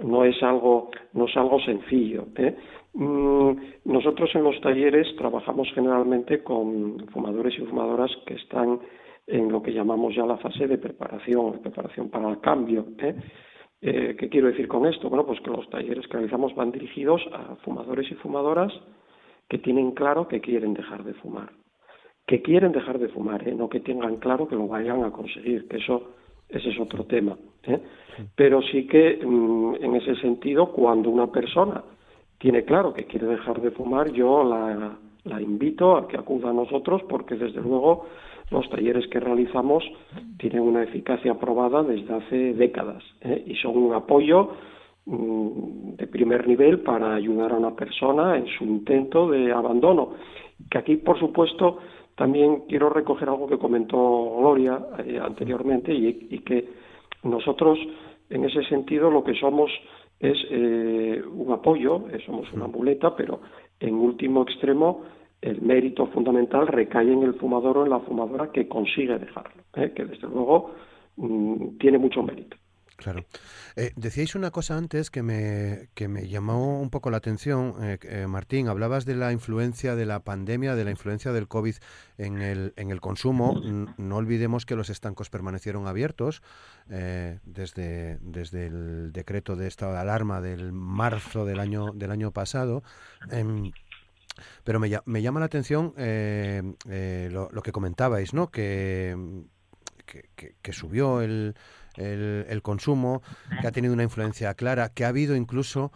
no 0.00 0.24
es 0.24 0.42
algo 0.42 0.90
no 1.12 1.26
es 1.26 1.36
algo 1.36 1.60
sencillo. 1.60 2.26
¿eh? 2.36 2.56
Mm, 2.94 3.52
nosotros 3.84 4.30
en 4.34 4.44
los 4.44 4.60
talleres 4.60 5.14
trabajamos 5.16 5.68
generalmente 5.74 6.42
con 6.42 7.06
fumadores 7.08 7.54
y 7.58 7.66
fumadoras 7.66 8.10
que 8.26 8.34
están 8.34 8.80
en 9.26 9.50
lo 9.50 9.62
que 9.62 9.72
llamamos 9.72 10.14
ya 10.14 10.26
la 10.26 10.36
fase 10.38 10.66
de 10.66 10.78
preparación, 10.78 11.60
preparación 11.60 12.10
para 12.10 12.28
el 12.30 12.40
cambio. 12.40 12.86
¿eh? 12.98 13.14
Eh, 13.80 14.16
¿Qué 14.18 14.28
quiero 14.28 14.48
decir 14.48 14.68
con 14.68 14.86
esto? 14.86 15.08
Bueno, 15.08 15.26
pues 15.26 15.40
que 15.40 15.50
los 15.50 15.68
talleres 15.70 16.06
que 16.06 16.14
realizamos 16.14 16.54
van 16.54 16.72
dirigidos 16.72 17.22
a 17.32 17.56
fumadores 17.56 18.10
y 18.10 18.14
fumadoras 18.14 18.72
que 19.48 19.58
tienen 19.58 19.92
claro 19.92 20.28
que 20.28 20.40
quieren 20.40 20.74
dejar 20.74 21.04
de 21.04 21.14
fumar. 21.14 21.50
Que 22.26 22.40
quieren 22.42 22.72
dejar 22.72 22.98
de 22.98 23.08
fumar, 23.08 23.44
no 23.54 23.68
que 23.68 23.80
tengan 23.80 24.16
claro 24.16 24.46
que 24.46 24.54
lo 24.54 24.68
vayan 24.68 25.04
a 25.04 25.10
conseguir, 25.10 25.66
que 25.68 25.78
eso 25.78 26.14
ese 26.52 26.70
es 26.70 26.80
otro 26.80 27.04
tema. 27.04 27.36
¿eh? 27.64 27.80
Pero 28.36 28.62
sí 28.62 28.86
que 28.86 29.18
mm, 29.24 29.76
en 29.80 29.96
ese 29.96 30.16
sentido, 30.16 30.72
cuando 30.72 31.10
una 31.10 31.28
persona 31.28 31.82
tiene 32.38 32.64
claro 32.64 32.92
que 32.92 33.04
quiere 33.04 33.26
dejar 33.26 33.60
de 33.60 33.70
fumar, 33.70 34.10
yo 34.12 34.44
la, 34.44 34.96
la 35.24 35.40
invito 35.40 35.96
a 35.96 36.08
que 36.08 36.16
acuda 36.16 36.50
a 36.50 36.52
nosotros 36.52 37.02
porque 37.08 37.36
desde 37.36 37.60
luego 37.60 38.06
los 38.50 38.68
talleres 38.68 39.06
que 39.08 39.18
realizamos 39.18 39.82
tienen 40.38 40.60
una 40.60 40.82
eficacia 40.82 41.34
probada 41.34 41.82
desde 41.82 42.14
hace 42.14 42.54
décadas 42.54 43.02
¿eh? 43.22 43.42
y 43.46 43.54
son 43.56 43.76
un 43.78 43.94
apoyo 43.94 44.50
mm, 45.06 45.94
de 45.96 46.06
primer 46.06 46.46
nivel 46.46 46.80
para 46.80 47.14
ayudar 47.14 47.52
a 47.52 47.56
una 47.56 47.74
persona 47.74 48.36
en 48.36 48.46
su 48.58 48.64
intento 48.64 49.30
de 49.30 49.52
abandono. 49.52 50.10
Que 50.70 50.78
aquí, 50.78 50.96
por 50.96 51.18
supuesto, 51.18 51.78
también 52.16 52.64
quiero 52.68 52.90
recoger 52.90 53.28
algo 53.28 53.48
que 53.48 53.58
comentó 53.58 54.36
Gloria 54.38 54.78
eh, 55.04 55.18
anteriormente 55.22 55.92
y, 55.92 56.38
que 56.40 56.68
nosotros, 57.22 57.78
en 58.28 58.44
ese 58.44 58.64
sentido, 58.64 59.10
lo 59.10 59.24
que 59.24 59.34
somos 59.34 59.70
es 60.20 60.36
eh, 60.50 61.22
un 61.32 61.52
apoyo, 61.52 62.08
eh, 62.10 62.20
somos 62.26 62.52
una 62.52 62.66
muleta, 62.66 63.16
pero 63.16 63.40
en 63.80 63.94
último 63.94 64.42
extremo 64.42 65.02
el 65.40 65.60
mérito 65.60 66.06
fundamental 66.06 66.68
recae 66.68 67.12
en 67.12 67.22
el 67.24 67.34
fumador 67.34 67.78
o 67.78 67.84
en 67.84 67.90
la 67.90 68.00
fumadora 68.00 68.52
que 68.52 68.68
consigue 68.68 69.18
dejarlo, 69.18 69.62
que 69.72 70.04
desde 70.04 70.28
luego 70.28 70.70
mm, 71.16 71.78
tiene 71.78 71.98
mucho 71.98 72.22
mérito. 72.22 72.56
Claro. 73.02 73.24
Eh, 73.74 73.92
decíais 73.96 74.36
una 74.36 74.52
cosa 74.52 74.76
antes 74.76 75.10
que 75.10 75.22
me, 75.22 75.88
que 75.94 76.06
me 76.06 76.28
llamó 76.28 76.80
un 76.80 76.88
poco 76.88 77.10
la 77.10 77.16
atención, 77.16 77.74
eh, 77.82 77.98
eh, 78.02 78.26
Martín. 78.28 78.68
Hablabas 78.68 79.04
de 79.04 79.16
la 79.16 79.32
influencia 79.32 79.96
de 79.96 80.06
la 80.06 80.20
pandemia, 80.20 80.76
de 80.76 80.84
la 80.84 80.92
influencia 80.92 81.32
del 81.32 81.48
COVID 81.48 81.74
en 82.18 82.40
el, 82.40 82.72
en 82.76 82.92
el 82.92 83.00
consumo. 83.00 83.60
No 83.96 84.16
olvidemos 84.16 84.66
que 84.66 84.76
los 84.76 84.88
estancos 84.88 85.30
permanecieron 85.30 85.88
abiertos 85.88 86.42
desde, 86.86 88.18
desde 88.20 88.66
el 88.66 89.10
decreto 89.12 89.56
de 89.56 89.66
estado 89.66 89.94
de 89.94 89.98
alarma 89.98 90.40
del 90.40 90.72
marzo 90.72 91.44
del 91.44 91.58
año, 91.58 91.92
del 91.94 92.12
año 92.12 92.30
pasado. 92.30 92.84
Em, 93.30 93.72
pero 94.62 94.78
me, 94.78 94.90
me, 95.06 95.22
llama 95.22 95.40
la 95.40 95.46
atención 95.46 95.92
lo, 95.96 97.48
lo, 97.50 97.62
que 97.62 97.72
comentabais, 97.72 98.32
¿no? 98.32 98.50
que, 98.50 99.16
que 100.06 100.72
subió 100.72 101.20
el 101.20 101.56
el, 101.96 102.62
consumo, 102.62 103.22
que 103.60 103.66
ha 103.66 103.72
tenido 103.72 103.94
una 103.94 104.02
influencia 104.02 104.54
clara, 104.54 104.88
que 104.88 105.04
ha 105.04 105.08
habido 105.08 105.36
incluso 105.36 105.92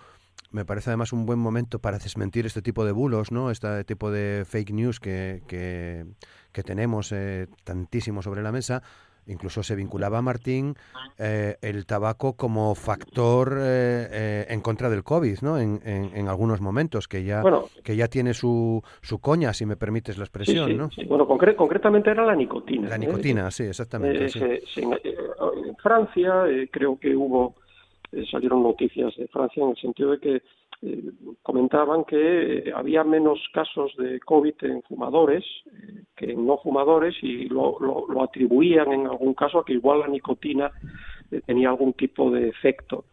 me 0.52 0.64
parece 0.64 0.90
además 0.90 1.12
un 1.12 1.26
buen 1.26 1.38
momento 1.38 1.80
para 1.80 1.98
desmentir 1.98 2.46
este 2.46 2.62
tipo 2.62 2.84
de 2.84 2.92
bulos, 2.92 3.30
¿no? 3.30 3.50
Este 3.50 3.84
tipo 3.84 4.10
de 4.10 4.44
fake 4.46 4.70
news 4.70 5.00
que, 5.00 5.42
que, 5.46 6.62
tenemos 6.62 7.12
eh, 7.12 7.48
tantísimo 7.64 8.22
sobre 8.22 8.42
la 8.42 8.52
mesa, 8.52 8.82
Incluso 9.28 9.62
se 9.62 9.74
vinculaba 9.74 10.18
a 10.18 10.22
Martín 10.22 10.74
eh, 11.18 11.56
el 11.60 11.84
tabaco 11.84 12.34
como 12.34 12.74
factor 12.76 13.54
eh, 13.58 14.08
eh, 14.10 14.46
en 14.48 14.60
contra 14.60 14.88
del 14.88 15.02
COVID, 15.02 15.40
¿no? 15.42 15.58
En, 15.58 15.80
en, 15.84 16.28
algunos 16.28 16.60
momentos, 16.60 17.08
que 17.08 17.24
ya, 17.24 17.42
que 17.82 17.96
ya 17.96 18.06
tiene 18.06 18.34
su, 18.34 18.82
su 19.02 19.18
coña, 19.18 19.52
si 19.52 19.66
me 19.66 19.76
permites 19.76 20.16
la 20.16 20.24
expresión, 20.24 20.76
¿no? 20.76 20.90
Bueno, 21.08 21.26
concretamente 21.26 22.10
era 22.10 22.24
la 22.24 22.36
nicotina. 22.36 22.88
La 22.88 22.98
nicotina, 22.98 23.50
sí, 23.50 23.64
exactamente. 23.64 24.28
Francia 25.82 26.44
creo 26.70 26.98
que 26.98 27.14
hubo, 27.14 27.54
salieron 28.30 28.62
noticias 28.62 29.14
de 29.16 29.28
Francia 29.28 29.62
en 29.62 29.70
el 29.70 29.76
sentido 29.76 30.12
de 30.12 30.18
que 30.18 30.42
eh, 30.82 31.10
comentaban 31.42 32.04
que 32.04 32.68
eh, 32.68 32.72
había 32.74 33.02
menos 33.02 33.38
casos 33.54 33.96
de 33.96 34.20
COVID 34.20 34.54
en 34.60 34.82
fumadores 34.82 35.42
eh, 35.72 36.02
que 36.14 36.32
en 36.32 36.46
no 36.46 36.58
fumadores 36.58 37.14
y 37.22 37.46
lo, 37.46 37.78
lo, 37.80 38.22
atribuían 38.22 38.92
en 38.92 39.06
algún 39.06 39.32
caso 39.32 39.60
a 39.60 39.64
que 39.64 39.72
igual 39.72 40.00
la 40.00 40.08
nicotina 40.08 40.70
tenía 41.46 41.70
algún 41.70 41.94
tipo 41.94 42.30
de 42.30 42.48
efecto 42.48 43.04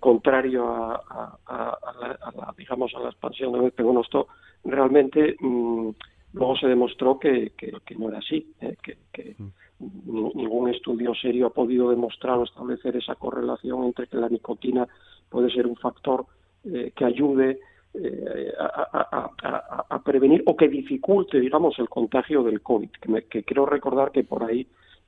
contrario 0.00 0.66
a, 0.66 1.38
la, 1.46 2.54
digamos 2.56 2.94
a 2.94 3.00
la 3.00 3.10
expansión 3.10 3.52
de 3.52 3.70
pero 3.70 4.00
esto 4.00 4.28
realmente 4.64 5.36
mm, 5.40 5.90
luego 6.32 6.56
se 6.56 6.68
demostró 6.68 7.18
que, 7.18 7.52
que, 7.54 7.94
no 7.96 8.08
era 8.08 8.18
así 8.18 8.54
que, 8.82 8.96
que 9.12 9.36
ningún 9.80 10.70
estudio 10.70 11.14
serio 11.14 11.46
ha 11.46 11.50
podido 11.50 11.90
demostrar 11.90 12.38
o 12.38 12.44
establecer 12.44 12.96
esa 12.96 13.14
correlación 13.14 13.84
entre 13.84 14.06
que 14.06 14.16
la 14.16 14.28
nicotina 14.28 14.88
puede 15.28 15.50
ser 15.50 15.66
un 15.66 15.76
factor 15.76 16.26
eh, 16.64 16.92
que 16.94 17.04
ayude 17.04 17.60
eh, 17.94 18.52
a, 18.58 20.02
prevenir 20.04 20.42
o 20.46 20.56
que 20.56 20.68
dificulte, 20.68 21.38
digamos, 21.40 21.78
el 21.78 21.88
contagio 21.88 22.42
del 22.42 22.60
COVID, 22.62 22.90
que, 22.90 23.22
que 23.24 23.42
quiero 23.44 23.66
recordar 23.66 24.10
que 24.10 24.24
por 24.24 24.42
ahí 24.44 24.66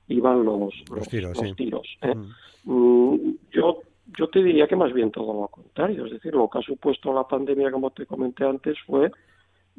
iban 0.09 0.44
los, 0.44 0.74
los, 0.90 1.09
tiros. 1.09 1.88
¿eh? 2.02 2.14
Mm. 2.14 2.33
Mm, 2.64 3.37
yo, 3.50 3.83
yo 4.18 4.28
te 4.28 4.42
diría 4.42 4.66
que 4.66 4.76
más 4.76 4.92
bien 4.92 5.11
todo 5.11 5.33
lo 5.33 5.48
contrario, 5.48 6.06
es 6.06 6.12
decir, 6.12 6.35
lo 6.35 6.48
que 6.48 6.59
ha 6.59 6.62
supuesto 6.62 7.12
la 7.12 7.26
pandemia, 7.26 7.70
como 7.70 7.90
te 7.90 8.06
comenté 8.06 8.44
antes, 8.44 8.76
fue 8.87 9.11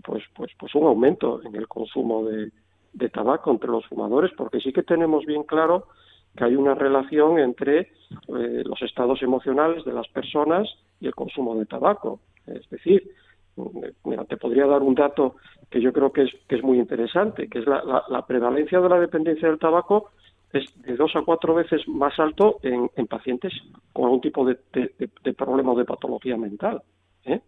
pues, 0.03 0.23
pues, 0.35 0.51
pues 0.57 0.73
un 0.75 0.87
aumento 0.87 1.41
en 1.43 1.55
el 1.55 1.67
consumo 1.67 2.25
de, 2.25 2.51
de 2.93 3.09
tabaco 3.09 3.51
entre 3.51 3.69
los 3.69 3.85
fumadores, 3.87 4.31
porque 4.37 4.59
sí 4.59 4.73
que 4.73 4.83
tenemos 4.83 5.25
bien 5.25 5.43
claro 5.43 5.87
que 6.35 6.43
hay 6.45 6.55
una 6.55 6.75
relación 6.75 7.39
entre 7.39 7.91
los 8.27 8.81
estados 8.81 9.21
emocionales 9.21 9.83
de 9.83 9.93
las 9.93 10.07
personas 10.09 10.67
y 10.99 11.07
el 11.07 11.15
consumo 11.15 11.55
de 11.55 11.65
tabaco. 11.65 12.21
Es 12.47 12.69
decir, 12.69 13.11
mira, 14.05 14.23
te 14.25 14.37
podría 14.37 14.65
dar 14.65 14.81
un 14.81 14.95
dato 14.95 15.35
que 15.69 15.81
yo 15.81 15.91
creo 15.93 16.11
que 16.11 16.23
es, 16.23 16.31
que 16.47 16.55
es 16.55 16.63
muy 16.63 16.79
interesante, 16.79 17.47
que 17.47 17.59
es 17.59 17.65
la, 17.65 18.03
la, 18.07 18.25
prevalencia 18.25 18.79
de 18.79 18.89
la 18.89 18.99
dependencia 18.99 19.47
del 19.47 19.59
tabaco 19.59 20.11
es 20.53 20.65
de 20.81 20.95
dos 20.95 21.15
a 21.15 21.21
cuatro 21.21 21.53
veces 21.55 21.87
más 21.87 22.19
alto 22.19 22.59
en, 22.61 22.89
en 22.95 23.07
pacientes 23.07 23.53
con 23.93 24.05
algún 24.05 24.21
tipo 24.21 24.45
de, 24.45 24.57
de, 24.73 25.33
problema 25.33 25.71
o 25.71 25.77
de 25.77 25.85
patología 25.85 26.35
mental. 26.35 26.81
¿eh? 27.25 27.39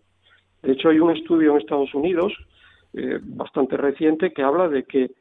De 0.61 0.71
hecho, 0.71 0.89
hay 0.89 0.99
un 0.99 1.11
estudio 1.11 1.51
en 1.51 1.57
Estados 1.57 1.93
Unidos 1.93 2.33
eh, 2.93 3.19
bastante 3.21 3.75
reciente 3.75 4.31
que 4.31 4.41
habla 4.41 4.69
de 4.69 4.83
que, 4.83 5.11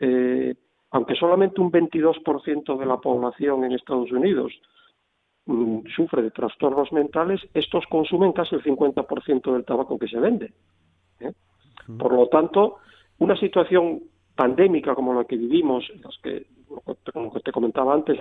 eh, 0.00 0.54
aunque 0.90 1.14
solamente 1.14 1.60
un 1.60 1.70
22% 1.70 2.76
de 2.76 2.86
la 2.86 2.96
población 2.96 3.64
en 3.64 3.72
Estados 3.72 4.10
Unidos 4.10 4.52
Mm, 5.50 5.80
sufre 5.96 6.22
de 6.22 6.30
trastornos 6.30 6.92
mentales, 6.92 7.40
estos 7.54 7.84
consumen 7.86 8.32
casi 8.32 8.54
el 8.54 8.62
50% 8.62 9.52
del 9.52 9.64
tabaco 9.64 9.98
que 9.98 10.06
se 10.06 10.20
vende. 10.20 10.52
¿eh? 11.18 11.32
Por 11.98 12.12
lo 12.12 12.28
tanto, 12.28 12.76
una 13.18 13.36
situación 13.36 14.00
pandémica 14.36 14.94
como 14.94 15.12
la 15.12 15.24
que 15.24 15.36
vivimos, 15.36 15.90
las 16.04 16.16
que, 16.22 16.46
como 17.12 17.40
te 17.40 17.50
comentaba 17.50 17.94
antes, 17.94 18.16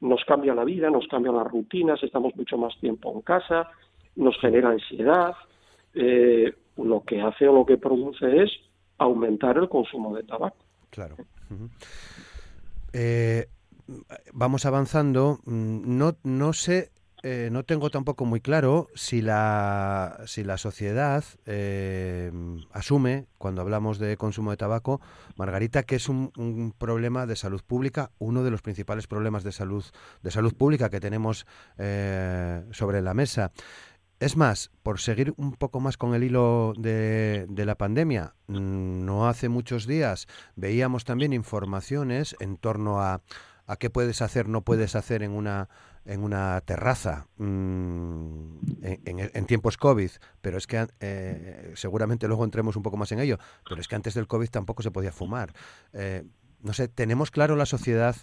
nos 0.00 0.24
cambia 0.24 0.54
la 0.54 0.64
vida, 0.64 0.90
nos 0.90 1.06
cambian 1.06 1.36
las 1.36 1.46
rutinas, 1.46 2.02
estamos 2.02 2.34
mucho 2.34 2.58
más 2.58 2.76
tiempo 2.80 3.12
en 3.12 3.20
casa, 3.20 3.70
nos 4.16 4.36
genera 4.40 4.70
ansiedad, 4.70 5.34
eh, 5.94 6.52
lo 6.78 7.04
que 7.04 7.20
hace 7.20 7.46
o 7.46 7.52
lo 7.52 7.64
que 7.64 7.76
produce 7.76 8.42
es 8.42 8.50
aumentar 8.98 9.56
el 9.56 9.68
consumo 9.68 10.16
de 10.16 10.24
tabaco. 10.24 10.64
Claro 10.92 11.16
vamos 14.32 14.66
avanzando. 14.66 15.40
Mm, 15.44 15.98
no, 15.98 16.16
no 16.22 16.52
sé, 16.52 16.90
eh, 17.22 17.50
no 17.52 17.64
tengo 17.64 17.90
tampoco 17.90 18.24
muy 18.24 18.40
claro 18.40 18.88
si 18.94 19.22
la, 19.22 20.22
si 20.26 20.42
la 20.42 20.58
sociedad 20.58 21.24
eh, 21.46 22.32
asume, 22.72 23.26
cuando 23.38 23.60
hablamos 23.60 23.98
de 23.98 24.16
consumo 24.16 24.50
de 24.50 24.56
tabaco, 24.56 25.00
Margarita, 25.36 25.84
que 25.84 25.96
es 25.96 26.08
un, 26.08 26.74
problema 26.78 27.26
de 27.26 27.36
salud 27.36 27.62
pública, 27.62 28.10
uno 28.18 28.42
de 28.42 28.50
los 28.50 28.62
principales 28.62 29.06
problemas 29.06 29.44
de 29.44 29.52
salud, 29.52 29.84
de 30.22 30.30
salud 30.30 30.54
pública 30.54 30.90
que 30.90 31.00
tenemos 31.00 31.46
eh, 31.78 32.64
sobre 32.72 33.02
la 33.02 33.14
mesa. 33.14 33.52
Es 34.22 34.36
más, 34.36 34.70
por 34.84 35.00
seguir 35.00 35.34
un 35.36 35.52
poco 35.52 35.80
más 35.80 35.96
con 35.96 36.14
el 36.14 36.22
hilo 36.22 36.74
de, 36.78 37.46
la 37.48 37.74
pandemia, 37.74 38.36
no 38.46 39.26
hace 39.26 39.48
muchos 39.48 39.84
días 39.84 40.28
veíamos 40.54 41.04
también 41.04 41.32
informaciones 41.32 42.36
en 42.38 42.56
torno 42.56 43.02
a 43.02 43.20
qué 43.80 43.90
puedes 43.90 44.22
hacer, 44.22 44.48
no 44.48 44.62
puedes 44.62 44.94
hacer 44.94 45.24
en 45.24 45.32
una 45.32 45.68
en 46.04 46.22
una 46.22 46.60
terraza 46.60 47.26
mm, 47.36 48.58
en, 48.82 49.46
tiempos 49.46 49.76
COVID, 49.76 50.10
pero 50.40 50.56
es 50.56 50.68
que 50.68 50.86
eh, 51.00 51.72
seguramente 51.74 52.28
luego 52.28 52.44
entremos 52.44 52.76
un 52.76 52.84
poco 52.84 52.96
más 52.96 53.10
en 53.10 53.18
ello, 53.18 53.38
pero 53.68 53.80
es 53.80 53.88
que 53.88 53.96
antes 53.96 54.14
del 54.14 54.28
COVID 54.28 54.48
tampoco 54.50 54.82
se 54.82 54.92
podía 54.92 55.12
fumar. 55.12 55.52
Eh, 55.92 56.24
no 56.60 56.72
sé, 56.72 56.86
¿tenemos 56.86 57.32
claro 57.32 57.56
la 57.56 57.66
sociedad 57.66 58.14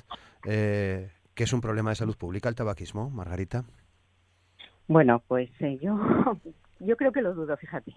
eh, 0.46 1.12
que 1.34 1.44
es 1.44 1.52
un 1.52 1.60
problema 1.60 1.90
de 1.90 1.98
salud 1.98 2.16
pública 2.16 2.48
el 2.48 2.56
tabaquismo, 2.56 3.10
Margarita? 3.10 3.66
Bueno, 4.89 5.21
pues 5.28 5.52
yo, 5.82 5.95
yo 6.80 6.97
creo 6.97 7.12
que 7.12 7.21
lo 7.21 7.36
dudo, 7.36 7.56
fíjate. 7.58 7.93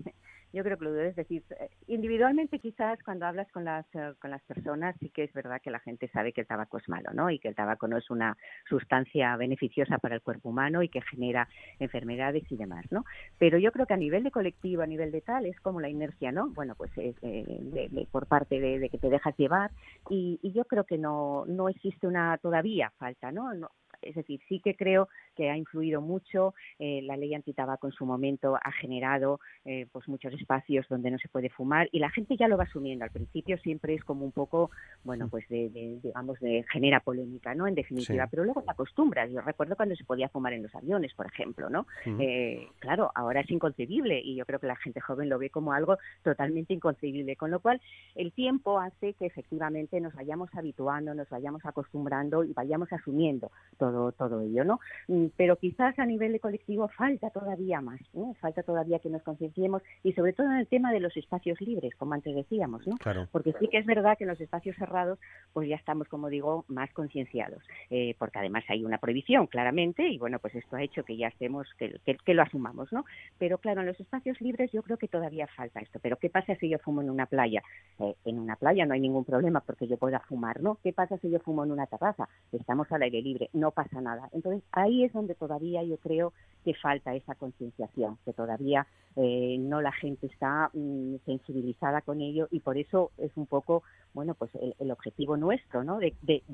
Yo 0.52 0.62
creo 0.62 0.76
que 0.76 0.84
lo 0.84 0.92
debes 0.92 1.16
decir. 1.16 1.42
Eh, 1.58 1.70
individualmente, 1.86 2.58
quizás 2.58 3.02
cuando 3.02 3.24
hablas 3.24 3.50
con 3.50 3.64
las, 3.64 3.86
eh, 3.94 4.12
con 4.20 4.30
las 4.30 4.42
personas, 4.42 4.94
sí 5.00 5.08
que 5.08 5.24
es 5.24 5.32
verdad 5.32 5.62
que 5.62 5.70
la 5.70 5.78
gente 5.78 6.08
sabe 6.08 6.34
que 6.34 6.42
el 6.42 6.46
tabaco 6.46 6.76
es 6.76 6.86
malo, 6.90 7.08
¿no? 7.14 7.30
Y 7.30 7.38
que 7.38 7.48
el 7.48 7.54
tabaco 7.54 7.88
no 7.88 7.96
es 7.96 8.10
una 8.10 8.36
sustancia 8.68 9.34
beneficiosa 9.36 9.96
para 9.96 10.16
el 10.16 10.20
cuerpo 10.20 10.50
humano 10.50 10.82
y 10.82 10.90
que 10.90 11.00
genera 11.00 11.48
enfermedades 11.78 12.44
y 12.52 12.56
demás, 12.56 12.84
¿no? 12.90 13.06
Pero 13.38 13.56
yo 13.56 13.72
creo 13.72 13.86
que 13.86 13.94
a 13.94 13.96
nivel 13.96 14.22
de 14.22 14.30
colectivo, 14.30 14.82
a 14.82 14.86
nivel 14.86 15.12
de 15.12 15.22
tal, 15.22 15.46
es 15.46 15.58
como 15.60 15.80
la 15.80 15.88
inercia, 15.88 16.30
¿no? 16.30 16.50
Bueno, 16.50 16.74
pues 16.76 16.90
eh, 16.98 18.06
por 18.10 18.26
parte 18.26 18.60
de, 18.60 18.90
que 18.90 18.98
te 18.98 19.08
dejas 19.08 19.34
llevar 19.38 19.70
y, 20.10 20.38
yo 20.52 20.66
creo 20.66 20.84
que 20.84 20.98
no, 20.98 21.46
no 21.46 21.70
existe 21.70 22.06
una 22.06 22.36
todavía 22.36 22.92
falta, 22.98 23.32
¿no? 23.32 23.54
no 23.54 23.70
es 24.02 24.14
decir, 24.14 24.40
sí 24.48 24.60
que 24.60 24.74
creo 24.74 25.08
que 25.34 25.50
ha 25.50 25.56
influido 25.56 26.00
mucho. 26.00 26.54
Eh, 26.78 27.00
la 27.02 27.16
ley 27.16 27.34
antitabaco 27.34 27.86
en 27.86 27.92
su 27.92 28.06
momento 28.06 28.56
ha 28.56 28.72
generado 28.72 29.40
eh, 29.64 29.86
pues 29.92 30.08
muchos 30.08 30.32
espacios 30.34 30.86
donde 30.88 31.10
no 31.10 31.18
se 31.18 31.28
puede 31.28 31.48
fumar 31.48 31.88
y 31.92 31.98
la 31.98 32.10
gente 32.10 32.36
ya 32.36 32.48
lo 32.48 32.56
va 32.56 32.64
asumiendo. 32.64 33.04
Al 33.04 33.10
principio 33.10 33.58
siempre 33.58 33.94
es 33.94 34.04
como 34.04 34.24
un 34.24 34.32
poco, 34.32 34.70
bueno, 35.04 35.28
pues 35.28 35.48
de, 35.48 35.70
digamos, 36.02 36.38
de 36.40 36.64
genera 36.70 37.00
polémica, 37.00 37.54
¿no? 37.54 37.66
En 37.66 37.74
definitiva, 37.74 38.26
pero 38.30 38.44
luego 38.44 38.62
te 38.62 38.70
acostumbras. 38.70 39.30
Yo 39.30 39.40
recuerdo 39.40 39.76
cuando 39.76 39.94
se 39.96 40.04
podía 40.04 40.28
fumar 40.28 40.52
en 40.52 40.62
los 40.62 40.74
aviones, 40.74 41.14
por 41.14 41.26
ejemplo, 41.26 41.68
¿no? 41.70 41.86
Eh, 42.04 42.68
claro, 42.78 43.10
ahora 43.14 43.40
es 43.40 43.50
inconcebible 43.50 44.20
y 44.20 44.36
yo 44.36 44.46
creo 44.46 44.58
que 44.58 44.66
la 44.66 44.76
gente 44.76 45.00
joven 45.00 45.28
lo 45.28 45.38
ve 45.38 45.50
como 45.50 45.72
algo 45.72 45.98
totalmente 46.22 46.74
inconcebible, 46.74 47.36
con 47.36 47.50
lo 47.50 47.60
cual 47.60 47.80
el 48.14 48.32
tiempo 48.32 48.78
hace 48.78 49.14
que 49.14 49.26
efectivamente 49.26 50.00
nos 50.00 50.14
vayamos 50.14 50.50
habituando, 50.54 51.14
nos 51.14 51.28
vayamos 51.28 51.64
acostumbrando 51.64 52.44
y 52.44 52.52
vayamos 52.52 52.92
asumiendo 52.92 53.50
todo, 53.78 54.12
todo 54.12 54.40
ello, 54.40 54.64
¿no? 54.64 54.80
Mm, 55.22 55.26
pero 55.36 55.56
quizás 55.56 55.98
a 55.98 56.06
nivel 56.06 56.32
de 56.32 56.40
colectivo 56.40 56.88
falta 56.88 57.30
todavía 57.30 57.80
más, 57.80 58.00
¿no? 58.12 58.34
Falta 58.34 58.62
todavía 58.62 58.98
que 58.98 59.10
nos 59.10 59.22
concienciemos 59.22 59.82
y 60.02 60.12
sobre 60.12 60.32
todo 60.32 60.50
en 60.50 60.58
el 60.58 60.66
tema 60.66 60.92
de 60.92 61.00
los 61.00 61.16
espacios 61.16 61.60
libres, 61.60 61.94
como 61.96 62.14
antes 62.14 62.34
decíamos, 62.34 62.86
¿no? 62.86 62.96
Porque 63.30 63.52
sí 63.58 63.68
que 63.68 63.78
es 63.78 63.86
verdad 63.86 64.16
que 64.16 64.24
en 64.24 64.30
los 64.30 64.40
espacios 64.40 64.76
cerrados, 64.76 65.18
pues 65.52 65.68
ya 65.68 65.76
estamos, 65.76 66.08
como 66.08 66.28
digo, 66.28 66.64
más 66.68 66.92
concienciados, 66.92 67.62
eh, 67.90 68.14
porque 68.18 68.38
además 68.38 68.64
hay 68.68 68.84
una 68.84 68.98
prohibición, 68.98 69.46
claramente, 69.46 70.08
y 70.08 70.18
bueno, 70.18 70.38
pues 70.38 70.54
esto 70.54 70.76
ha 70.76 70.82
hecho 70.82 71.04
que 71.04 71.16
ya 71.16 71.28
estemos, 71.28 71.66
que, 71.78 71.98
que, 72.04 72.34
lo 72.34 72.42
asumamos, 72.42 72.92
¿no? 72.92 73.04
Pero 73.38 73.58
claro, 73.58 73.80
en 73.80 73.86
los 73.86 74.00
espacios 74.00 74.40
libres 74.40 74.70
yo 74.72 74.82
creo 74.82 74.96
que 74.96 75.08
todavía 75.08 75.46
falta 75.48 75.80
esto. 75.80 75.98
Pero 76.00 76.16
¿qué 76.16 76.30
pasa 76.30 76.54
si 76.56 76.68
yo 76.68 76.78
fumo 76.78 77.02
en 77.02 77.10
una 77.10 77.26
playa? 77.26 77.62
Eh, 77.98 78.14
en 78.24 78.38
una 78.38 78.56
playa 78.56 78.86
no 78.86 78.94
hay 78.94 79.00
ningún 79.00 79.24
problema 79.24 79.60
porque 79.60 79.86
yo 79.86 79.96
pueda 79.98 80.20
fumar, 80.20 80.62
¿no? 80.62 80.78
¿Qué 80.82 80.92
pasa 80.92 81.18
si 81.18 81.30
yo 81.30 81.40
fumo 81.40 81.64
en 81.64 81.72
una 81.72 81.86
terraza? 81.86 82.28
Estamos 82.52 82.90
al 82.90 83.02
aire 83.02 83.20
libre, 83.20 83.50
no 83.52 83.70
pasa 83.70 84.00
nada. 84.00 84.28
Entonces 84.32 84.62
ahí 84.72 85.04
es 85.04 85.11
donde 85.12 85.34
todavía 85.34 85.82
yo 85.82 85.96
creo 85.98 86.32
que 86.64 86.74
falta 86.74 87.14
esa 87.14 87.34
concienciación, 87.34 88.18
que 88.24 88.32
todavía 88.32 88.86
eh, 89.16 89.56
no 89.58 89.80
la 89.80 89.92
gente 89.92 90.26
está 90.26 90.70
mm, 90.72 91.16
sensibilizada 91.26 92.00
con 92.00 92.20
ello 92.20 92.48
y 92.50 92.60
por 92.60 92.78
eso 92.78 93.10
es 93.18 93.30
un 93.36 93.46
poco, 93.46 93.82
bueno, 94.14 94.34
pues 94.34 94.50
el, 94.54 94.90
objetivo 94.90 95.36
nuestro, 95.36 95.84
¿no? 95.84 95.98
De, 95.98 96.12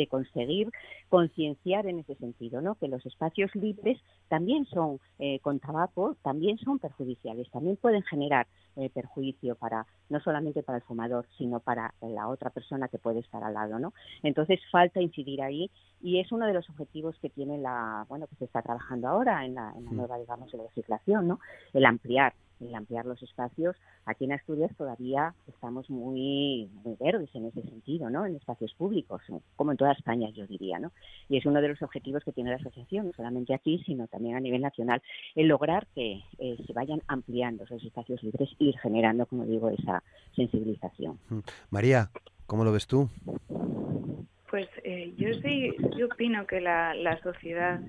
conseguir 0.09 0.71
concienciar 1.09 1.87
en 1.87 2.01
ese 2.01 2.15
sentido, 2.17 2.61
¿no? 2.61 2.77
Que 2.77 2.89
los 2.89 3.05
espacios 3.05 3.55
libres 3.55 3.99
también 4.29 4.65
son 4.67 5.01
eh, 5.19 5.39
con 5.41 5.59
tabaco, 5.59 6.17
también 6.23 6.59
son 6.59 6.79
perjudiciales, 6.79 7.51
también 7.51 7.77
pueden 7.77 8.03
generar 8.03 8.47
eh, 8.77 8.91
perjuicio 8.91 9.57
para 9.57 9.87
no 10.09 10.21
solamente 10.21 10.63
para 10.63 10.79
el 10.79 10.85
fumador, 10.85 11.27
sino 11.37 11.61
para 11.61 11.95
la 12.01 12.29
otra 12.29 12.51
persona 12.51 12.89
que 12.89 12.99
puede 12.99 13.21
estar 13.21 13.43
al 13.43 13.55
lado, 13.55 13.79
¿no? 13.79 13.93
Entonces 14.23 14.61
falta 14.71 15.01
incidir 15.01 15.43
ahí 15.43 15.71
y 16.01 16.21
es 16.21 16.31
uno 16.33 16.47
de 16.47 16.55
los 16.55 16.69
objetivos 16.71 17.19
que 17.21 17.29
tiene 17.29 17.59
la, 17.59 18.07
bueno, 18.09 18.27
que 18.29 18.37
se 18.37 18.45
está 18.45 18.63
trabajando 18.63 19.09
ahora 19.09 19.45
en 19.45 19.55
la, 19.55 19.73
mm. 19.73 19.97
nueva, 19.97 20.19
digamos, 20.19 20.53
legislación, 20.53 21.29
¿no? 21.29 21.41
El 21.73 21.85
ampliar 21.85 22.35
el 22.61 22.75
ampliar 22.75 23.07
los 23.07 23.23
espacios. 23.23 23.77
Aquí 24.07 24.25
en 24.25 24.33
Asturias 24.33 24.71
todavía 24.77 25.35
estamos 25.47 25.89
muy, 25.91 26.69
muy 26.85 26.97
verdes 26.99 27.31
en 27.35 27.47
ese 27.47 27.63
sentido, 27.63 28.11
¿no? 28.11 28.27
En 28.27 28.37
espacios 28.37 28.73
públicos, 28.75 29.23
como 29.57 29.73
en 29.73 29.77
toda 29.77 29.93
España, 29.93 30.29
yo 30.31 30.47
diría, 30.47 30.79
¿no? 30.79 30.93
Y 31.29 31.39
es 31.39 31.47
uno 31.47 31.61
de 31.61 31.69
los 31.69 31.83
objetivos 31.83 32.25
que 32.25 32.33
tiene 32.33 32.51
la 32.51 32.57
asociación, 32.57 33.07
no 33.07 33.13
solamente 33.13 33.55
aquí, 33.55 33.83
sino 33.85 34.07
también 34.07 34.37
a 34.37 34.41
nivel 34.41 34.63
nacional, 34.63 35.03
el 35.35 35.49
lograr 35.49 35.87
que 35.95 36.23
eh, 36.39 36.57
se 36.67 36.73
vayan 36.73 37.03
ampliando 37.07 37.65
esos 37.65 37.83
espacios 37.85 38.23
libres 38.23 38.49
y 38.59 38.69
ir 38.69 38.79
generando, 38.79 39.27
como 39.27 39.45
digo, 39.45 39.71
esa 39.71 40.03
sensibilización. 40.35 41.19
Mm. 41.29 41.39
María, 41.71 42.11
¿cómo 42.47 42.65
lo 42.65 42.73
ves 42.73 42.87
tú? 42.87 43.09
Pues 44.51 44.69
eh, 44.83 45.13
yo 45.17 45.29
sí, 45.43 45.75
yo 45.99 46.07
opino 46.07 46.47
que 46.47 46.61
la, 46.61 46.95
la 46.95 47.21
sociedad 47.21 47.81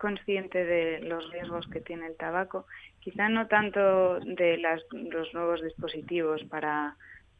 consciente 0.00 0.64
de 0.64 1.00
los 1.00 1.30
riesgos 1.30 1.68
que 1.68 1.80
tiene 1.80 2.06
el 2.06 2.16
tabaco, 2.16 2.66
quizá 3.00 3.28
no 3.28 3.46
tanto 3.46 4.18
de 4.20 4.56
las, 4.56 4.82
los 4.92 5.32
nuevos 5.34 5.62
dispositivos 5.62 6.42
para, 6.44 6.96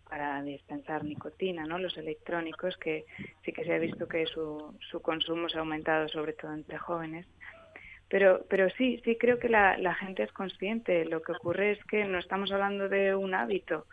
para 0.08 0.42
dispensar 0.42 1.02
nicotina, 1.04 1.64
¿no? 1.64 1.78
los 1.78 1.96
electrónicos, 1.96 2.76
que 2.76 3.06
sí 3.44 3.52
que 3.52 3.64
se 3.64 3.72
ha 3.72 3.78
visto 3.78 4.06
que 4.06 4.26
su, 4.26 4.76
su 4.90 5.00
consumo 5.00 5.48
se 5.48 5.56
ha 5.56 5.60
aumentado, 5.60 6.06
sobre 6.08 6.34
todo 6.34 6.52
entre 6.52 6.76
jóvenes. 6.78 7.26
Pero, 8.10 8.44
pero 8.50 8.68
sí, 8.70 9.00
sí 9.04 9.16
creo 9.16 9.38
que 9.38 9.48
la, 9.48 9.94
gente 9.94 10.24
es 10.24 10.32
consciente. 10.32 11.04
Lo 11.06 11.22
que 11.22 11.32
ocurre 11.32 11.72
es 11.72 11.84
que 11.84 12.04
no 12.04 12.18
estamos 12.18 12.50
hablando 12.52 12.88
de 12.88 13.14
un 13.14 13.34
hábito, 13.34 13.86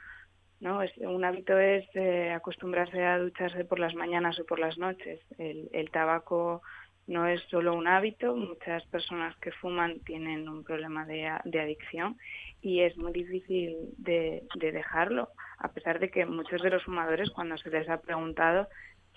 ¿no? 0.60 0.82
Un 0.98 1.24
hábito 1.24 1.58
es 1.58 1.86
eh, 1.94 2.32
acostumbrarse 2.32 3.06
a 3.06 3.20
ducharse 3.20 3.64
por 3.64 3.80
las 3.80 3.94
mañanas 3.94 4.40
o 4.40 4.46
por 4.46 4.58
las 4.60 4.78
noches. 4.80 5.22
El, 5.38 5.70
el 5.72 5.92
tabaco 5.92 6.64
no 7.08 7.26
es 7.26 7.42
solo 7.44 7.74
un 7.74 7.88
hábito, 7.88 8.36
muchas 8.36 8.86
personas 8.88 9.36
que 9.38 9.52
fuman 9.52 10.00
tienen 10.02 10.48
un 10.50 10.64
problema 10.64 11.06
de, 11.06 11.32
de 11.46 11.60
adicción 11.60 12.18
y 12.62 12.82
es 12.82 12.98
muy 12.98 13.14
difícil 13.14 13.78
de, 13.98 14.44
de, 14.56 14.72
dejarlo, 14.72 15.30
a 15.58 15.72
pesar 15.72 16.00
de 16.00 16.10
que 16.10 16.26
muchos 16.26 16.62
de 16.62 16.70
los 16.70 16.84
fumadores 16.84 17.30
cuando 17.32 17.58
se 17.58 17.70
les 17.70 17.88
ha 17.90 18.02
preguntado 18.02 18.68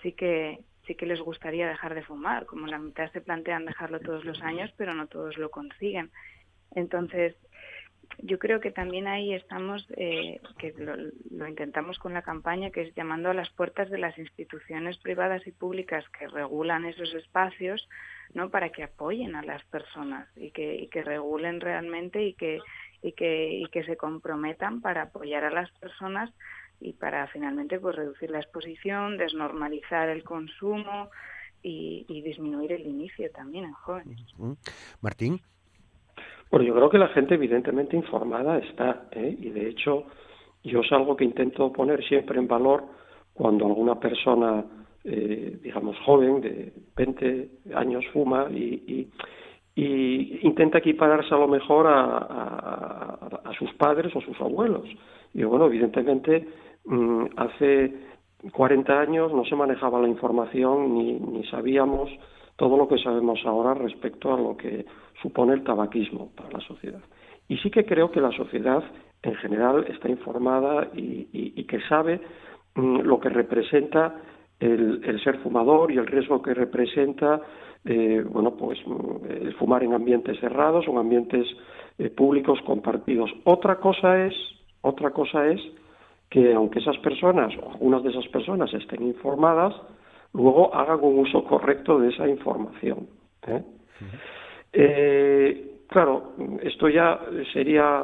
sí 0.01 0.13
que 0.13 0.59
sí 0.87 0.95
que 0.95 1.05
les 1.05 1.21
gustaría 1.21 1.67
dejar 1.67 1.93
de 1.93 2.03
fumar, 2.03 2.45
como 2.45 2.65
la 2.65 2.79
mitad 2.79 3.11
se 3.11 3.21
plantean 3.21 3.65
dejarlo 3.65 3.99
todos 3.99 4.25
los 4.25 4.41
años, 4.41 4.73
pero 4.77 4.95
no 4.95 5.07
todos 5.07 5.37
lo 5.37 5.51
consiguen. 5.51 6.09
Entonces, 6.73 7.35
yo 8.23 8.39
creo 8.39 8.59
que 8.59 8.71
también 8.71 9.07
ahí 9.07 9.33
estamos, 9.33 9.85
eh, 9.97 10.39
que 10.57 10.73
lo, 10.77 11.47
intentamos 11.47 11.97
con 11.97 12.13
la 12.13 12.21
campaña, 12.21 12.69
que 12.69 12.81
es 12.81 12.95
llamando 12.95 13.29
a 13.29 13.33
las 13.33 13.49
puertas 13.49 13.89
de 13.89 13.97
las 13.97 14.17
instituciones 14.17 14.97
privadas 14.97 15.45
y 15.47 15.51
públicas 15.51 16.05
que 16.17 16.27
regulan 16.27 16.85
esos 16.85 17.13
espacios, 17.13 17.87
¿no? 18.33 18.49
Para 18.49 18.69
que 18.69 18.83
apoyen 18.83 19.35
a 19.35 19.43
las 19.43 19.63
personas 19.65 20.27
y 20.35 20.51
que, 20.51 20.75
y 20.75 20.87
que 20.87 21.03
regulen 21.03 21.59
realmente 21.61 22.23
y 22.23 22.33
que, 22.33 22.59
y 23.01 23.13
que, 23.13 23.53
y 23.53 23.65
que 23.67 23.83
se 23.83 23.97
comprometan 23.97 24.81
para 24.81 25.03
apoyar 25.03 25.43
a 25.43 25.51
las 25.51 25.71
personas 25.79 26.31
y 26.79 26.93
para 26.93 27.27
finalmente 27.27 27.79
pues 27.79 27.95
reducir 27.95 28.29
la 28.29 28.39
exposición, 28.39 29.17
desnormalizar 29.17 30.09
el 30.09 30.23
consumo 30.23 31.09
y, 31.63 32.05
y 32.07 32.21
disminuir 32.21 32.71
el 32.71 32.85
inicio 32.87 33.31
también 33.31 33.65
en 33.65 33.73
jóvenes. 33.73 34.19
Martín. 35.01 35.41
Bueno, 36.51 36.65
yo 36.65 36.75
creo 36.75 36.89
que 36.89 36.97
la 36.97 37.07
gente 37.07 37.35
evidentemente 37.35 37.95
informada 37.95 38.57
está, 38.57 39.07
¿eh? 39.11 39.37
y 39.39 39.49
de 39.51 39.69
hecho 39.69 40.03
yo 40.63 40.81
es 40.81 40.91
algo 40.91 41.15
que 41.15 41.23
intento 41.23 41.71
poner 41.71 42.03
siempre 42.03 42.37
en 42.39 42.47
valor 42.47 42.83
cuando 43.33 43.65
alguna 43.65 43.97
persona, 43.97 44.65
eh, 45.05 45.59
digamos, 45.63 45.97
joven, 45.99 46.41
de 46.41 46.73
20 46.95 47.49
años, 47.73 48.05
fuma 48.11 48.47
y, 48.51 49.07
intenta 49.73 50.79
equipararse 50.79 51.33
a 51.33 51.37
lo 51.37 51.47
mejor 51.47 51.87
a, 51.87 53.51
sus 53.57 53.73
padres 53.75 54.13
o 54.15 54.21
sus 54.21 54.39
abuelos. 54.41 54.87
Y 55.33 55.43
bueno, 55.43 55.67
evidentemente 55.67 56.45
mm, 56.85 57.25
hace 57.37 57.93
40 58.51 58.99
años 58.99 59.33
no 59.33 59.45
se 59.45 59.55
manejaba 59.55 60.01
la 60.01 60.09
información 60.09 60.93
ni, 60.95 61.13
ni 61.13 61.45
sabíamos 61.45 62.09
todo 62.61 62.77
lo 62.77 62.87
que 62.87 62.99
sabemos 62.99 63.39
ahora 63.43 63.73
respecto 63.73 64.31
a 64.31 64.37
lo 64.37 64.55
que 64.55 64.85
supone 65.19 65.53
el 65.53 65.63
tabaquismo 65.63 66.29
para 66.35 66.51
la 66.51 66.59
sociedad. 66.59 67.01
Y 67.47 67.57
sí 67.57 67.71
que 67.71 67.85
creo 67.85 68.11
que 68.11 68.21
la 68.21 68.31
sociedad 68.33 68.83
en 69.23 69.33
general 69.37 69.83
está 69.89 70.07
informada 70.07 70.87
y, 70.93 71.63
que 71.63 71.81
sabe 71.89 72.21
mm, 72.75 72.99
lo 72.99 73.19
que 73.19 73.29
representa 73.29 74.15
el, 74.59 75.19
ser 75.23 75.39
fumador 75.39 75.91
y 75.91 75.97
el 75.97 76.05
riesgo 76.05 76.39
que 76.43 76.53
representa 76.53 77.41
eh, 77.83 78.23
bueno 78.29 78.55
pues 78.55 78.77
mm, 78.85 79.25
el 79.31 79.55
fumar 79.55 79.83
en 79.83 79.93
ambientes 79.93 80.39
cerrados 80.39 80.87
o 80.87 80.91
en 80.91 80.97
ambientes 80.99 81.47
eh, 81.97 82.11
públicos 82.11 82.59
compartidos. 82.63 83.31
Otra 83.43 83.77
cosa 83.77 84.23
es 84.23 84.35
otra 84.81 85.09
cosa 85.09 85.47
es 85.47 85.59
que 86.29 86.53
aunque 86.53 86.77
esas 86.77 86.99
personas 86.99 87.53
o 87.57 87.71
algunas 87.71 88.03
de 88.03 88.11
esas 88.11 88.27
personas 88.27 88.71
estén 88.71 89.01
informadas, 89.01 89.73
luego 90.33 90.73
hagan 90.73 90.99
un 91.01 91.19
uso 91.19 91.43
correcto 91.43 91.99
de 91.99 92.09
esa 92.09 92.27
información. 92.27 93.07
¿eh? 93.47 93.63
Eh, 94.73 95.71
claro, 95.87 96.33
esto 96.61 96.89
ya 96.89 97.19
sería 97.53 98.03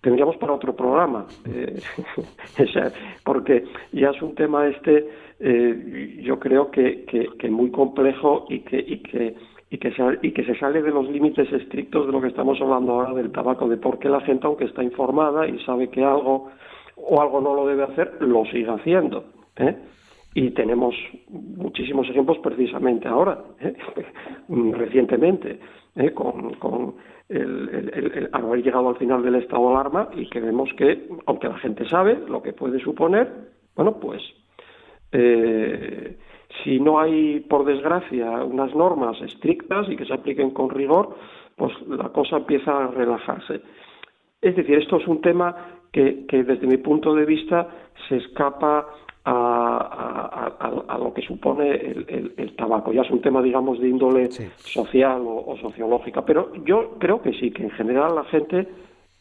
tendríamos 0.00 0.36
para 0.36 0.54
otro 0.54 0.74
programa, 0.76 1.26
eh, 1.44 1.80
porque 3.24 3.64
ya 3.92 4.10
es 4.10 4.22
un 4.22 4.34
tema 4.34 4.68
este, 4.68 5.08
yo 6.22 6.38
creo 6.38 6.70
que, 6.70 7.36
muy 7.50 7.70
complejo 7.70 8.46
y 8.48 8.60
que, 8.60 9.34
se, 9.68 10.18
y 10.22 10.32
que 10.32 10.44
se 10.44 10.58
sale 10.58 10.82
de 10.82 10.90
los 10.90 11.10
límites 11.10 11.52
estrictos 11.52 12.06
de 12.06 12.12
lo 12.12 12.20
que 12.20 12.28
estamos 12.28 12.60
hablando 12.60 12.92
ahora 12.92 13.14
del 13.14 13.32
tabaco, 13.32 13.68
de 13.68 13.76
por 13.76 13.98
qué 13.98 14.08
la 14.08 14.20
gente, 14.20 14.46
aunque 14.46 14.64
está 14.64 14.82
informada 14.82 15.46
y 15.46 15.58
sabe 15.64 15.88
que 15.90 16.04
algo 16.04 16.48
o 16.96 17.20
algo 17.20 17.40
no 17.40 17.54
lo 17.54 17.66
debe 17.66 17.84
hacer, 17.84 18.16
lo 18.20 18.44
sigue 18.46 18.70
haciendo. 18.70 19.24
¿eh? 19.56 19.76
Y 20.34 20.50
tenemos 20.50 20.94
muchísimos 21.28 22.08
ejemplos 22.08 22.38
precisamente 22.38 23.08
ahora, 23.08 23.38
¿eh? 23.60 23.74
recientemente, 24.48 25.58
¿eh? 25.96 26.12
con, 26.12 26.94
el, 27.28 28.28
haber 28.32 28.62
llegado 28.62 28.88
al 28.90 28.96
final 28.96 29.22
del 29.22 29.36
estado 29.36 29.68
de 29.68 29.74
alarma 29.74 30.08
y 30.14 30.28
que 30.28 30.40
vemos 30.40 30.70
que, 30.76 31.08
aunque 31.26 31.48
la 31.48 31.58
gente 31.58 31.88
sabe 31.88 32.18
lo 32.28 32.42
que 32.42 32.52
puede 32.52 32.78
suponer, 32.78 33.30
bueno, 33.74 33.98
pues 33.98 34.22
eh, 35.12 36.16
si 36.62 36.80
no 36.80 36.98
hay, 36.98 37.40
por 37.40 37.64
desgracia, 37.64 38.44
unas 38.44 38.74
normas 38.74 39.20
estrictas 39.22 39.88
y 39.88 39.96
que 39.96 40.06
se 40.06 40.14
apliquen 40.14 40.50
con 40.50 40.70
rigor, 40.70 41.16
pues 41.56 41.72
la 41.88 42.08
cosa 42.10 42.38
empieza 42.38 42.84
a 42.84 42.88
relajarse. 42.88 43.60
Es 44.40 44.56
decir, 44.56 44.78
esto 44.78 44.96
es 44.98 45.06
un 45.06 45.20
tema 45.20 45.54
que, 45.92 46.24
desde 46.30 46.66
mi 46.66 46.76
punto 46.76 47.14
de 47.14 47.24
vista 47.24 47.68
se 48.08 48.16
escapa 48.16 48.86
a, 49.30 50.98
lo 50.98 51.12
que 51.12 51.22
supone 51.22 51.70
el, 51.72 52.54
tabaco. 52.56 52.92
Ya 52.92 53.02
es 53.02 53.10
un 53.10 53.20
tema, 53.20 53.42
digamos, 53.42 53.80
de 53.80 53.88
índole 53.88 54.28
social 54.58 55.22
o, 55.24 55.56
sociológica. 55.60 56.24
Pero 56.24 56.52
yo 56.64 56.96
creo 56.98 57.22
que 57.22 57.32
sí, 57.32 57.50
que 57.50 57.64
en 57.64 57.70
general 57.70 58.14
la 58.14 58.24
gente 58.24 58.68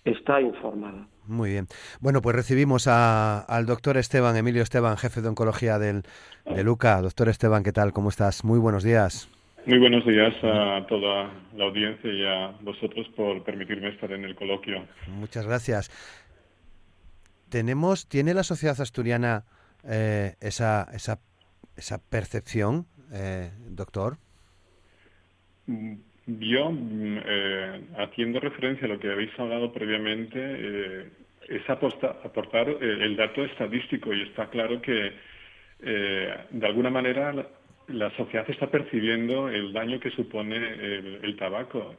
está 0.03 0.41
informada. 0.41 1.07
Muy 1.25 1.51
bien. 1.51 1.67
Bueno, 1.99 2.21
pues 2.21 2.35
recibimos 2.35 2.87
al 2.87 3.65
doctor 3.65 3.97
Esteban, 3.97 4.37
Emilio 4.37 4.63
Esteban, 4.63 4.97
jefe 4.97 5.21
de 5.21 5.27
oncología 5.27 5.77
del, 5.77 6.03
de 6.45 6.63
Luca. 6.63 7.01
Doctor 7.01 7.29
Esteban, 7.29 7.63
¿qué 7.63 7.73
tal? 7.73 7.91
¿Cómo 7.91 8.09
estás? 8.09 8.45
Muy 8.45 8.59
buenos 8.59 8.83
días. 8.83 9.29
Muy 9.65 9.79
buenos 9.79 10.05
días 10.05 10.33
a 10.43 10.85
toda 10.87 11.29
la 11.57 11.65
audiencia 11.65 12.09
y 12.09 12.25
a 12.25 12.53
vosotros 12.61 13.05
por 13.17 13.43
permitirme 13.43 13.89
estar 13.89 14.09
en 14.13 14.23
el 14.23 14.33
coloquio. 14.33 14.85
Muchas 15.07 15.45
gracias. 15.45 15.91
Tenemos, 17.49 18.07
¿Tiene 18.07 18.33
la 18.33 18.43
sociedad 18.43 18.79
asturiana 18.79 19.43
eh, 19.87 20.35
esa, 20.41 20.87
esa, 20.93 21.19
esa 21.75 21.97
percepción, 22.09 22.85
eh, 23.13 23.51
doctor? 23.69 24.17
Mm, 25.65 25.93
yo, 26.27 26.71
mm, 26.71 27.17
eh, 27.25 27.81
haciendo 27.97 28.39
referencia 28.39 28.85
a 28.85 28.89
lo 28.89 28.99
que 28.99 29.11
habéis 29.11 29.31
hablado 29.39 29.71
previamente, 29.71 31.09
es 31.47 31.69
aportar 31.69 32.67
el 32.69 33.15
dato 33.15 33.45
estadístico 33.45 34.13
y 34.13 34.23
está 34.23 34.49
claro 34.49 34.81
que 34.81 35.13
de 35.79 36.65
alguna 36.65 36.89
manera 36.89 37.31
la 37.87 38.11
sociedad 38.17 38.49
está 38.49 38.69
percibiendo 38.69 39.47
el 39.47 39.71
daño 39.71 39.99
que 39.99 40.11
supone 40.11 40.57
el, 40.57 41.35
tabaco 41.37 41.95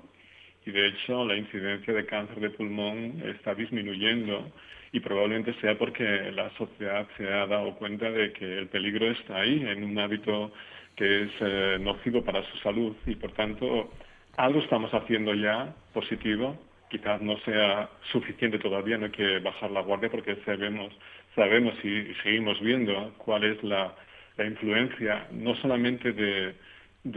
y 0.68 0.70
de 0.70 0.88
hecho 0.88 1.24
la 1.24 1.34
incidencia 1.34 1.94
de 1.94 2.04
cáncer 2.04 2.40
de 2.40 2.50
pulmón 2.50 3.22
está 3.24 3.54
disminuyendo 3.54 4.52
y 4.92 5.00
probablemente 5.00 5.54
sea 5.62 5.78
porque 5.78 6.04
la 6.32 6.50
sociedad 6.58 7.06
se 7.16 7.26
ha 7.26 7.46
dado 7.46 7.74
cuenta 7.76 8.10
de 8.10 8.34
que 8.34 8.58
el 8.58 8.68
peligro 8.68 9.10
está 9.10 9.40
ahí 9.40 9.64
en 9.66 9.82
un 9.82 9.98
hábito 9.98 10.52
que 10.94 11.22
es 11.22 11.30
eh, 11.40 11.78
nocivo 11.80 12.22
para 12.22 12.42
su 12.50 12.58
salud 12.58 12.94
y 13.06 13.14
por 13.16 13.32
tanto 13.32 13.90
algo 14.36 14.60
estamos 14.60 14.92
haciendo 14.92 15.32
ya 15.34 15.74
positivo. 15.94 16.58
Quizás 16.90 17.22
no 17.22 17.38
sea 17.40 17.88
suficiente 18.12 18.58
todavía 18.58 18.98
no 18.98 19.06
hay 19.06 19.12
que 19.12 19.38
bajar 19.38 19.70
la 19.70 19.80
guardia 19.80 20.10
porque 20.10 20.36
sabemos 20.44 20.92
sabemos 21.34 21.74
y 21.82 22.12
seguimos 22.22 22.60
viendo 22.60 23.14
cuál 23.16 23.44
es 23.44 23.62
la 23.64 23.94
la 24.36 24.44
influencia 24.46 25.26
no 25.32 25.54
solamente 25.56 26.12
de, 26.12 26.54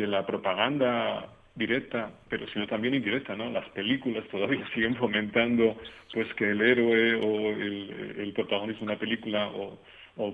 la 0.07 0.25
propaganda 0.25 1.27
directa, 1.55 2.11
pero 2.29 2.47
sino 2.49 2.65
también 2.67 2.95
indirecta, 2.95 3.35
¿no? 3.35 3.49
Las 3.49 3.67
películas 3.69 4.27
todavía 4.29 4.65
siguen 4.73 4.95
fomentando 4.95 5.77
pues 6.13 6.33
que 6.35 6.49
el 6.49 6.61
héroe 6.61 7.15
o 7.15 7.49
el, 7.49 8.31
protagonista 8.33 8.79
de 8.79 8.91
una 8.91 8.99
película 8.99 9.47
o, 9.47 9.79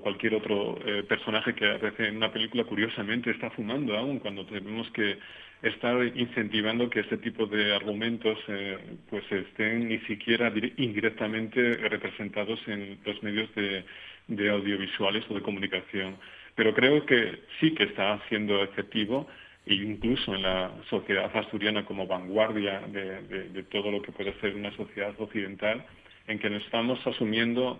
cualquier 0.01 0.35
otro 0.35 0.77
eh, 0.85 1.03
personaje 1.03 1.53
que 1.55 1.69
aparece 1.69 2.07
en 2.07 2.17
una 2.17 2.31
película 2.31 2.65
curiosamente 2.65 3.31
está 3.31 3.49
fumando 3.51 3.95
aún 3.95 4.19
cuando 4.19 4.45
tenemos 4.45 4.89
que 4.91 5.17
estar 5.61 5.95
incentivando 6.17 6.89
que 6.89 7.01
este 7.01 7.17
tipo 7.17 7.45
de 7.45 7.73
argumentos 7.73 8.37
eh, 8.49 8.77
pues 9.09 9.23
estén 9.31 9.87
ni 9.87 9.99
siquiera 9.99 10.51
indirectamente 10.75 11.75
representados 11.89 12.59
en 12.67 12.99
los 13.05 13.23
medios 13.23 13.49
de 13.55 14.49
audiovisuales 14.49 15.23
o 15.29 15.35
de 15.35 15.41
comunicación 15.41 16.17
pero 16.57 16.73
creo 16.73 17.05
que 17.05 17.43
sí 17.59 17.73
que 17.75 17.83
está 17.83 18.19
siendo 18.27 18.63
efectivo 18.63 19.27
e 19.67 19.73
incluso 19.73 20.33
en 20.33 20.43
la 20.43 20.71
sociedad 20.89 21.29
asturiana 21.35 21.83
como 21.83 22.07
vanguardia 22.07 22.79
de, 22.87 23.63
todo 23.63 23.91
lo 23.91 24.01
que 24.01 24.13
puede 24.13 24.33
ser 24.39 24.55
una 24.55 24.71
sociedad 24.75 25.13
occidental, 25.17 25.85
en 26.27 26.39
que 26.39 26.49
nos 26.49 26.63
estamos 26.63 27.05
asumiendo 27.05 27.79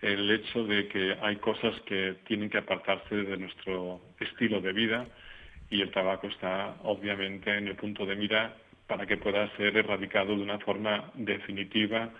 el 0.00 0.30
hecho 0.30 0.64
de 0.64 0.88
que 0.88 1.16
hay 1.20 1.36
cosas 1.36 1.78
que 1.82 2.16
tienen 2.26 2.48
que 2.48 2.58
apartarse 2.58 3.14
de 3.14 3.36
nuestro 3.36 4.00
estilo 4.18 4.60
de 4.60 4.72
vida 4.72 5.06
y 5.70 5.82
el 5.82 5.90
tabaco 5.90 6.26
está 6.28 6.76
obviamente 6.84 7.54
en 7.54 7.68
el 7.68 7.76
punto 7.76 8.06
de 8.06 8.16
mira 8.16 8.56
para 8.86 9.06
que 9.06 9.16
pueda 9.16 9.54
ser 9.56 9.76
erradicado 9.76 10.36
de 10.36 10.42
una 10.42 10.58
forma 10.60 11.10
definitiva 11.14 12.10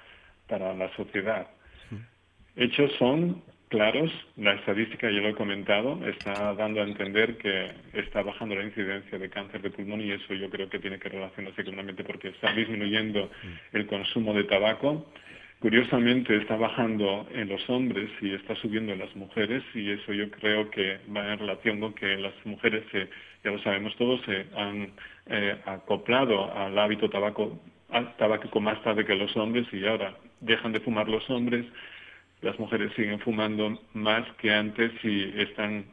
para 0.46 0.74
la 0.74 0.94
sociedad. 0.94 1.46
Hechos 2.56 2.92
son 2.98 3.42
claros. 3.68 4.10
La 4.36 4.54
estadística, 4.54 5.10
ya 5.10 5.20
lo 5.20 5.28
he 5.28 5.34
comentado, 5.34 5.98
está 6.06 6.54
dando 6.54 6.80
a 6.80 6.84
entender 6.84 7.36
que 7.36 7.70
está 7.94 8.22
bajando 8.22 8.54
la 8.54 8.64
incidencia 8.64 9.18
de 9.18 9.30
cáncer 9.30 9.62
de 9.62 9.70
pulmón 9.70 10.00
y 10.00 10.12
eso 10.12 10.34
yo 10.34 10.48
creo 10.50 10.68
que 10.68 10.78
tiene 10.78 10.98
que 10.98 11.08
relacionarse 11.08 11.64
claramente 11.64 12.04
porque 12.04 12.28
está 12.28 12.52
disminuyendo 12.52 13.30
el 13.72 13.86
consumo 13.86 14.34
de 14.34 14.44
tabaco. 14.44 15.06
Curiosamente 15.58 16.36
está 16.36 16.56
bajando 16.56 17.26
en 17.32 17.48
los 17.48 17.68
hombres 17.70 18.10
y 18.20 18.34
está 18.34 18.54
subiendo 18.56 18.92
en 18.92 18.98
las 18.98 19.16
mujeres 19.16 19.62
y 19.74 19.90
eso 19.90 20.12
yo 20.12 20.30
creo 20.30 20.70
que 20.70 20.98
va 21.14 21.32
en 21.32 21.38
relación 21.38 21.80
con 21.80 21.94
que 21.94 22.16
las 22.16 22.34
mujeres, 22.44 22.84
ya 23.42 23.50
lo 23.50 23.58
sabemos 23.60 23.96
todos, 23.96 24.20
se 24.26 24.44
han 24.54 24.92
eh, 25.26 25.56
acoplado 25.64 26.54
al 26.54 26.78
hábito 26.78 27.08
tabaco, 27.08 27.58
tabáquico 28.18 28.60
más 28.60 28.82
tarde 28.82 29.06
que 29.06 29.14
los 29.14 29.34
hombres 29.36 29.66
y 29.72 29.86
ahora 29.86 30.14
dejan 30.40 30.72
de 30.72 30.80
fumar 30.80 31.08
los 31.08 31.28
hombres 31.30 31.64
las 32.43 32.59
mujeres 32.59 32.93
siguen 32.95 33.20
fumando 33.20 33.80
más 33.95 34.26
que 34.39 34.53
antes 34.53 34.93
y 35.03 35.41
están 35.41 35.87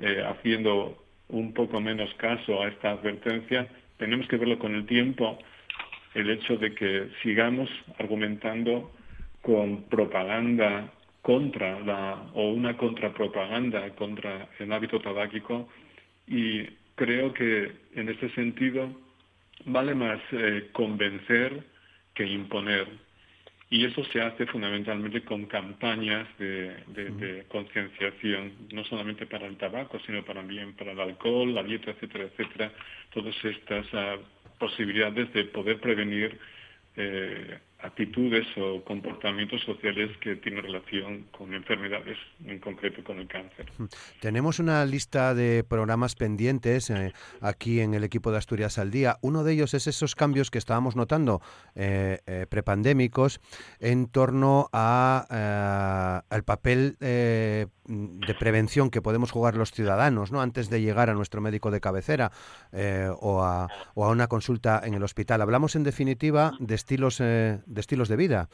eh, 0.00 0.22
haciendo 0.26 1.02
un 1.28 1.52
poco 1.52 1.80
menos 1.80 2.12
caso 2.14 2.62
a 2.62 2.68
esta 2.68 2.92
advertencia. 2.92 3.68
Tenemos 3.98 4.26
que 4.28 4.36
verlo 4.36 4.58
con 4.58 4.74
el 4.74 4.86
tiempo, 4.86 5.38
el 6.14 6.30
hecho 6.30 6.56
de 6.56 6.74
que 6.74 7.08
sigamos 7.22 7.68
argumentando 7.98 8.90
con 9.42 9.84
propaganda 9.84 10.92
contra 11.22 11.78
la 11.80 12.30
o 12.34 12.50
una 12.50 12.76
contrapropaganda 12.76 13.90
contra 13.94 14.48
el 14.58 14.72
hábito 14.72 15.00
tabáquico 15.00 15.68
y 16.26 16.64
creo 16.96 17.32
que 17.32 17.72
en 17.94 18.08
este 18.08 18.28
sentido 18.30 18.90
vale 19.64 19.94
más 19.94 20.20
eh, 20.32 20.68
convencer 20.72 21.64
que 22.14 22.26
imponer 22.26 22.88
y 23.72 23.86
eso 23.86 24.04
se 24.12 24.20
hace 24.20 24.44
fundamentalmente 24.44 25.22
con 25.22 25.46
campañas 25.46 26.28
de, 26.38 27.42
concienciación, 27.48 28.52
no 28.70 28.84
solamente 28.84 29.24
para 29.24 29.46
el 29.46 29.56
tabaco, 29.56 29.98
sino 30.04 30.22
también 30.24 30.74
para 30.74 30.92
el 30.92 31.00
alcohol, 31.00 31.54
la 31.54 31.62
dieta, 31.62 31.92
etcétera, 31.92 32.24
etcétera. 32.24 32.70
Todas 33.14 33.34
estas 33.42 33.86
ah, 33.94 34.16
posibilidades 34.58 35.32
de 35.32 35.44
poder 35.46 35.80
prevenir 35.80 36.38
eh, 36.96 37.58
actitudes 37.82 38.46
o 38.56 38.82
comportamientos 38.84 39.60
sociales 39.62 40.10
que 40.18 40.36
tienen 40.36 40.62
relación 40.62 41.26
con 41.36 41.52
enfermedades, 41.52 42.16
en 42.44 42.58
concreto 42.60 43.02
con 43.02 43.18
el 43.18 43.26
cáncer. 43.26 43.66
Tenemos 44.20 44.58
una 44.58 44.84
lista 44.84 45.34
de 45.34 45.64
programas 45.64 46.14
pendientes 46.14 46.90
eh, 46.90 47.12
aquí 47.40 47.80
en 47.80 47.94
el 47.94 48.04
equipo 48.04 48.30
de 48.30 48.38
Asturias 48.38 48.78
al 48.78 48.90
Día. 48.90 49.18
Uno 49.20 49.42
de 49.44 49.52
ellos 49.54 49.74
es 49.74 49.86
esos 49.86 50.14
cambios 50.14 50.50
que 50.50 50.58
estábamos 50.58 50.96
notando 50.96 51.40
eh, 51.74 52.18
eh 52.26 52.46
prepandémicos 52.48 53.40
en 53.80 54.06
torno 54.06 54.68
a, 54.72 56.22
al 56.28 56.44
papel 56.44 56.96
de 56.98 57.68
prevención 58.38 58.90
que 58.90 59.02
podemos 59.02 59.30
jugar 59.30 59.56
los 59.56 59.72
ciudadanos 59.72 60.30
¿no? 60.30 60.40
antes 60.40 60.70
de 60.70 60.80
llegar 60.80 61.10
a 61.10 61.14
nuestro 61.14 61.40
médico 61.40 61.70
de 61.70 61.80
cabecera 61.80 62.30
o 63.20 63.42
a, 63.42 63.68
o, 63.94 64.04
a, 64.04 64.10
una 64.10 64.28
consulta 64.28 64.82
en 64.84 64.94
el 64.94 65.02
hospital. 65.02 65.42
Hablamos 65.42 65.76
en 65.76 65.82
definitiva 65.82 66.52
de 66.58 66.74
estilos 66.74 67.20
de 67.72 67.80
estilos 67.80 68.08
de 68.08 68.16
vida. 68.16 68.48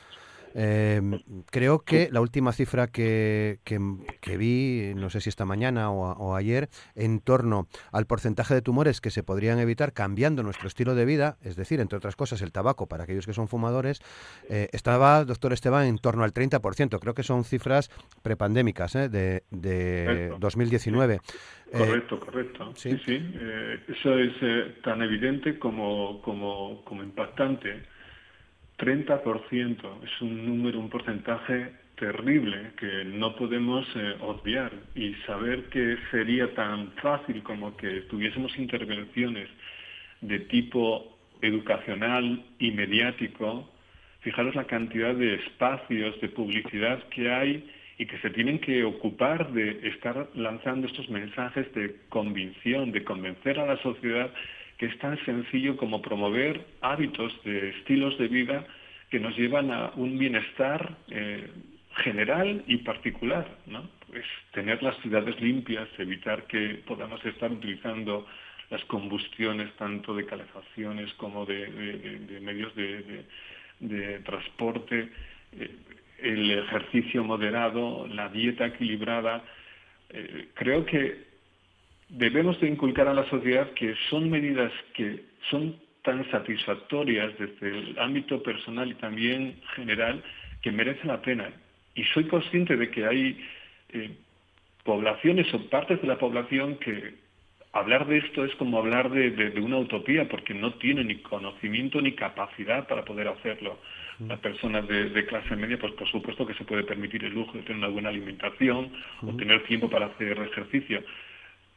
Em, 0.54 1.20
creo 1.50 1.80
que 1.80 2.08
la 2.10 2.20
última 2.20 2.52
cifra 2.52 2.88
que, 2.88 3.58
que, 3.64 4.36
vi, 4.36 4.92
no 4.94 5.10
sé 5.10 5.20
si 5.20 5.28
esta 5.28 5.44
mañana 5.44 5.90
o, 5.90 6.34
ayer, 6.34 6.68
en 6.94 7.20
torno 7.20 7.68
al 7.92 8.06
porcentaje 8.06 8.54
de 8.54 8.62
tumores 8.62 9.00
que 9.00 9.10
se 9.10 9.22
podrían 9.22 9.58
evitar 9.58 9.92
cambiando 9.92 10.42
nuestro 10.42 10.68
estilo 10.68 10.94
de 10.94 11.04
vida, 11.04 11.36
es 11.42 11.56
decir, 11.56 11.80
entre 11.80 11.98
otras 11.98 12.16
cosas, 12.16 12.42
el 12.42 12.52
tabaco 12.52 12.86
para 12.86 13.04
aquellos 13.04 13.26
que 13.26 13.32
son 13.32 13.48
fumadores, 13.48 14.00
eh, 14.48 14.68
estaba, 14.72 15.24
doctor 15.24 15.52
Esteban, 15.52 15.86
en 15.86 15.98
torno 15.98 16.24
al 16.24 16.32
30%. 16.32 16.98
Creo 16.98 17.14
que 17.14 17.22
son 17.22 17.44
cifras 17.44 17.90
prepandémicas 18.22 18.94
eh, 18.96 19.08
de, 19.08 19.44
de 19.50 20.34
2019. 20.38 21.20
Correcto, 21.70 22.18
correcto. 22.18 22.72
Sí, 22.74 22.98
sí. 23.04 23.20
Eh, 23.34 23.80
eso 23.88 24.18
es 24.18 24.82
tan 24.82 25.02
evidente 25.02 25.58
como, 25.58 26.22
como, 26.22 26.82
como 26.84 27.02
impactante 27.02 27.97
30% 28.78 30.04
es 30.04 30.22
un 30.22 30.46
número, 30.46 30.78
un 30.78 30.88
porcentaje 30.88 31.72
terrible 31.96 32.70
que 32.78 33.04
no 33.04 33.34
podemos 33.34 33.86
eh, 33.96 34.14
obviar. 34.20 34.72
Y 34.94 35.14
saber 35.26 35.64
que 35.64 35.96
sería 36.10 36.54
tan 36.54 36.92
fácil 37.02 37.42
como 37.42 37.76
que 37.76 38.02
tuviésemos 38.02 38.56
intervenciones 38.58 39.48
de 40.20 40.40
tipo 40.40 41.18
educacional 41.42 42.44
y 42.58 42.70
mediático, 42.72 43.68
fijaros 44.20 44.54
la 44.54 44.64
cantidad 44.64 45.14
de 45.14 45.34
espacios 45.34 46.20
de 46.20 46.28
publicidad 46.28 47.02
que 47.08 47.30
hay 47.30 47.70
y 47.98 48.06
que 48.06 48.18
se 48.18 48.30
tienen 48.30 48.60
que 48.60 48.84
ocupar 48.84 49.52
de 49.52 49.88
estar 49.88 50.28
lanzando 50.34 50.86
estos 50.86 51.08
mensajes 51.10 51.72
de 51.74 51.96
convicción, 52.08 52.92
de 52.92 53.04
convencer 53.04 53.58
a 53.58 53.66
la 53.66 53.76
sociedad 53.82 54.30
que 54.78 54.86
es 54.86 54.98
tan 54.98 55.22
sencillo 55.24 55.76
como 55.76 56.00
promover 56.00 56.64
hábitos 56.80 57.32
de 57.44 57.70
estilos 57.70 58.16
de 58.18 58.28
vida 58.28 58.66
que 59.10 59.18
nos 59.18 59.36
llevan 59.36 59.70
a 59.70 59.90
un 59.96 60.18
bienestar 60.18 60.96
eh, 61.10 61.50
general 61.96 62.62
y 62.66 62.78
particular, 62.78 63.46
¿no? 63.66 63.88
Pues 64.06 64.24
tener 64.52 64.82
las 64.82 64.96
ciudades 64.98 65.40
limpias, 65.40 65.88
evitar 65.98 66.46
que 66.46 66.80
podamos 66.86 67.24
estar 67.24 67.50
utilizando 67.50 68.26
las 68.70 68.84
combustiones 68.84 69.72
tanto 69.76 70.14
de 70.14 70.26
calefacciones 70.26 71.12
como 71.14 71.44
de, 71.44 72.40
medios 72.40 72.72
de, 72.76 74.20
transporte, 74.20 75.08
eh, 75.52 75.70
el 76.18 76.50
ejercicio 76.50 77.24
moderado, 77.24 78.06
la 78.08 78.28
dieta 78.28 78.66
equilibrada. 78.66 79.42
Eh, 80.10 80.48
creo 80.54 80.84
que 80.84 81.27
debemos 82.08 82.60
de 82.60 82.68
inculcar 82.68 83.08
a 83.08 83.14
la 83.14 83.28
sociedad 83.28 83.70
que 83.74 83.94
son 84.08 84.30
medidas 84.30 84.72
que 84.94 85.24
son 85.50 85.76
tan 86.02 86.28
satisfactorias 86.30 87.36
desde 87.38 87.68
el 87.68 87.98
ámbito 87.98 88.42
personal 88.42 88.90
y 88.90 88.94
también 88.94 89.60
general 89.74 90.22
que 90.62 90.72
merecen 90.72 91.08
la 91.08 91.20
pena. 91.20 91.50
Y 91.94 92.04
soy 92.04 92.24
consciente 92.24 92.76
de 92.76 92.90
que 92.90 93.06
hay 93.06 93.44
eh, 93.90 94.10
poblaciones 94.84 95.52
o 95.52 95.68
partes 95.68 96.00
de 96.00 96.08
la 96.08 96.18
población 96.18 96.76
que 96.76 97.14
hablar 97.72 98.06
de 98.06 98.18
esto 98.18 98.44
es 98.44 98.54
como 98.56 98.78
hablar 98.78 99.10
de, 99.10 99.52
una 99.60 99.78
utopía 99.78 100.28
porque 100.28 100.54
no 100.54 100.74
tiene 100.74 101.04
ni 101.04 101.16
conocimiento 101.16 102.00
ni 102.00 102.12
capacidad 102.12 102.86
para 102.88 103.04
poder 103.04 103.28
hacerlo. 103.28 103.78
Las 104.26 104.40
personas 104.40 104.88
de, 104.88 105.26
clase 105.26 105.54
media, 105.54 105.78
pues 105.78 105.92
por 105.92 106.08
supuesto 106.08 106.44
que 106.44 106.54
se 106.54 106.64
puede 106.64 106.82
permitir 106.82 107.24
el 107.24 107.34
lujo 107.34 107.52
de 107.52 107.62
tener 107.62 107.78
una 107.78 107.88
buena 107.88 108.08
alimentación 108.08 108.90
o 109.22 109.36
tener 109.36 109.62
tiempo 109.64 109.88
para 109.88 110.06
hacer 110.06 110.38
ejercicio, 110.38 111.02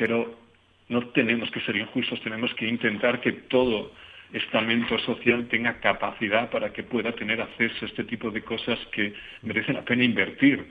pero 0.02 0.36
no 0.90 1.10
tenemos 1.10 1.52
que 1.52 1.62
ser 1.62 1.76
injustos, 1.76 2.20
tenemos 2.22 2.52
que 2.56 2.68
intentar 2.68 3.22
que 3.22 3.34
todo 3.34 3.92
estamento 4.34 4.98
social 4.98 5.48
tenga 5.48 5.80
capacidad 5.80 6.50
para 6.50 6.74
que 6.74 6.82
pueda 6.82 7.12
tener 7.12 7.40
acceso 7.40 7.86
a 7.86 7.88
este 7.88 8.06
tipo 8.06 8.32
de 8.32 8.42
cosas 8.42 8.80
que 8.92 9.14
merecen 9.44 9.76
la 9.76 9.86
pena 9.86 10.04
invertir 10.04 10.66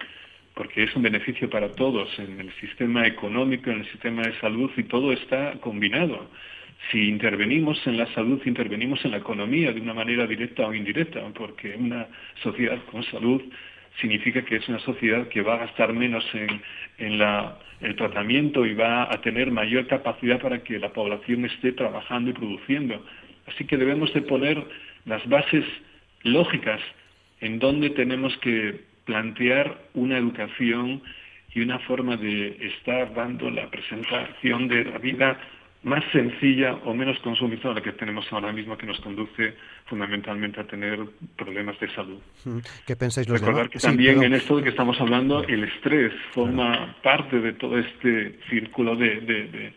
porque 0.54 0.82
es 0.82 0.96
un 0.96 1.02
beneficio 1.02 1.48
para 1.48 1.70
todos 1.70 2.08
en 2.18 2.40
el 2.40 2.52
sistema 2.54 3.06
económico, 3.06 3.70
en 3.70 3.78
el 3.82 3.90
sistema 3.92 4.22
de 4.22 4.36
salud 4.40 4.68
y 4.76 4.82
todo 4.82 5.12
está 5.12 5.52
combinado. 5.60 6.28
Si 6.90 7.08
intervenimos 7.08 7.78
en 7.86 7.98
la 7.98 8.12
salud, 8.14 8.42
intervenimos 8.44 9.04
en 9.04 9.12
la 9.12 9.18
economía 9.18 9.72
de 9.72 9.80
una 9.80 9.94
manera 9.94 10.26
directa 10.26 10.66
o 10.66 10.74
indirecta, 10.74 11.20
porque 11.34 11.76
una 11.78 12.08
sociedad 12.42 12.78
con 12.90 13.04
salud 13.04 13.40
significa 14.00 14.42
que 14.44 14.56
es 14.56 14.68
una 14.68 14.78
sociedad 14.80 15.28
que 15.28 15.42
va 15.42 15.54
a 15.54 15.66
gastar 15.66 15.92
menos 15.92 16.24
en, 16.34 16.60
el 16.98 17.96
tratamiento 17.96 18.66
y 18.66 18.74
va 18.74 19.04
a 19.04 19.20
tener 19.22 19.50
mayor 19.50 19.86
capacidad 19.86 20.40
para 20.40 20.62
que 20.62 20.78
la 20.78 20.92
población 20.92 21.46
esté 21.46 21.72
trabajando 21.72 22.30
y 22.30 22.34
produciendo. 22.34 23.04
Así 23.46 23.64
que 23.64 23.76
debemos 23.78 24.12
de 24.12 24.22
poner 24.22 24.62
las 25.06 25.26
bases 25.28 25.64
lógicas 26.22 26.80
en 27.40 27.58
donde 27.58 27.90
tenemos 27.90 28.36
que 28.38 28.80
plantear 29.06 29.78
una 29.94 30.18
educación 30.18 31.02
y 31.54 31.60
una 31.60 31.78
forma 31.80 32.16
de 32.16 32.56
estar 32.60 33.12
dando 33.14 33.50
la 33.50 33.68
presentación 33.70 34.68
de 34.68 34.84
la 34.84 34.98
vida 34.98 35.38
más 35.82 36.04
sencilla 36.12 36.74
o 36.84 36.92
menos 36.92 37.18
consumista 37.20 37.72
la 37.72 37.80
que 37.80 37.92
tenemos 37.92 38.30
ahora 38.32 38.52
mismo, 38.52 38.76
que 38.76 38.86
nos 38.86 39.00
conduce 39.00 39.54
fundamentalmente 39.86 40.60
a 40.60 40.64
tener 40.64 41.00
problemas 41.36 41.78
de 41.80 41.88
salud. 41.94 42.18
¿Qué 42.86 42.96
pensáis 42.96 43.28
los 43.28 43.40
Recordar 43.40 43.70
que 43.70 43.78
también 43.78 44.22
en 44.22 44.34
esto 44.34 44.58
de 44.58 44.64
que 44.64 44.68
estamos 44.70 45.00
hablando, 45.00 45.42
el 45.44 45.64
estrés 45.64 46.12
forma 46.32 46.96
parte 47.02 47.40
de 47.40 47.54
todo 47.54 47.78
este 47.78 48.38
círculo 48.50 48.94
de, 48.94 49.72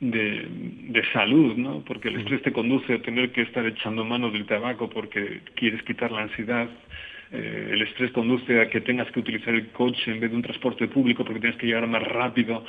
de, 0.00 1.02
salud, 1.12 1.56
¿no? 1.56 1.82
Porque 1.84 2.08
el 2.08 2.20
estrés 2.20 2.42
te 2.42 2.52
conduce 2.52 2.94
a 2.94 3.02
tener 3.02 3.32
que 3.32 3.42
estar 3.42 3.64
echando 3.64 4.04
mano 4.04 4.30
del 4.30 4.44
tabaco 4.44 4.90
porque 4.90 5.40
quieres 5.54 5.82
quitar 5.82 6.12
la 6.12 6.22
ansiedad, 6.22 6.68
eh, 7.30 7.70
el 7.72 7.82
estrés 7.82 8.10
conduce 8.12 8.60
a 8.60 8.68
que 8.68 8.80
tengas 8.80 9.10
que 9.12 9.20
utilizar 9.20 9.54
el 9.54 9.68
coche 9.68 10.10
en 10.10 10.20
vez 10.20 10.30
de 10.30 10.36
un 10.36 10.42
transporte 10.42 10.88
público 10.88 11.24
porque 11.24 11.40
tienes 11.40 11.58
que 11.58 11.66
llegar 11.66 11.86
más 11.86 12.02
rápido. 12.02 12.64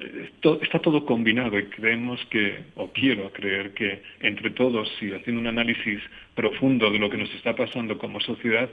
Eh, 0.00 0.30
está 0.62 0.78
todo 0.78 1.04
combinado 1.04 1.58
y 1.58 1.66
creemos 1.66 2.20
que, 2.30 2.64
o 2.76 2.88
quiero 2.92 3.30
creer 3.32 3.72
que 3.74 4.02
entre 4.20 4.50
todos 4.50 4.88
y 5.00 5.12
haciendo 5.12 5.40
un 5.40 5.46
análisis 5.46 6.00
profundo 6.34 6.90
de 6.90 6.98
lo 6.98 7.10
que 7.10 7.18
nos 7.18 7.32
está 7.34 7.54
pasando 7.54 7.98
como 7.98 8.20
sociedad, 8.20 8.70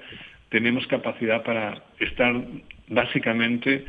tenemos 0.49 0.87
capacidad 0.87 1.43
para 1.43 1.83
estar 1.99 2.41
básicamente 2.87 3.85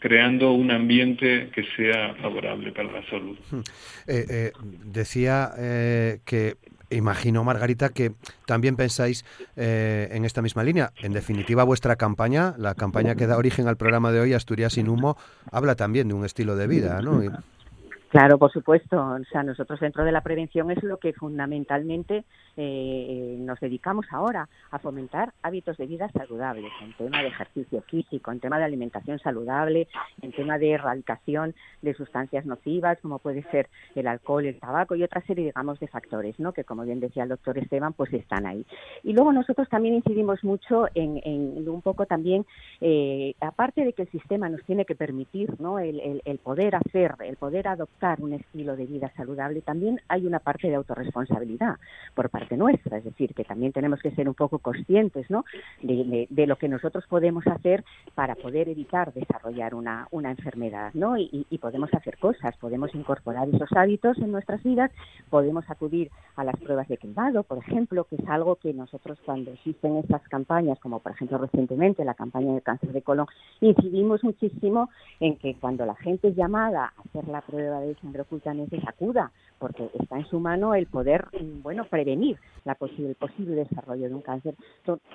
creando 0.00 0.52
un 0.52 0.70
ambiente 0.70 1.48
que 1.54 1.64
sea 1.74 2.14
favorable 2.16 2.70
para 2.72 2.92
la 2.92 3.02
salud. 3.08 3.38
Eh, 4.06 4.52
decía 4.84 5.50
que 6.24 6.54
Imagino, 6.90 7.44
Margarita, 7.44 7.90
que 7.90 8.12
también 8.46 8.76
pensáis 8.76 9.24
eh, 9.56 10.08
en 10.10 10.24
esta 10.24 10.42
misma 10.42 10.64
línea. 10.64 10.92
En 11.00 11.12
definitiva, 11.12 11.64
vuestra 11.64 11.96
campaña, 11.96 12.54
la 12.56 12.74
campaña 12.74 13.14
que 13.14 13.26
da 13.26 13.36
origen 13.36 13.68
al 13.68 13.76
programa 13.76 14.10
de 14.10 14.20
hoy, 14.20 14.32
Asturias 14.32 14.72
sin 14.72 14.88
humo, 14.88 15.16
habla 15.52 15.74
también 15.74 16.08
de 16.08 16.14
un 16.14 16.24
estilo 16.24 16.56
de 16.56 16.66
vida, 16.66 17.02
¿no? 17.02 17.22
Claro, 18.08 18.38
por 18.38 18.50
supuesto. 18.50 18.96
O 18.96 19.24
sea, 19.30 19.42
nosotros 19.42 19.80
dentro 19.80 20.02
de 20.02 20.12
la 20.12 20.22
prevención 20.22 20.70
es 20.70 20.82
lo 20.82 20.96
que 20.96 21.12
fundamentalmente 21.12 22.24
eh, 22.56 23.36
nos 23.38 23.60
dedicamos 23.60 24.06
ahora 24.10 24.48
a 24.70 24.78
fomentar 24.78 25.34
hábitos 25.42 25.76
de 25.76 25.86
vida 25.86 26.08
saludables, 26.16 26.72
en 26.82 26.94
tema 26.94 27.20
de 27.20 27.28
ejercicio 27.28 27.82
físico, 27.82 28.32
en 28.32 28.40
tema 28.40 28.58
de 28.58 28.64
alimentación 28.64 29.18
saludable, 29.18 29.88
en 30.22 30.32
tema 30.32 30.56
de 30.56 30.72
erradicación 30.72 31.54
de 31.82 31.92
sustancias 31.92 32.46
nocivas, 32.46 32.98
como 33.02 33.18
puede 33.18 33.42
ser 33.50 33.68
el 33.94 34.06
alcohol, 34.06 34.46
el 34.46 34.58
tabaco 34.58 34.94
y 34.94 35.02
otra 35.02 35.20
serie, 35.26 35.44
digamos, 35.46 35.78
de 35.78 35.88
factores, 35.88 36.40
¿no? 36.40 36.52
Que 36.52 36.64
como 36.64 36.84
bien 36.84 37.00
decía 37.00 37.24
el 37.24 37.28
doctor 37.28 37.58
Esteban, 37.58 37.92
pues 37.92 38.12
están 38.14 38.46
ahí. 38.46 38.64
Y 39.02 39.12
luego 39.12 39.34
nosotros 39.34 39.68
también 39.68 39.94
incidimos 39.94 40.42
mucho 40.44 40.86
en, 40.94 41.68
un 41.68 41.82
poco 41.82 42.06
también, 42.06 42.46
eh, 42.80 43.34
aparte 43.40 43.84
de 43.84 43.92
que 43.92 44.02
el 44.02 44.10
sistema 44.10 44.48
nos 44.48 44.64
tiene 44.64 44.86
que 44.86 44.94
permitir, 44.94 45.60
¿no? 45.60 45.78
El, 45.78 46.22
el 46.24 46.38
poder 46.38 46.74
hacer, 46.74 47.14
el 47.20 47.36
poder 47.36 47.68
adoptar 47.68 47.97
un 48.20 48.32
estilo 48.32 48.76
de 48.76 48.86
vida 48.86 49.12
saludable, 49.16 49.60
también 49.60 50.00
hay 50.08 50.26
una 50.26 50.38
parte 50.38 50.68
de 50.68 50.76
autorresponsabilidad 50.76 51.76
por 52.14 52.30
parte 52.30 52.56
nuestra, 52.56 52.98
es 52.98 53.04
decir, 53.04 53.34
que 53.34 53.44
también 53.44 53.72
tenemos 53.72 54.00
que 54.00 54.12
ser 54.12 54.28
un 54.28 54.34
poco 54.34 54.58
conscientes 54.58 55.28
¿no? 55.30 55.44
de, 55.82 56.46
lo 56.46 56.56
que 56.56 56.68
nosotros 56.68 57.04
podemos 57.08 57.46
hacer 57.46 57.84
para 58.14 58.34
poder 58.36 58.68
evitar 58.68 59.12
desarrollar 59.12 59.74
una, 59.74 60.06
una 60.10 60.30
enfermedad, 60.30 60.92
¿no? 60.94 61.18
Y, 61.18 61.46
podemos 61.60 61.92
hacer 61.92 62.18
cosas, 62.18 62.56
podemos 62.58 62.94
incorporar 62.94 63.48
esos 63.48 63.70
hábitos 63.72 64.16
en 64.18 64.30
nuestras 64.30 64.62
vidas, 64.62 64.92
podemos 65.28 65.68
acudir 65.68 66.08
a 66.36 66.44
las 66.44 66.54
pruebas 66.56 66.86
de 66.86 66.96
cribado, 66.96 67.42
por 67.42 67.58
ejemplo, 67.58 68.04
que 68.04 68.14
es 68.14 68.28
algo 68.28 68.54
que 68.56 68.72
nosotros 68.72 69.18
cuando 69.26 69.50
existen 69.50 69.96
estas 69.96 70.22
campañas, 70.28 70.78
como 70.78 71.00
por 71.00 71.12
ejemplo 71.12 71.36
recientemente 71.38 72.04
la 72.04 72.14
campaña 72.14 72.54
de 72.54 72.62
cáncer 72.62 72.92
de 72.92 73.02
colon, 73.02 73.26
incidimos 73.60 74.22
muchísimo 74.22 74.88
en 75.18 75.36
que 75.36 75.56
cuando 75.56 75.84
la 75.84 75.96
gente 75.96 76.28
es 76.28 76.36
llamada 76.36 76.92
a 76.96 77.00
hacer 77.02 77.26
la 77.26 77.40
prueba 77.40 77.80
de 77.80 77.87
de 77.88 78.00
sangre 78.00 78.22
oculta 78.22 78.54
se 78.54 78.80
sacuda, 78.80 79.30
porque 79.58 79.90
está 80.00 80.18
en 80.18 80.26
su 80.26 80.40
mano 80.40 80.74
el 80.74 80.86
poder, 80.86 81.26
mm, 81.32 81.62
bueno, 81.62 81.84
prevenir 81.84 82.38
la 82.64 82.74
posible, 82.74 83.10
el 83.10 83.14
posible 83.14 83.54
desarrollo 83.54 84.08
de 84.08 84.14
un 84.14 84.22
cáncer. 84.22 84.54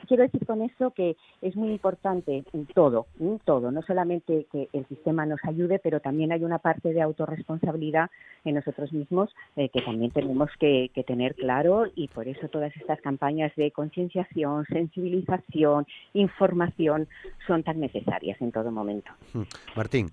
quiero 0.08 0.24
decir 0.24 0.46
con 0.46 0.62
eso 0.62 0.92
que 0.92 1.16
es 1.42 1.56
muy 1.56 1.72
importante 1.72 2.44
todo, 2.74 3.08
todo, 3.46 3.72
no 3.72 3.82
solamente 3.82 4.48
que 4.52 4.70
el 4.74 4.86
sistema 4.88 5.26
nos 5.26 5.40
ayude, 5.44 5.80
pero 5.80 6.00
también 6.00 6.32
hay 6.32 6.44
una 6.44 6.60
parte 6.60 6.94
de 6.94 7.02
autorresponsabilidad 7.02 8.10
en 8.46 8.56
nosotros 8.56 8.92
mismos 8.92 9.30
eh, 9.56 9.70
que 9.70 9.82
también 9.82 10.12
tenemos 10.12 10.50
que, 10.60 10.92
tener 11.06 11.36
claro 11.36 11.86
y 11.96 12.08
por 12.08 12.28
eso 12.28 12.48
todas 12.48 12.76
estas 12.78 13.02
campañas 13.02 13.54
de 13.56 13.72
concienciación, 13.72 14.66
sensibilización, 14.66 15.86
información 16.14 17.08
son 17.46 17.64
tan 17.64 17.80
necesarias 17.80 18.42
en 18.42 18.52
todo 18.52 18.72
momento. 18.72 19.12
Hmm. 19.34 19.44
Martín. 19.76 20.10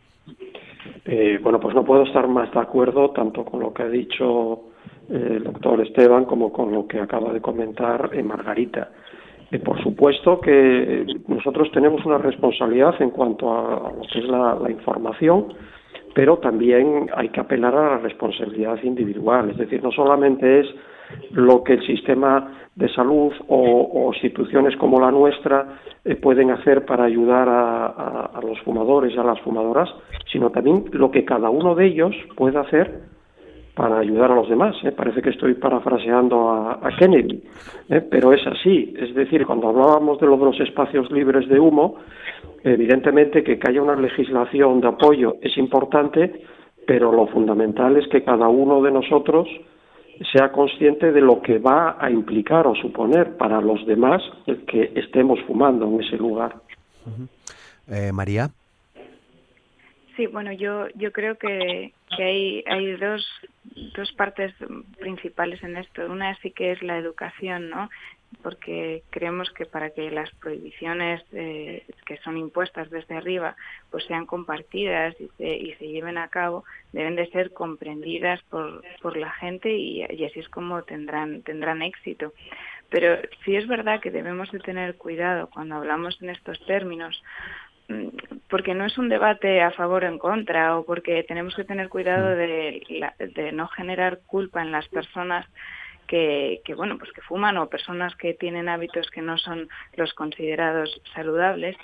Eh, 1.05 1.39
bueno, 1.43 1.61
pues 1.61 1.74
no 1.74 1.85
puedo 1.85 2.03
estar 2.05 2.26
más 2.28 2.53
de 2.53 2.61
acuerdo 2.61 3.11
tanto 3.11 3.45
con 3.45 3.61
lo 3.61 3.72
que 3.72 3.83
ha 3.83 3.89
dicho 3.89 4.70
eh, 5.09 5.35
el 5.37 5.45
doctor 5.45 5.81
Esteban 5.81 6.24
como 6.24 6.53
con 6.53 6.72
lo 6.72 6.87
que 6.87 7.01
acaba 7.01 7.33
de 7.33 7.41
comentar 7.41 8.11
eh, 8.12 8.22
Margarita. 8.22 8.91
por 9.64 9.83
supuesto 9.83 10.41
que 10.41 11.07
nosotros 11.26 11.70
tenemos 11.72 12.05
una 12.05 12.18
responsabilidad 12.18 13.01
en 13.01 13.11
cuanto 13.11 13.53
a, 13.53 13.93
lo 13.93 14.03
que 14.12 14.20
es 14.20 14.24
la, 14.26 14.59
información, 14.70 15.53
pero 16.14 16.39
también 16.39 17.11
hay 17.14 17.28
que 17.28 17.41
apelar 17.41 17.74
a 17.74 17.91
la 17.91 17.99
responsabilidad 17.99 18.83
individual. 18.83 19.51
Es 19.51 19.59
decir, 19.59 19.83
no 19.83 19.91
solamente 19.91 20.61
es 20.61 20.66
lo 21.32 21.62
que 21.62 21.74
el 21.74 21.86
sistema 21.86 22.61
de 22.74 22.88
salud 22.94 23.32
o, 23.48 24.11
instituciones 24.14 24.76
como 24.76 25.00
la 25.00 25.11
nuestra 25.11 25.80
eh, 26.04 26.16
pueden 26.16 26.50
hacer 26.50 26.84
para 26.84 27.04
ayudar 27.04 27.48
a, 27.48 28.40
los 28.42 28.58
fumadores 28.61 29.14
y 29.14 29.18
a 29.18 29.22
las 29.22 29.40
fumadoras, 29.40 29.88
sino 30.32 30.50
también 30.50 30.84
lo 30.92 31.11
que 31.11 31.24
cada 31.24 31.50
uno 31.50 31.74
de 31.74 31.86
ellos 31.86 32.14
puede 32.36 32.58
hacer 32.58 33.00
para 33.74 33.98
ayudar 33.98 34.32
a 34.32 34.34
los 34.34 34.48
demás. 34.48 34.76
¿eh? 34.82 34.92
Parece 34.92 35.22
que 35.22 35.30
estoy 35.30 35.54
parafraseando 35.54 36.50
a, 36.50 36.90
Kennedy, 36.98 37.42
¿eh? 37.88 38.00
pero 38.11 38.32
es 38.32 38.46
así. 38.46 38.94
Es 38.98 39.14
decir, 39.14 39.46
cuando 39.46 39.68
hablábamos 39.68 40.18
de, 40.20 40.26
los 40.26 40.61
espacios 40.61 41.11
libres 41.11 41.48
de 41.48 41.61
humo, 41.61 41.96
evidentemente 42.64 43.42
que, 43.42 43.58
haya 43.66 43.82
una 43.82 43.96
legislación 43.96 44.80
de 44.80 44.88
apoyo 44.88 45.36
es 45.40 45.56
importante, 45.56 46.42
pero 46.86 47.12
lo 47.12 47.26
fundamental 47.28 47.96
es 47.96 48.08
que 48.08 48.22
cada 48.22 48.48
uno 48.48 48.82
de 48.82 48.90
nosotros 48.90 49.48
sea 50.32 50.52
consciente 50.52 51.12
de 51.12 51.20
lo 51.20 51.40
que 51.40 51.58
va 51.58 51.96
a 51.98 52.10
implicar 52.10 52.66
o 52.66 52.74
suponer 52.74 53.36
para 53.36 53.60
los 53.60 53.86
demás 53.86 54.22
el 54.46 54.64
que 54.66 54.92
estemos 54.94 55.40
fumando 55.46 55.86
en 55.86 56.02
ese 56.02 56.16
lugar. 56.16 56.56
Eh, 57.88 58.12
María. 58.12 58.50
Sí, 60.16 60.26
bueno, 60.26 60.52
yo, 60.52 60.88
yo 60.96 61.12
creo 61.12 61.36
que, 61.36 61.92
que 62.14 62.22
hay, 62.22 62.64
hay 62.66 62.96
dos, 62.96 63.26
dos 63.96 64.12
partes 64.12 64.52
principales 64.98 65.62
en 65.62 65.76
esto. 65.76 66.04
Una 66.10 66.36
sí 66.40 66.50
que 66.50 66.72
es 66.72 66.82
la 66.82 66.98
educación, 66.98 67.70
¿no? 67.70 67.88
Porque 68.43 69.03
creemos 69.11 69.51
que 69.51 69.66
para 69.66 69.91
que 69.91 70.11
las 70.11 70.31
prohibiciones 70.37 71.22
eh, 71.33 71.85
que 72.07 72.16
son 72.18 72.37
impuestas 72.37 72.89
desde 72.91 73.16
arriba 73.16 73.57
pues 73.91 74.05
sean 74.05 74.24
compartidas 74.26 75.14
y 75.20 75.28
se, 75.37 75.57
y 75.57 75.74
se 75.74 75.89
lleven 75.89 76.16
a 76.16 76.28
cabo 76.28 76.64
deben 76.93 77.16
de 77.16 77.28
ser 77.31 77.53
comprendidas 77.53 78.41
por, 78.45 78.83
por 79.03 79.16
la 79.16 79.31
gente 79.33 79.72
y, 79.72 80.05
y, 80.09 80.24
así 80.24 80.41
es 80.41 80.49
como 80.49 80.83
tendrán 80.83 81.43
tendrán 81.43 81.83
éxito. 81.83 82.33
Pero 82.89 83.18
sí 83.45 83.55
es 83.55 83.68
verdad 83.68 84.01
que 84.01 84.11
debemos 84.11 84.51
de 84.51 84.59
tener 84.59 84.97
cuidado 84.97 85.49
cuando 85.49 85.76
hablamos 85.76 86.20
en 86.22 86.31
estos 86.31 86.64
términos 86.66 87.22
mm, 87.89 88.09
porque 88.49 88.74
no 88.74 88.87
es 88.87 88.97
un 88.97 89.09
debate 89.09 89.61
a 89.61 89.72
favor 89.72 90.05
o 90.05 90.09
en 90.09 90.18
contra 90.18 90.78
o 90.78 90.85
porque 90.85 91.24
tenemos 91.24 91.55
que 91.55 91.64
tener 91.64 91.89
cuidado 91.89 92.31
de, 92.31 93.12
de 93.18 93.53
no 93.53 93.68
generar 93.68 94.20
culpa 94.26 94.62
en 94.62 94.72
las 94.72 94.89
personas 94.89 95.47
que, 96.11 96.74
bueno 96.76 96.98
pues 96.98 97.12
que 97.12 97.22
fuman 97.22 97.56
o 97.56 97.68
personas 97.68 98.16
que 98.16 98.34
tienen 98.34 98.68
hábitos 98.68 99.08
que 99.11 99.22
no 99.22 99.38
son 99.38 99.68
los 99.94 100.12
considerados 100.14 101.00
saludables. 101.14 101.76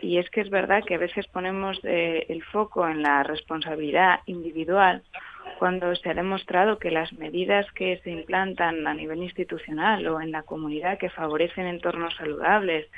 Y 0.00 0.18
es 0.18 0.28
que 0.30 0.40
es 0.40 0.50
verdad 0.50 0.82
que 0.84 0.94
a 0.94 0.98
veces 0.98 1.26
ponemos 1.28 1.78
eh, 1.84 2.26
el 2.28 2.42
foco 2.44 2.88
en 2.88 3.02
la 3.02 3.22
responsabilidad 3.22 4.20
individual 4.26 5.02
cuando 5.58 5.94
se 5.96 6.10
ha 6.10 6.14
demostrado 6.14 6.78
que 6.78 6.90
las 6.90 7.12
medidas 7.12 7.70
que 7.72 8.00
se 8.02 8.10
implantan 8.10 8.86
a 8.86 8.94
nivel 8.94 9.22
institucional 9.22 10.06
o 10.08 10.20
en 10.20 10.32
la 10.32 10.42
comunidad 10.42 10.98
que 10.98 11.10
favorecen 11.10 11.66
entornos 11.66 12.14
saludables 12.16 12.88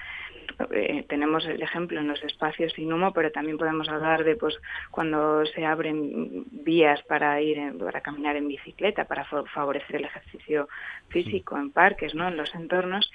eh, 0.70 1.04
tenemos 1.08 1.44
el 1.46 1.62
ejemplo 1.62 2.00
en 2.00 2.08
los 2.08 2.22
espacios 2.22 2.72
sin 2.72 2.92
humo, 2.92 3.12
pero 3.12 3.30
también 3.30 3.58
podemos 3.58 3.88
hablar 3.88 4.24
de 4.24 4.36
pues 4.36 4.56
cuando 4.90 5.44
se 5.46 5.64
abren 5.64 6.44
vías 6.50 7.02
para 7.02 7.40
ir 7.40 7.58
para 7.78 8.00
caminar 8.00 8.36
en 8.36 8.48
bicicleta, 8.48 9.04
para 9.04 9.24
favorecer 9.24 9.96
el 9.96 10.04
ejercicio 10.04 10.68
físico 11.08 11.56
en 11.56 11.70
parques, 11.70 12.14
¿no? 12.14 12.28
en 12.28 12.36
los 12.36 12.54
entornos, 12.54 13.10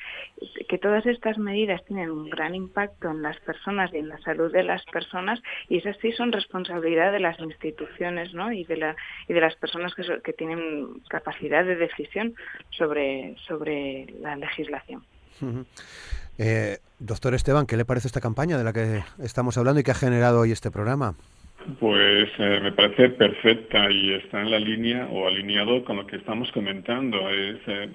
que 0.67 0.77
todas 0.77 1.05
estas 1.05 1.38
medidas 1.38 1.84
tienen 1.86 2.09
un 2.09 2.30
gran 2.30 2.55
impacto 2.55 3.09
en 3.09 3.21
las 3.21 3.39
personas 3.41 3.93
y 3.93 3.97
en 3.97 4.09
la 4.09 4.17
salud 4.19 4.51
de 4.51 4.63
las 4.63 4.84
personas 4.86 5.41
y 5.67 5.77
esas 5.77 5.97
sí 5.97 6.11
son 6.11 6.32
responsabilidad 6.32 7.11
de 7.11 7.19
las 7.19 7.39
instituciones, 7.39 8.34
¿no? 8.34 8.51
y 8.51 8.63
de 8.63 8.77
la 8.77 8.95
y 9.27 9.34
de 9.34 9.41
las 9.41 9.55
personas 9.55 9.93
que, 9.95 10.03
que 10.23 10.34
tienen 10.34 11.01
capacidad 11.09 11.65
de 11.65 11.75
decisión 11.75 12.36
sobre 12.69 13.36
sobre 13.47 14.05
la 14.19 14.36
legislación. 14.36 15.03
Eh, 16.42 16.78
doctor 17.00 17.34
Esteban, 17.34 17.66
¿qué 17.68 17.76
le 17.76 17.84
parece 17.84 18.08
esta 18.08 18.22
campaña 18.22 18.58
de 18.58 18.64
la 18.64 18.72
que 18.72 19.04
estamos 19.22 19.58
hablando 19.58 19.82
y 19.82 19.84
que 19.84 19.92
ha 19.92 19.96
generado 19.96 20.40
hoy 20.40 20.54
este 20.54 20.72
programa? 20.72 21.16
Pues 21.82 22.30
eh, 22.40 22.62
me 22.64 22.72
parece 22.72 23.10
perfecta 23.10 23.92
y 23.92 24.14
está 24.14 24.42
en 24.42 24.52
la 24.52 24.60
línea 24.60 25.06
o 25.12 25.28
alineado 25.28 25.84
con 25.84 25.98
lo 25.98 26.08
que 26.08 26.16
estamos 26.16 26.50
comentando. 26.54 27.30
Es, 27.30 27.58
eh, 27.68 27.90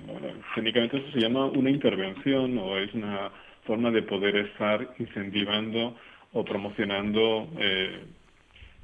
técnicamente 0.54 0.98
eso 0.98 1.10
se 1.12 1.20
llama 1.20 1.46
una 1.46 1.70
intervención 1.70 2.58
o 2.58 2.76
es 2.76 2.92
una 2.92 3.30
forma 3.64 3.90
de 3.90 4.02
poder 4.02 4.36
estar 4.36 4.94
incentivando 4.98 5.96
o 6.34 6.44
promocionando 6.44 7.48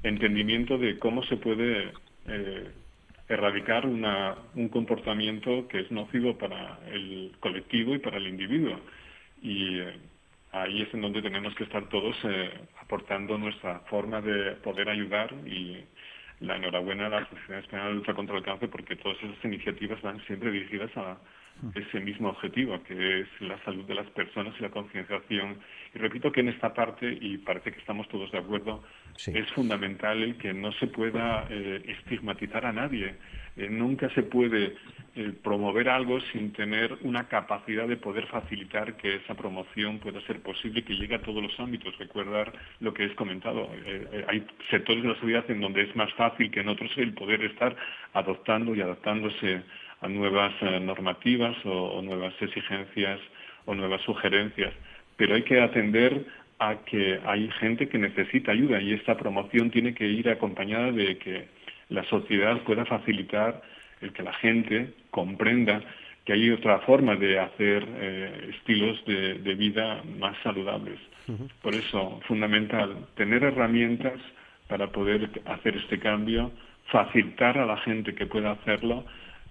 entendimiento 0.01 0.79
de 0.79 0.97
cómo 0.97 1.21
se 1.25 1.37
puede 1.37 1.91
erradicar 3.29 3.85
una, 3.85 4.35
un 4.55 4.69
comportamiento 4.69 5.67
que 5.67 5.81
es 5.81 5.91
nocivo 5.91 6.35
para 6.35 6.79
el 6.91 7.33
colectivo 7.39 7.93
y 7.93 7.99
para 7.99 8.17
el 8.17 8.27
individuo 8.27 8.79
y 9.41 9.79
eh, 9.79 9.93
ahí 10.51 10.81
es 10.81 10.93
en 10.93 11.01
donde 11.01 11.21
tenemos 11.21 11.53
que 11.55 11.63
estar 11.63 11.87
todos 11.89 12.15
eh, 12.23 12.51
aportando 12.79 13.37
nuestra 13.37 13.79
forma 13.81 14.21
de 14.21 14.51
poder 14.57 14.89
ayudar 14.89 15.33
y 15.45 15.83
la 16.39 16.57
enhorabuena 16.57 17.07
a 17.07 17.09
la 17.09 17.17
Asociación 17.19 17.59
Española 17.59 17.89
de 17.89 17.95
Lucha 17.95 18.13
contra 18.13 18.37
el 18.37 18.43
Cáncer 18.43 18.69
porque 18.69 18.95
todas 18.95 19.17
esas 19.21 19.45
iniciativas 19.45 20.01
van 20.01 20.19
siempre 20.25 20.51
dirigidas 20.51 20.95
a 20.97 21.17
ese 21.75 21.99
mismo 21.99 22.29
objetivo, 22.29 22.81
que 22.83 23.21
es 23.21 23.27
la 23.39 23.63
salud 23.63 23.85
de 23.85 23.93
las 23.93 24.09
personas 24.11 24.55
y 24.57 24.63
la 24.63 24.69
concienciación. 24.69 25.57
Y 25.93 25.99
repito 25.99 26.31
que 26.31 26.39
en 26.39 26.49
esta 26.49 26.73
parte, 26.73 27.17
y 27.21 27.37
parece 27.37 27.71
que 27.71 27.79
estamos 27.79 28.07
todos 28.09 28.31
de 28.31 28.39
acuerdo, 28.39 28.83
es 29.27 29.51
fundamental 29.51 30.23
el 30.23 30.37
que 30.37 30.53
no 30.53 30.71
se 30.73 30.87
pueda 30.87 31.45
eh, 31.49 31.83
estigmatizar 31.85 32.65
a 32.65 32.73
nadie. 32.73 33.15
Eh, 33.57 33.69
nunca 33.69 34.09
se 34.15 34.23
puede 34.23 34.75
eh, 35.13 35.33
promover 35.43 35.89
algo 35.89 36.21
sin 36.31 36.53
tener 36.53 36.97
una 37.01 37.27
capacidad 37.27 37.85
de 37.85 37.97
poder 37.97 38.27
facilitar 38.27 38.95
que 38.95 39.15
esa 39.15 39.35
promoción 39.35 39.99
pueda 39.99 40.21
ser 40.21 40.41
posible 40.41 40.79
y 40.79 40.83
que 40.83 40.95
llegue 40.95 41.15
a 41.15 41.21
todos 41.21 41.43
los 41.43 41.59
ámbitos. 41.59 41.97
Recordar 41.97 42.53
lo 42.79 42.93
que 42.93 43.03
es 43.03 43.13
comentado. 43.15 43.69
Eh, 43.85 44.25
hay 44.29 44.47
sectores 44.69 45.03
de 45.03 45.09
la 45.09 45.15
sociedad 45.15 45.43
en 45.51 45.59
donde 45.59 45.81
es 45.81 45.93
más 45.97 46.13
fácil 46.13 46.49
que 46.49 46.61
en 46.61 46.69
otros 46.69 46.91
el 46.95 47.13
poder 47.13 47.43
estar 47.43 47.75
adoptando 48.13 48.73
y 48.73 48.79
adaptándose 48.79 49.63
a 49.99 50.07
nuevas 50.07 50.53
normativas 50.81 51.57
o, 51.65 52.01
nuevas 52.01 52.33
exigencias 52.41 53.19
o 53.65 53.75
nuevas 53.75 54.01
sugerencias. 54.03 54.73
Pero 55.17 55.35
hay 55.35 55.43
que 55.43 55.59
atender 55.59 56.25
a 56.59 56.77
que 56.85 57.19
hay 57.25 57.49
gente 57.59 57.89
que 57.89 57.97
necesita 57.97 58.53
ayuda 58.53 58.81
y 58.81 58.93
esta 58.93 59.17
promoción 59.17 59.71
tiene 59.71 59.93
que 59.93 60.07
ir 60.07 60.29
acompañada 60.29 60.93
de 60.93 61.17
que 61.17 61.47
la 61.89 62.05
sociedad 62.05 62.61
pueda 62.61 62.85
facilitar 62.85 63.61
el 64.01 64.13
que 64.13 64.23
la 64.23 64.33
gente 64.33 64.93
comprenda 65.09 65.81
que 66.25 66.33
hay 66.33 66.49
otra 66.51 66.79
forma 66.79 67.15
de 67.15 67.39
hacer 67.39 67.87
eh, 67.87 68.51
estilos 68.55 69.03
de, 69.05 69.55
vida 69.55 70.03
más 70.19 70.35
saludables. 70.43 70.99
Por 71.61 71.73
eso, 71.73 72.19
fundamental, 72.27 73.07
tener 73.15 73.43
herramientas 73.43 74.19
para 74.67 74.87
poder 74.87 75.29
hacer 75.45 75.77
este 75.77 75.97
cambio, 75.97 76.51
facilitar 76.87 77.57
a 77.57 77.65
la 77.65 77.77
gente 77.77 78.13
que 78.13 78.25
pueda 78.25 78.51
hacerlo 78.51 79.05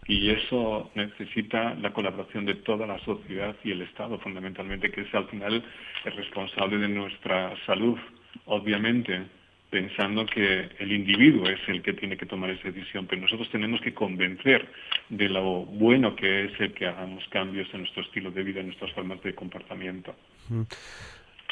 y 0.07 0.31
eso 0.31 0.91
necesita 0.95 1.75
la 1.75 1.93
colaboración 1.93 2.45
de 2.45 2.55
toda 2.57 2.87
la 2.87 2.99
sociedad 3.01 3.55
y 3.63 3.71
el 3.71 3.83
Estado, 3.83 4.19
fundamentalmente, 4.19 4.91
que 4.91 5.03
es 5.03 5.15
al 5.15 5.27
final 5.29 5.63
el 6.05 6.13
responsable 6.13 6.79
de 6.79 6.89
nuestra 6.89 7.55
salud. 7.65 7.99
Obviamente, 8.47 9.23
pensando 9.71 10.27
que 10.27 10.69
el 10.79 10.93
individuo 10.93 11.49
es 11.49 11.61
el 11.69 11.83
que 11.83 11.93
tiene 11.93 12.17
que 12.17 12.27
tomar 12.27 12.51
esa 12.51 12.71
decisión, 12.71 13.07
pero 13.07 13.23
nosotros 13.23 13.49
tenemos 13.51 13.81
que 13.81 13.95
convencer 13.95 14.69
de 15.09 15.29
lo 15.29 15.65
bueno 15.65 16.17
que 16.17 16.47
es 16.47 16.61
el 16.61 16.75
que 16.75 16.87
hagamos 16.87 17.25
cambios 17.31 17.69
en 17.73 17.81
nuestro 17.81 18.03
estilo 18.03 18.31
de 18.33 18.43
vida, 18.43 18.61
en 18.61 18.67
nuestras 18.67 18.93
formas 18.93 19.23
de 19.23 19.35
comportamiento. 19.35 20.15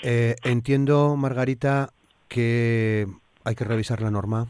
Eh, 0.02 0.34
entiendo, 0.44 1.16
Margarita, 1.16 1.90
que 2.28 3.06
hay 3.44 3.54
que 3.54 3.64
revisar 3.64 4.02
la 4.02 4.10
norma. 4.10 4.48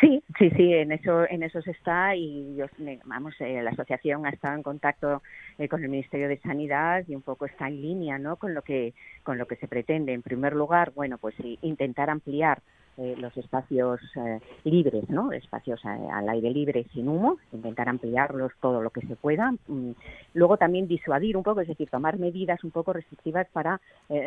Sí, 0.00 0.11
sí, 0.42 0.50
sí, 0.56 0.72
en 0.72 0.90
eso, 0.90 1.24
en 1.28 1.44
eso 1.44 1.62
se 1.62 1.70
está 1.70 2.16
y 2.16 2.56
yo, 2.56 2.66
vamos, 3.04 3.32
eh, 3.38 3.62
la 3.62 3.70
asociación 3.70 4.26
ha 4.26 4.30
estado 4.30 4.56
en 4.56 4.64
contacto 4.64 5.22
eh, 5.56 5.68
con 5.68 5.84
el 5.84 5.88
Ministerio 5.88 6.28
de 6.28 6.40
Sanidad 6.40 7.04
y 7.06 7.14
un 7.14 7.22
poco 7.22 7.46
está 7.46 7.68
en 7.68 7.80
línea, 7.80 8.18
¿no? 8.18 8.34
Con 8.34 8.52
lo 8.52 8.62
que, 8.62 8.92
con 9.22 9.38
lo 9.38 9.46
que 9.46 9.54
se 9.54 9.68
pretende. 9.68 10.12
En 10.12 10.22
primer 10.22 10.54
lugar, 10.54 10.92
bueno, 10.96 11.16
pues 11.18 11.36
intentar 11.62 12.10
ampliar 12.10 12.60
eh, 12.98 13.14
los 13.16 13.34
espacios 13.38 14.00
eh, 14.16 14.38
libres, 14.64 15.08
¿no? 15.08 15.32
Espacios 15.32 15.80
eh, 15.82 15.88
al 16.12 16.28
aire 16.28 16.50
libre 16.50 16.84
sin 16.92 17.08
humo, 17.08 17.38
intentar 17.50 17.88
ampliarlos 17.88 18.52
todo 18.60 18.82
lo 18.82 18.90
que 18.90 19.00
se 19.06 19.16
pueda. 19.16 19.50
Mm, 19.66 19.92
luego 20.34 20.58
también 20.58 20.86
disuadir 20.86 21.38
un 21.38 21.42
poco, 21.42 21.62
es 21.62 21.68
decir, 21.68 21.88
tomar 21.88 22.18
medidas 22.18 22.62
un 22.64 22.70
poco 22.70 22.92
restrictivas 22.92 23.48
para 23.50 23.80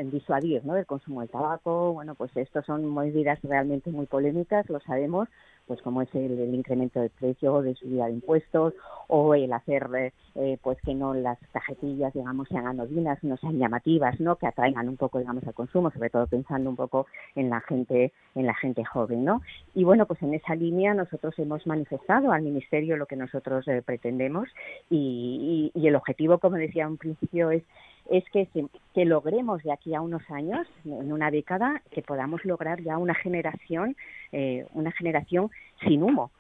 disuadir, 0.06 0.66
¿no? 0.66 0.76
El 0.76 0.88
consumo 0.88 1.22
del 1.22 1.30
tabaco. 1.30 1.94
Bueno, 1.94 2.16
pues 2.16 2.36
estos 2.36 2.66
son 2.66 2.92
medidas 2.92 3.38
realmente 3.44 3.92
muy 3.92 4.08
polémicas, 4.08 4.68
lo 4.68 4.80
sabemos, 4.80 5.30
pues 5.68 5.82
como 5.82 6.02
es 6.02 6.14
el, 6.14 6.54
incremento 6.54 7.00
del 7.00 7.10
precio, 7.10 7.62
de 7.62 7.76
subida 7.76 8.06
de 8.06 8.14
impuestos 8.14 8.74
o 9.08 9.36
el 9.36 9.52
hacer 9.54 10.14
pues 10.62 10.78
que 10.82 10.94
no 10.94 11.14
las 11.14 11.38
cajetillas 11.52 12.14
digamos 12.14 12.48
sean 12.50 12.68
anodinas, 12.68 13.24
no 13.24 13.38
sean 13.38 13.58
llamativas, 13.58 14.20
¿no? 14.20 14.36
Que 14.36 14.48
atraigan 14.48 14.90
un 14.90 14.98
poco 14.98 15.20
digamos 15.20 15.46
al 15.46 15.54
consumo, 15.54 15.92
sobre 15.92 16.10
todo 16.10 16.28
pensando 16.28 16.70
un 16.70 16.76
poco 16.76 17.08
en 17.36 17.50
la 17.50 17.62
gente 17.62 18.12
en 18.36 18.46
la 18.46 18.54
gente 18.56 18.84
joven, 18.84 19.24
¿no? 19.24 19.42
Y 19.74 19.84
bueno, 19.84 20.06
pues 20.06 20.22
en 20.22 20.34
esa 20.34 20.56
línea 20.56 20.94
nosotros 20.94 21.38
hemos 21.40 21.66
manifestado 21.66 22.32
al 22.32 22.42
Ministerio 22.42 22.98
lo 22.98 23.06
que 23.06 23.16
nosotros 23.16 23.68
eh, 23.68 23.82
pretendemos 23.86 24.50
y, 24.90 25.72
el 25.76 25.96
objetivo, 25.96 26.40
como 26.40 26.56
decía 26.56 26.88
un 26.88 26.98
principio, 26.98 27.52
es 27.52 27.64
es 28.10 28.24
que, 28.32 28.48
que 28.94 29.06
logremos 29.06 29.64
de 29.64 29.72
aquí 29.72 29.96
a 29.96 30.02
unos 30.02 30.24
años, 30.30 30.68
en 30.86 31.12
una 31.12 31.32
década, 31.32 31.82
que 31.92 32.02
podamos 32.02 32.44
lograr 32.46 32.82
ya 32.82 32.98
una 32.98 33.16
generación, 33.16 33.96
eh, 34.32 34.66
una 34.74 34.92
generación 34.92 35.50
sin 35.88 36.04
humo. 36.04 36.32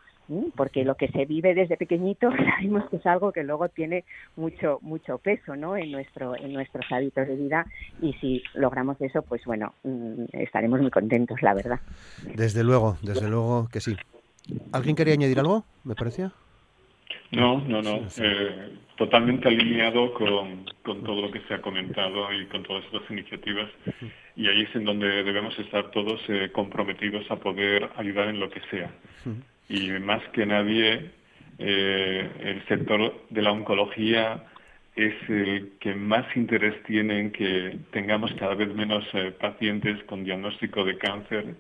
porque 0.55 0.83
lo 0.83 0.95
que 0.95 1.07
se 1.09 1.25
vive 1.25 1.53
desde 1.53 1.77
pequeñito 1.77 2.31
sabemos 2.55 2.89
que 2.89 2.97
es 2.97 3.05
algo 3.05 3.31
que 3.31 3.43
luego 3.43 3.69
tiene 3.69 4.03
mucho 4.35 4.79
mucho 4.81 5.19
peso 5.19 5.55
¿no? 5.55 5.77
en 5.77 5.91
nuestro 5.91 6.35
en 6.35 6.51
nuestros 6.51 6.83
hábitos 6.91 7.27
de 7.27 7.35
vida 7.35 7.67
y 8.01 8.13
si 8.13 8.41
logramos 8.55 8.99
eso 9.01 9.21
pues 9.21 9.45
bueno 9.45 9.75
mm, 9.83 10.23
estaremos 10.33 10.81
muy 10.81 10.89
contentos 10.89 11.43
la 11.43 11.53
verdad 11.53 11.79
desde 12.35 12.63
luego 12.63 12.97
desde 13.03 13.29
luego 13.29 13.67
que 13.71 13.81
sí 13.81 13.95
alguien 14.71 14.95
quería 14.95 15.13
añadir 15.13 15.39
algo 15.39 15.63
me 15.83 15.93
parecía 15.93 16.31
no, 17.35 17.61
no, 17.67 17.81
no. 17.81 18.07
Eh, 18.17 18.69
totalmente 18.97 19.47
alineado 19.47 20.13
con, 20.13 20.65
con, 20.83 21.03
todo 21.03 21.21
lo 21.21 21.31
que 21.31 21.41
se 21.47 21.53
ha 21.53 21.61
comentado 21.61 22.31
y 22.33 22.45
con 22.45 22.63
todas 22.63 22.83
estas 22.85 23.09
iniciativas. 23.09 23.69
Y 24.35 24.47
ahí 24.47 24.61
es 24.61 24.75
en 24.75 24.85
donde 24.85 25.23
debemos 25.23 25.57
estar 25.59 25.91
todos 25.91 26.21
eh, 26.29 26.49
comprometidos 26.51 27.29
a 27.29 27.35
poder 27.35 27.89
ayudar 27.97 28.29
en 28.29 28.39
lo 28.39 28.49
que 28.49 28.61
sea 28.71 28.91
y 29.69 29.89
más 29.99 30.21
que 30.29 30.45
nadie 30.45 31.11
eh, 31.57 32.29
el 32.39 32.65
sector 32.67 33.25
de 33.29 33.41
la 33.41 33.51
oncología 33.51 34.43
es 34.95 35.13
el 35.27 35.73
que 35.79 35.93
más 35.93 36.25
interés 36.35 36.81
tiene 36.83 37.19
en 37.19 37.31
que 37.31 37.77
tengamos 37.91 38.33
cada 38.35 38.55
vez 38.55 38.73
menos 38.73 39.03
eh, 39.13 39.33
pacientes 39.39 40.01
con 40.05 40.23
diagnóstico 40.23 40.85
de 40.85 40.97
cáncer, 40.97 41.55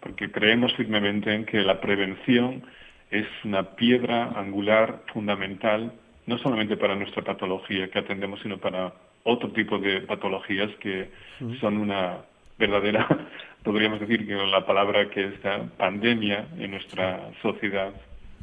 porque 0.00 0.30
creemos 0.30 0.72
firmemente 0.74 1.34
en 1.34 1.44
que 1.44 1.60
la 1.60 1.80
prevención 1.80 2.62
es 3.10 3.26
una 3.44 3.76
piedra 3.76 4.32
angular 4.36 5.02
fundamental, 5.12 5.92
no 6.26 6.38
solamente 6.38 6.76
para 6.76 6.94
nuestra 6.94 7.22
patología 7.22 7.88
que 7.90 7.98
atendemos, 7.98 8.40
sino 8.42 8.58
para 8.58 8.92
otro 9.24 9.50
tipo 9.52 9.78
de 9.78 10.02
patologías 10.02 10.70
que 10.80 11.10
son 11.60 11.78
una 11.78 12.18
verdadera 12.58 13.06
podríamos 13.62 14.00
decir 14.00 14.26
que 14.26 14.34
la 14.34 14.64
palabra 14.64 15.10
que 15.10 15.26
está 15.26 15.62
pandemia 15.76 16.46
en 16.58 16.70
nuestra 16.70 17.30
sociedad, 17.42 17.92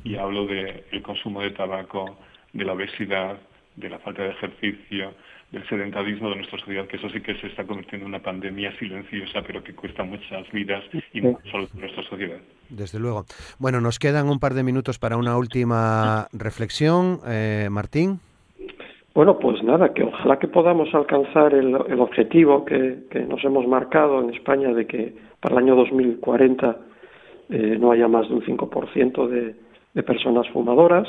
y 0.04 0.16
hablo 0.16 0.46
del 0.46 0.84
el 0.92 1.02
consumo 1.02 1.42
de 1.42 1.52
tabaco, 1.52 2.18
de 2.54 2.64
la 2.64 2.74
obesidad, 2.74 3.38
de 3.76 3.90
la 3.90 4.00
falta 4.00 4.24
de 4.24 4.30
ejercicio, 4.30 5.14
del 5.52 5.68
sedentarismo 5.68 6.30
de 6.30 6.38
nuestra 6.38 6.60
sociedad, 6.60 6.88
que 6.88 6.98
eso 6.98 7.10
sí 7.10 7.22
que 7.22 7.36
se 7.36 7.48
está 7.48 7.66
convirtiendo 7.66 8.06
en 8.06 8.14
una 8.14 8.22
pandemia 8.22 8.78
silenciosa, 8.78 9.42
pero 9.42 9.64
que 9.64 9.74
cuesta 9.74 10.04
muchas 10.04 10.50
vidas 10.52 10.84
y 11.14 11.22
no 11.22 11.40
solo 11.52 11.68
en 11.74 11.80
nuestra 11.82 12.04
sociedad. 12.04 12.40
Desde 12.70 13.00
luego. 13.00 13.26
Bueno, 13.60 13.82
nos 13.82 14.00
quedan 14.00 14.30
un 14.30 14.40
par 14.40 14.54
de 14.54 14.64
minutos 14.64 15.00
para 15.00 15.18
una 15.18 15.38
última 15.38 16.28
reflexión. 16.34 17.20
Eh, 17.28 17.68
Martín. 17.72 18.20
Bueno, 19.14 19.40
pues 19.40 19.64
nada, 19.64 19.94
que 19.94 20.04
ojalá 20.04 20.38
que 20.40 20.50
podamos 20.50 20.94
alcanzar 20.94 21.54
el, 21.54 21.74
objetivo 21.76 22.66
que, 22.66 23.06
nos 23.30 23.44
hemos 23.46 23.66
marcado 23.66 24.22
en 24.22 24.34
España 24.34 24.74
de 24.74 24.86
que 24.86 25.16
para 25.40 25.56
el 25.56 25.64
año 25.64 25.76
2040 25.76 26.78
eh, 27.50 27.78
no 27.80 27.92
haya 27.92 28.10
más 28.10 28.28
de 28.28 28.36
un 28.36 28.42
5% 28.42 29.28
de, 29.30 29.56
de 29.94 30.04
personas 30.04 30.50
fumadoras, 30.50 31.08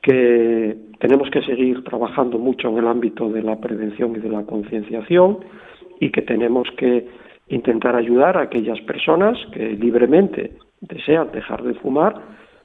que 0.00 0.74
tenemos 1.00 1.28
que 1.30 1.42
seguir 1.42 1.84
trabajando 1.84 2.38
mucho 2.38 2.68
en 2.68 2.78
el 2.78 2.88
ámbito 2.88 3.28
de 3.28 3.42
la 3.42 3.56
prevención 3.56 4.16
y 4.16 4.20
de 4.20 4.30
la 4.30 4.44
concienciación 4.44 5.40
y 6.00 6.10
que 6.10 6.22
tenemos 6.22 6.66
que 6.78 7.08
intentar 7.48 7.94
ayudar 7.94 8.38
a 8.38 8.42
aquellas 8.42 8.80
personas 8.82 9.36
que 9.52 9.70
libremente 9.70 10.52
desean 10.80 11.32
dejar 11.32 11.62
de 11.62 11.74
fumar, 11.74 12.14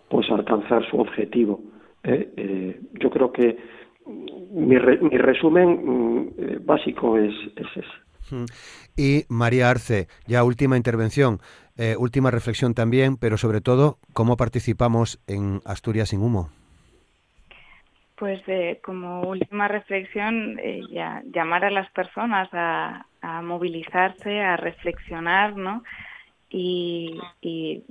pues 0.09 0.29
alcanzar 0.29 0.87
su 0.89 0.97
objetivo. 0.97 1.61
¿eh? 2.03 2.29
Eh, 2.37 2.81
yo 2.99 3.09
creo 3.09 3.31
que 3.31 3.57
mi, 4.05 4.75
mi 4.75 5.17
resumen 5.17 5.69
mm, 5.69 6.27
eh, 6.37 6.57
básico 6.61 7.17
es, 7.17 7.33
ese. 7.55 7.85
Mm. 8.31 8.45
Y 8.95 9.23
María 9.29 9.69
Arce, 9.69 10.07
ya 10.27 10.43
última 10.43 10.77
intervención, 10.77 11.39
eh, 11.77 11.95
última 11.97 12.31
reflexión 12.31 12.73
también, 12.73 13.17
pero 13.17 13.37
sobre 13.37 13.61
todo, 13.61 13.97
¿cómo 14.13 14.37
participamos 14.37 15.19
en 15.27 15.61
Asturias 15.65 16.09
sin 16.09 16.21
humo? 16.21 16.49
Pues 18.15 18.41
eh, 18.47 18.79
como 18.85 19.21
última 19.21 19.67
reflexión, 19.67 20.57
ya, 20.91 21.21
llamar 21.33 21.65
a 21.65 21.71
las 21.71 21.89
personas 21.91 22.47
a, 22.53 23.05
movilizarse, 23.41 24.41
a 24.41 24.57
reflexionar, 24.57 25.55
¿no? 25.55 25.83
Y, 26.55 27.19
y, 27.41 27.83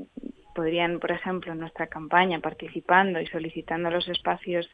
podrían, 0.55 1.01
por 1.01 1.11
ejemplo, 1.11 1.53
en 1.53 1.59
nuestra 1.59 1.89
campaña, 1.89 2.39
participando 2.41 3.21
y 3.21 3.27
solicitando 3.27 3.91
los 3.91 4.07
espacios 4.09 4.69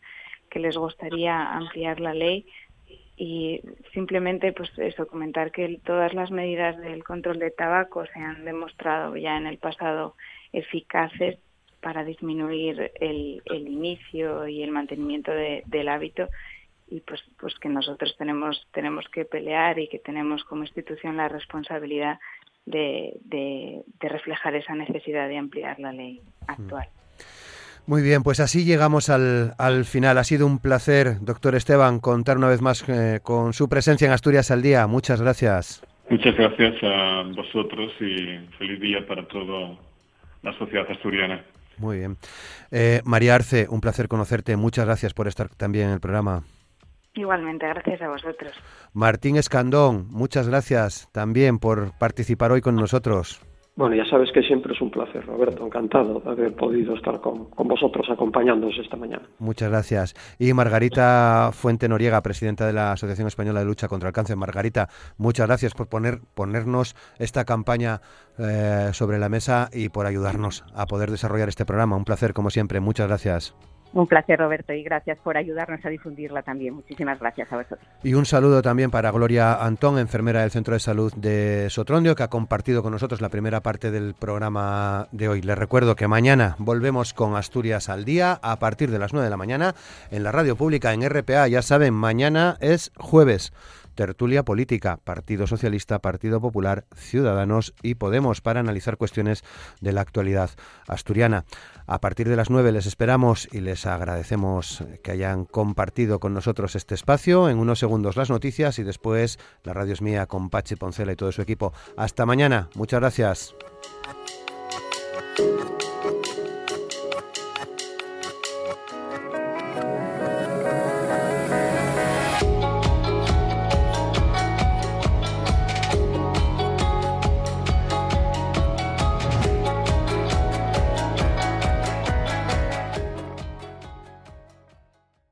que 0.51 0.59
les 0.59 0.77
gustaría 0.77 1.53
ampliar 1.53 2.01
la 2.01 2.15
ley 2.15 2.47
y 3.17 3.61
simplemente 3.93 4.53
pues 4.53 4.71
eso 4.79 5.09
comentar 5.09 5.51
que 5.51 5.81
todas 5.85 6.15
las 6.15 6.31
medidas 6.31 6.77
del 6.79 7.03
control 7.03 7.41
de 7.41 7.51
tabaco 7.51 8.07
se 8.07 8.19
han 8.21 8.45
demostrado 8.45 9.17
ya 9.17 9.37
en 9.37 9.47
el 9.47 9.59
pasado 9.59 10.15
eficaces 10.53 11.39
para 11.81 12.05
disminuir 12.05 12.93
el, 13.01 13.43
el 13.45 13.69
inicio 13.69 14.47
y 14.47 14.63
el 14.63 14.71
mantenimiento 14.71 15.33
del 15.33 15.89
hábito 15.89 16.29
y 16.91 17.01
pues 17.01 17.21
pues 17.39 17.59
que 17.59 17.69
nosotros 17.69 18.15
tenemos 18.17 18.67
tenemos 18.73 19.07
que 19.09 19.25
pelear 19.25 19.79
y 19.79 19.89
que 19.89 19.99
tenemos 19.99 20.45
como 20.45 20.63
institución 20.63 21.17
la 21.17 21.29
responsabilidad 21.29 22.19
de, 22.71 23.19
de, 23.25 23.83
de 24.01 24.09
reflejar 24.09 24.55
esa 24.55 24.75
necesidad 24.75 25.29
de 25.29 25.39
ampliar 25.39 25.79
la 25.79 25.93
ley 25.93 26.21
actual. 26.47 26.89
Muy 27.87 28.03
bien, 28.03 28.23
pues 28.23 28.39
así 28.39 28.65
llegamos 28.65 29.09
al, 29.09 29.55
al, 29.57 29.87
final. 29.87 30.19
Ha 30.19 30.25
sido 30.25 30.47
un 30.47 30.59
placer, 30.59 31.21
doctor 31.23 31.55
Esteban, 31.55 32.01
contar 32.01 32.37
una 32.37 32.49
vez 32.49 32.61
más 32.61 32.87
eh, 32.87 33.21
con 33.23 33.55
su 33.55 33.69
presencia 33.71 34.07
en 34.07 34.13
Asturias 34.13 34.51
al 34.51 34.61
día. 34.61 34.87
Muchas 34.87 35.23
gracias. 35.23 35.83
Muchas 36.11 36.37
gracias 36.37 36.75
a 36.83 37.23
vosotros 37.35 37.93
y 38.01 38.39
feliz 38.59 38.81
día 38.81 39.07
para 39.07 39.27
toda 39.27 39.79
la 40.43 40.59
sociedad 40.59 40.87
asturiana. 40.91 41.43
Muy 41.79 41.99
bien. 41.99 42.17
Eh, 42.71 43.01
María 43.05 43.35
Arce, 43.35 43.67
un 43.71 43.81
placer 43.81 44.09
conocerte. 44.09 44.57
Muchas 44.57 44.85
gracias 44.85 45.15
por 45.15 45.27
estar 45.27 45.49
también 45.49 45.89
en 45.89 45.95
el 45.95 46.01
programa. 46.01 46.43
Igualmente, 47.19 47.67
gracias 47.67 48.01
a 48.01 48.09
vosotros. 48.09 48.53
Martín 48.93 49.37
Escandón, 49.37 50.07
muchas 50.09 50.49
gracias 50.49 51.09
también 51.11 51.59
por 51.59 51.99
participar 51.99 52.53
hoy 52.53 52.61
con 52.61 52.77
nosotros. 52.77 53.41
Bueno, 53.75 53.97
ya 53.97 54.05
sabes 54.09 54.31
que 54.33 54.43
siempre 54.43 54.73
es 54.73 54.81
un 54.81 54.91
placer, 54.91 55.27
Roberto. 55.27 55.65
Encantado 55.65 56.21
de 56.21 56.31
haber 56.31 56.55
podido 56.55 56.95
estar 56.95 57.21
con, 57.21 57.49
vosotros 57.51 58.07
acompañándoos 58.09 58.77
esta 58.79 58.97
mañana. 58.97 59.29
Muchas 59.41 59.69
gracias. 59.69 60.15
Y 60.39 60.53
Margarita 60.53 61.51
Fuente 61.53 61.89
Noriega, 61.89 62.23
presidenta 62.23 62.67
de 62.67 62.73
la 62.73 62.93
Asociación 62.93 63.27
Española 63.27 63.61
de 63.61 63.67
Lucha 63.67 63.89
contra 63.89 64.09
el 64.09 64.13
Cáncer. 64.13 64.37
Margarita, 64.37 64.89
muchas 65.17 65.49
gracias 65.49 65.75
por 65.75 65.89
poner, 65.89 66.19
ponernos 66.35 66.95
esta 67.19 67.45
campaña 67.45 68.01
eh, 68.39 68.91
sobre 68.93 69.19
la 69.19 69.29
mesa 69.29 69.71
y 69.73 69.89
por 69.89 70.07
ayudarnos 70.07 70.65
a 70.75 70.87
poder 70.87 71.11
desarrollar 71.11 71.49
este 71.49 71.65
programa. 71.65 71.97
Un 71.97 72.05
placer, 72.05 72.33
como 72.33 72.51
siempre. 72.51 72.79
Muchas 72.79 73.09
gracias. 73.09 73.57
Un 73.93 74.07
placer, 74.07 74.39
Roberto, 74.39 74.73
y 74.73 74.83
gracias 74.83 75.19
por 75.19 75.37
ayudarnos 75.37 75.85
a 75.85 75.89
difundirla 75.89 76.43
también. 76.43 76.75
Muchísimas 76.75 77.19
gracias 77.19 77.51
a 77.53 77.57
vosotros. 77.57 77.81
Y 78.03 78.15
un 78.15 78.27
saludo 78.27 78.61
también 78.61 78.91
para 78.91 79.11
Gloria 79.11 79.55
Antón, 79.55 79.99
enfermera 79.99 80.43
del 80.43 80.51
Centro 80.51 80.75
de 80.75 80.81
Salud 80.81 81.13
de 81.15 81.69
Sotrondio, 81.71 82.15
que 82.15 82.23
ha 82.23 82.29
compartido 82.29 82.83
con 82.83 82.93
nosotros 82.93 83.21
la 83.21 83.31
primera 83.31 83.61
parte 83.61 83.91
del 83.91 84.15
programa 84.15 85.09
de 85.13 85.29
hoy. 85.29 85.41
Les 85.41 85.57
recuerdo 85.57 85.97
que 85.97 86.07
mañana 86.07 86.55
volvemos 86.59 87.15
con 87.15 87.35
Asturias 87.35 87.89
al 87.89 88.05
día 88.05 88.39
a 88.43 88.59
partir 88.59 88.91
de 88.91 88.99
las 88.99 89.13
9 89.13 89.25
de 89.25 89.31
la 89.31 89.37
mañana 89.37 89.75
en 90.11 90.23
la 90.23 90.33
radio 90.33 90.55
pública 90.55 90.93
en 90.93 91.09
RPA. 91.09 91.49
Ya 91.49 91.63
saben, 91.63 91.95
mañana 91.95 92.57
es 92.61 92.93
jueves. 92.97 93.53
Tertulia 93.99 94.45
Política, 94.45 95.01
Partido 95.03 95.49
Socialista, 95.49 95.99
Partido 95.99 96.41
Popular, 96.41 96.85
Ciudadanos 96.95 97.75
y 97.83 97.97
Podemos 97.97 98.41
para 98.41 98.61
analizar 98.61 98.97
cuestiones 98.97 99.43
de 99.81 99.91
la 99.91 100.03
actualidad 100.03 100.51
asturiana. 100.87 101.47
A 101.89 102.01
partir 102.01 102.29
de 102.29 102.37
las 102.37 102.49
9 102.49 102.71
les 102.71 102.87
esperamos 102.87 103.49
y 103.51 103.59
les 103.59 103.87
agradecemos 103.87 104.85
que 105.03 105.11
hayan 105.11 105.47
compartido 105.47 106.21
con 106.21 106.33
nosotros 106.33 106.77
este 106.77 106.95
espacio. 106.95 107.49
En 107.49 107.59
unos 107.59 107.81
segundos 107.81 108.15
las 108.15 108.31
noticias 108.31 108.79
y 108.79 108.85
después 108.85 109.41
la 109.65 109.75
radio 109.75 109.95
es 109.95 110.01
mía 110.01 110.27
con 110.27 110.49
Pachi 110.49 110.77
Poncela 110.77 111.11
y 111.11 111.17
todo 111.17 111.33
su 111.33 111.43
equipo. 111.43 111.73
Hasta 111.97 112.25
mañana. 112.25 112.71
Muchas 112.77 113.01
gracias. 113.01 113.57